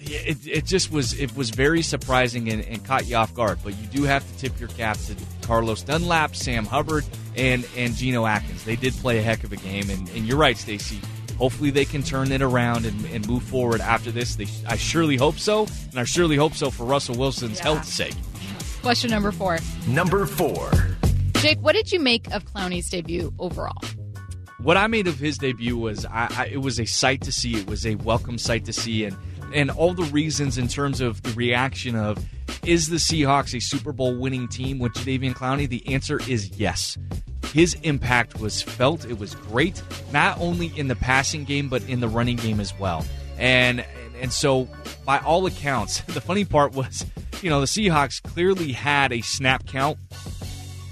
It, 0.00 0.46
it 0.46 0.64
just 0.64 0.90
was 0.90 1.18
it 1.18 1.34
was 1.36 1.50
very 1.50 1.82
surprising 1.82 2.50
and, 2.50 2.64
and, 2.64 2.84
caught 2.84 3.06
you 3.06 3.16
off 3.16 3.34
guard. 3.34 3.58
But 3.62 3.76
you 3.78 3.86
do 3.86 4.04
have 4.04 4.26
to 4.26 4.38
tip 4.38 4.58
your 4.58 4.70
cap 4.70 4.96
to 5.06 5.16
Carlos 5.42 5.82
Dunlap, 5.82 6.34
Sam 6.34 6.64
Hubbard, 6.64 7.04
and 7.36 7.66
and 7.76 7.94
Geno 7.94 8.26
Atkins. 8.26 8.64
They 8.64 8.76
did 8.76 8.94
play 8.94 9.18
a 9.18 9.22
heck 9.22 9.44
of 9.44 9.52
a 9.52 9.56
game, 9.56 9.90
and, 9.90 10.08
and 10.10 10.26
you're 10.26 10.38
right, 10.38 10.56
Stacy. 10.56 11.00
Hopefully 11.36 11.70
they 11.70 11.84
can 11.84 12.02
turn 12.02 12.32
it 12.32 12.42
around 12.42 12.84
and, 12.84 13.04
and 13.06 13.26
move 13.26 13.42
forward 13.42 13.80
after 13.80 14.10
this. 14.10 14.36
They, 14.36 14.46
I 14.66 14.76
surely 14.76 15.16
hope 15.16 15.38
so, 15.38 15.66
and 15.90 15.98
I 15.98 16.04
surely 16.04 16.36
hope 16.36 16.54
so 16.54 16.70
for 16.70 16.84
Russell 16.84 17.16
Wilson's 17.16 17.58
yeah. 17.58 17.64
health's 17.64 17.92
sake. 17.92 18.14
Question 18.82 19.10
number 19.10 19.32
four. 19.32 19.58
Number 19.88 20.26
four. 20.26 20.70
Jake, 21.34 21.58
what 21.60 21.74
did 21.74 21.92
you 21.92 22.00
make 22.00 22.30
of 22.34 22.44
Clowney's 22.44 22.90
debut 22.90 23.32
overall? 23.38 23.80
What 24.58 24.76
I 24.76 24.86
made 24.88 25.06
of 25.06 25.18
his 25.18 25.38
debut 25.38 25.78
was 25.78 26.04
I, 26.04 26.28
I, 26.36 26.46
it 26.48 26.58
was 26.60 26.78
a 26.78 26.84
sight 26.84 27.22
to 27.22 27.32
see. 27.32 27.56
It 27.56 27.66
was 27.66 27.86
a 27.86 27.94
welcome 27.94 28.36
sight 28.36 28.66
to 28.66 28.74
see, 28.74 29.04
and 29.04 29.16
and 29.54 29.70
all 29.70 29.94
the 29.94 30.04
reasons 30.04 30.58
in 30.58 30.68
terms 30.68 31.00
of 31.00 31.22
the 31.22 31.32
reaction 31.32 31.96
of 31.96 32.24
is 32.64 32.88
the 32.88 32.96
Seahawks 32.96 33.54
a 33.54 33.60
Super 33.60 33.92
Bowl 33.92 34.18
winning 34.18 34.48
team 34.48 34.78
with 34.78 34.92
Jadeveon 34.94 35.34
Clowney? 35.34 35.68
The 35.68 35.86
answer 35.92 36.20
is 36.28 36.50
yes. 36.58 36.98
His 37.52 37.74
impact 37.82 38.38
was 38.38 38.62
felt. 38.62 39.04
It 39.04 39.18
was 39.18 39.34
great, 39.34 39.82
not 40.12 40.38
only 40.40 40.66
in 40.78 40.88
the 40.88 40.96
passing 40.96 41.44
game 41.44 41.68
but 41.68 41.82
in 41.88 42.00
the 42.00 42.08
running 42.08 42.36
game 42.36 42.60
as 42.60 42.78
well. 42.78 43.04
And 43.38 43.84
and 44.20 44.32
so, 44.32 44.68
by 45.06 45.18
all 45.18 45.46
accounts, 45.46 46.00
the 46.08 46.20
funny 46.20 46.44
part 46.44 46.72
was, 46.72 47.06
you 47.42 47.50
know, 47.50 47.60
the 47.60 47.66
Seahawks 47.66 48.22
clearly 48.22 48.72
had 48.72 49.12
a 49.12 49.20
snap 49.22 49.66
count 49.66 49.98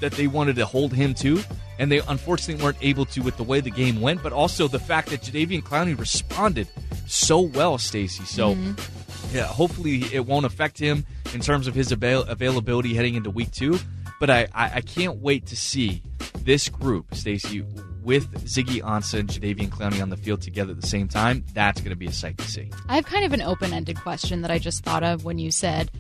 that 0.01 0.13
they 0.13 0.27
wanted 0.27 0.57
to 0.57 0.67
hold 0.67 0.93
him 0.93 1.15
to 1.15 1.43
and 1.79 1.91
they 1.91 2.01
unfortunately 2.01 2.63
weren't 2.63 2.79
able 2.81 3.05
to 3.07 3.21
with 3.21 3.37
the 3.37 3.45
way 3.45 3.61
the 3.61 3.71
game 3.71 4.01
went, 4.01 4.23
but 4.23 4.33
also 4.33 4.69
the 4.69 4.79
fact 4.79 5.11
that 5.11 5.23
Jadeveon 5.23 5.63
Clowney 5.63 5.99
responded 5.99 6.69
so 7.07 7.41
well, 7.41 7.79
Stacy. 7.79 8.25
So, 8.25 8.55
mm-hmm. 8.55 9.37
yeah, 9.37 9.45
hopefully 9.45 10.05
it 10.13 10.27
won't 10.27 10.47
affect 10.47 10.79
him 10.79 11.07
in 11.33 11.41
terms 11.41 11.67
of 11.67 11.75
his 11.75 11.93
avail- 11.93 12.23
availability 12.23 12.95
heading 12.95 13.15
into 13.15 13.31
week 13.31 13.51
two. 13.53 13.79
But 14.21 14.31
I, 14.31 14.49
I, 14.53 14.71
I 14.75 14.81
can't 14.81 15.19
wait 15.19 15.47
to 15.47 15.57
see 15.57 16.03
this 16.41 16.69
group, 16.69 17.15
Stacy, 17.15 17.65
with 18.03 18.47
Ziggy 18.47 18.81
Ansah 18.83 19.21
and 19.21 19.29
Jadeveon 19.29 19.69
Clowney 19.69 20.03
on 20.03 20.09
the 20.09 20.17
field 20.17 20.41
together 20.41 20.73
at 20.73 20.81
the 20.81 20.87
same 20.87 21.09
time. 21.09 21.45
That's 21.53 21.81
going 21.81 21.91
to 21.91 21.97
be 21.97 22.07
a 22.07 22.13
sight 22.13 22.39
to 22.39 22.51
see. 22.51 22.71
I 22.89 22.97
have 22.97 23.07
kind 23.07 23.25
of 23.25 23.33
an 23.33 23.43
open 23.43 23.73
ended 23.73 24.01
question 24.01 24.43
that 24.43 24.51
I 24.51 24.59
just 24.59 24.83
thought 24.83 25.05
of 25.05 25.25
when 25.25 25.39
you 25.39 25.53
said 25.53 25.91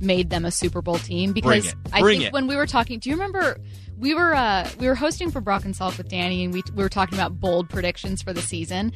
made 0.00 0.30
them 0.30 0.44
a 0.44 0.50
Super 0.50 0.80
Bowl 0.80 0.98
team 0.98 1.32
because 1.32 1.74
I 1.92 2.02
think 2.02 2.24
it. 2.24 2.32
when 2.32 2.46
we 2.46 2.56
were 2.56 2.66
talking, 2.66 2.98
do 2.98 3.10
you 3.10 3.16
remember 3.16 3.58
we 3.98 4.14
were 4.14 4.34
uh, 4.34 4.68
we 4.78 4.86
were 4.86 4.94
hosting 4.94 5.30
for 5.30 5.40
Brock 5.40 5.64
and 5.64 5.74
Salk 5.74 5.98
with 5.98 6.08
Danny, 6.08 6.44
and 6.44 6.52
we, 6.52 6.62
we 6.74 6.82
were 6.82 6.88
talking 6.88 7.18
about 7.18 7.40
bold 7.40 7.68
predictions 7.68 8.22
for 8.22 8.32
the 8.32 8.40
season. 8.40 8.92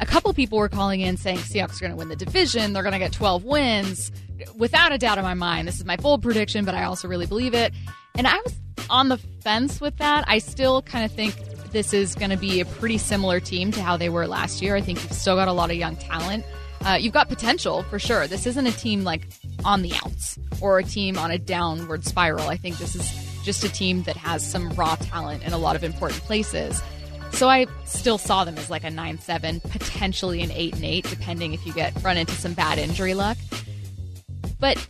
A 0.00 0.06
couple 0.06 0.32
people 0.34 0.58
were 0.58 0.68
calling 0.68 1.00
in 1.00 1.16
saying 1.16 1.38
Seahawks 1.38 1.76
are 1.76 1.80
going 1.80 1.92
to 1.92 1.96
win 1.96 2.08
the 2.08 2.16
division. 2.16 2.72
They're 2.72 2.82
going 2.82 2.92
to 2.92 2.98
get 2.98 3.12
12 3.12 3.44
wins. 3.44 4.10
Without 4.56 4.92
a 4.92 4.98
doubt 4.98 5.18
in 5.18 5.24
my 5.24 5.34
mind, 5.34 5.68
this 5.68 5.78
is 5.78 5.84
my 5.84 5.96
bold 5.96 6.22
prediction, 6.22 6.64
but 6.64 6.74
I 6.74 6.84
also 6.84 7.06
really 7.06 7.26
believe 7.26 7.54
it. 7.54 7.72
And 8.16 8.26
I 8.26 8.36
was 8.44 8.54
on 8.88 9.08
the 9.08 9.18
fence 9.18 9.80
with 9.80 9.96
that. 9.98 10.24
I 10.26 10.38
still 10.38 10.82
kind 10.82 11.04
of 11.04 11.12
think 11.12 11.36
this 11.70 11.92
is 11.92 12.14
going 12.14 12.30
to 12.30 12.36
be 12.36 12.60
a 12.60 12.64
pretty 12.64 12.98
similar 12.98 13.38
team 13.38 13.70
to 13.72 13.82
how 13.82 13.96
they 13.96 14.08
were 14.08 14.26
last 14.26 14.60
year. 14.62 14.74
I 14.74 14.80
think 14.80 15.02
you've 15.02 15.12
still 15.12 15.36
got 15.36 15.46
a 15.46 15.52
lot 15.52 15.70
of 15.70 15.76
young 15.76 15.96
talent. 15.96 16.44
Uh, 16.84 16.96
you've 16.98 17.12
got 17.12 17.28
potential 17.28 17.82
for 17.84 17.98
sure. 17.98 18.26
This 18.26 18.46
isn't 18.46 18.66
a 18.66 18.72
team 18.72 19.04
like 19.04 19.28
on 19.64 19.82
the 19.82 19.92
outs 20.02 20.38
or 20.60 20.78
a 20.78 20.82
team 20.82 21.18
on 21.18 21.30
a 21.30 21.38
downward 21.38 22.04
spiral. 22.04 22.48
I 22.48 22.56
think 22.56 22.78
this 22.78 22.96
is 22.96 23.29
just 23.42 23.64
a 23.64 23.68
team 23.68 24.02
that 24.04 24.16
has 24.16 24.48
some 24.48 24.70
raw 24.70 24.96
talent 24.96 25.42
in 25.42 25.52
a 25.52 25.58
lot 25.58 25.76
of 25.76 25.84
important 25.84 26.20
places. 26.22 26.82
So 27.32 27.48
I 27.48 27.66
still 27.84 28.18
saw 28.18 28.44
them 28.44 28.56
as 28.58 28.70
like 28.70 28.84
a 28.84 28.90
9 28.90 29.18
7, 29.18 29.60
potentially 29.60 30.42
an 30.42 30.50
8 30.50 30.74
and 30.74 30.84
8, 30.84 31.04
depending 31.08 31.54
if 31.54 31.66
you 31.66 31.72
get 31.72 31.94
run 32.02 32.16
into 32.16 32.34
some 32.34 32.54
bad 32.54 32.78
injury 32.78 33.14
luck. 33.14 33.38
But 34.58 34.84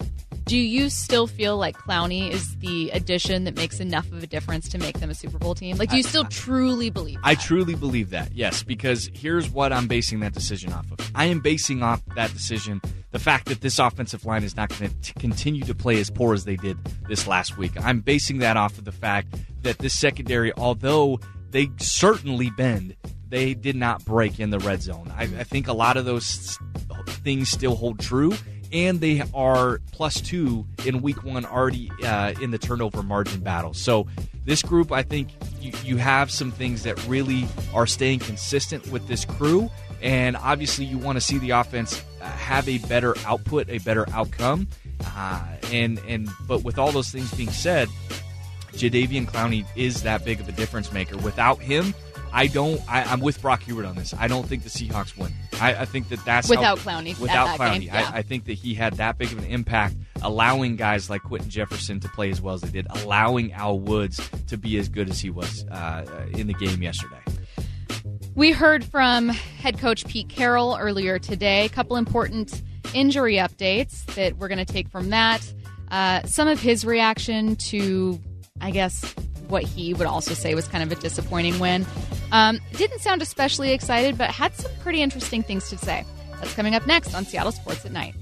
do 0.50 0.58
you 0.58 0.90
still 0.90 1.28
feel 1.28 1.56
like 1.56 1.76
Clowney 1.76 2.28
is 2.28 2.56
the 2.56 2.90
addition 2.90 3.44
that 3.44 3.54
makes 3.54 3.78
enough 3.78 4.10
of 4.10 4.24
a 4.24 4.26
difference 4.26 4.68
to 4.70 4.78
make 4.78 4.98
them 4.98 5.08
a 5.08 5.14
Super 5.14 5.38
Bowl 5.38 5.54
team? 5.54 5.76
Like, 5.76 5.90
do 5.90 5.96
you 5.96 6.02
still 6.02 6.24
I, 6.24 6.28
truly 6.28 6.90
believe 6.90 7.18
that? 7.22 7.24
I 7.24 7.36
truly 7.36 7.76
believe 7.76 8.10
that, 8.10 8.34
yes, 8.34 8.64
because 8.64 9.08
here's 9.14 9.48
what 9.48 9.72
I'm 9.72 9.86
basing 9.86 10.18
that 10.20 10.32
decision 10.32 10.72
off 10.72 10.90
of. 10.90 11.08
I 11.14 11.26
am 11.26 11.38
basing 11.38 11.84
off 11.84 12.04
that 12.16 12.32
decision 12.32 12.82
the 13.12 13.20
fact 13.20 13.46
that 13.46 13.60
this 13.60 13.78
offensive 13.78 14.24
line 14.24 14.42
is 14.42 14.56
not 14.56 14.76
going 14.76 14.90
to 14.90 15.14
continue 15.20 15.62
to 15.62 15.74
play 15.74 16.00
as 16.00 16.10
poor 16.10 16.34
as 16.34 16.46
they 16.46 16.56
did 16.56 16.76
this 17.08 17.28
last 17.28 17.56
week. 17.56 17.80
I'm 17.80 18.00
basing 18.00 18.38
that 18.38 18.56
off 18.56 18.76
of 18.76 18.84
the 18.84 18.90
fact 18.90 19.32
that 19.62 19.78
this 19.78 19.96
secondary, 19.96 20.52
although 20.54 21.20
they 21.50 21.70
certainly 21.76 22.50
bend, 22.50 22.96
they 23.28 23.54
did 23.54 23.76
not 23.76 24.04
break 24.04 24.40
in 24.40 24.50
the 24.50 24.58
red 24.58 24.82
zone. 24.82 25.14
I, 25.16 25.22
I 25.22 25.44
think 25.44 25.68
a 25.68 25.72
lot 25.72 25.96
of 25.96 26.04
those 26.04 26.58
things 27.22 27.50
still 27.50 27.76
hold 27.76 28.00
true 28.00 28.32
and 28.72 29.00
they 29.00 29.22
are 29.34 29.80
plus 29.92 30.20
two 30.20 30.66
in 30.84 31.02
week 31.02 31.24
one 31.24 31.44
already 31.44 31.90
uh, 32.04 32.34
in 32.40 32.50
the 32.50 32.58
turnover 32.58 33.02
margin 33.02 33.40
battle. 33.40 33.74
So 33.74 34.06
this 34.44 34.62
group, 34.62 34.92
I 34.92 35.02
think, 35.02 35.28
you, 35.60 35.72
you 35.84 35.96
have 35.96 36.30
some 36.30 36.50
things 36.50 36.82
that 36.84 37.06
really 37.06 37.46
are 37.74 37.86
staying 37.86 38.20
consistent 38.20 38.90
with 38.90 39.06
this 39.06 39.24
crew. 39.24 39.70
And 40.02 40.36
obviously, 40.36 40.86
you 40.86 40.96
want 40.96 41.16
to 41.16 41.20
see 41.20 41.38
the 41.38 41.50
offense 41.50 42.02
uh, 42.20 42.24
have 42.24 42.68
a 42.68 42.78
better 42.78 43.14
output, 43.26 43.68
a 43.68 43.78
better 43.78 44.08
outcome. 44.12 44.66
Uh, 45.14 45.44
and 45.72 45.98
and 46.08 46.28
but 46.46 46.64
with 46.64 46.78
all 46.78 46.92
those 46.92 47.10
things 47.10 47.32
being 47.34 47.50
said, 47.50 47.88
Jadeveon 48.72 49.26
Clowney 49.26 49.66
is 49.76 50.02
that 50.04 50.24
big 50.24 50.40
of 50.40 50.48
a 50.48 50.52
difference 50.52 50.92
maker. 50.92 51.16
Without 51.18 51.58
him, 51.58 51.94
I 52.32 52.46
don't. 52.46 52.80
I, 52.88 53.12
am 53.12 53.20
with 53.20 53.40
Brock 53.40 53.62
Huard 53.62 53.86
on 53.86 53.96
this. 53.96 54.14
I 54.18 54.28
don't 54.28 54.46
think 54.46 54.62
the 54.62 54.70
Seahawks 54.70 55.16
win. 55.16 55.32
I, 55.60 55.74
I 55.74 55.84
think 55.84 56.08
that 56.08 56.24
that's 56.24 56.48
without 56.48 56.78
how, 56.78 56.90
Clowney. 56.90 57.18
Without 57.18 57.58
Clowney, 57.58 57.86
yeah. 57.86 58.10
I, 58.12 58.18
I, 58.18 58.22
think 58.22 58.44
that 58.44 58.54
he 58.54 58.74
had 58.74 58.94
that 58.94 59.18
big 59.18 59.32
of 59.32 59.38
an 59.38 59.44
impact, 59.44 59.96
allowing 60.22 60.76
guys 60.76 61.10
like 61.10 61.22
Quinton 61.22 61.50
Jefferson 61.50 62.00
to 62.00 62.08
play 62.08 62.30
as 62.30 62.40
well 62.40 62.54
as 62.54 62.62
they 62.62 62.70
did, 62.70 62.86
allowing 62.90 63.52
Al 63.52 63.78
Woods 63.78 64.20
to 64.48 64.56
be 64.56 64.78
as 64.78 64.88
good 64.88 65.10
as 65.10 65.20
he 65.20 65.30
was 65.30 65.64
uh, 65.66 66.04
in 66.32 66.46
the 66.46 66.54
game 66.54 66.82
yesterday. 66.82 67.20
We 68.34 68.52
heard 68.52 68.84
from 68.84 69.28
head 69.28 69.78
coach 69.78 70.06
Pete 70.06 70.28
Carroll 70.28 70.76
earlier 70.80 71.18
today. 71.18 71.66
A 71.66 71.68
couple 71.68 71.96
important 71.96 72.62
injury 72.94 73.34
updates 73.34 74.04
that 74.14 74.36
we're 74.36 74.48
going 74.48 74.64
to 74.64 74.72
take 74.72 74.88
from 74.88 75.10
that. 75.10 75.52
Uh, 75.90 76.22
some 76.24 76.48
of 76.48 76.60
his 76.60 76.84
reaction 76.84 77.56
to, 77.56 78.20
I 78.60 78.70
guess, 78.70 79.14
what 79.50 79.62
he 79.64 79.94
would 79.94 80.06
also 80.06 80.34
say 80.34 80.54
was 80.54 80.66
kind 80.68 80.82
of 80.82 80.96
a 80.96 81.00
disappointing 81.00 81.58
win. 81.58 81.86
Um, 82.32 82.60
didn't 82.72 83.00
sound 83.00 83.22
especially 83.22 83.72
excited, 83.72 84.16
but 84.16 84.30
had 84.30 84.54
some 84.54 84.70
pretty 84.80 85.02
interesting 85.02 85.42
things 85.42 85.68
to 85.70 85.78
say. 85.78 86.04
That's 86.38 86.54
coming 86.54 86.74
up 86.74 86.86
next 86.86 87.14
on 87.14 87.24
Seattle 87.24 87.52
Sports 87.52 87.84
at 87.84 87.92
Night. 87.92 88.14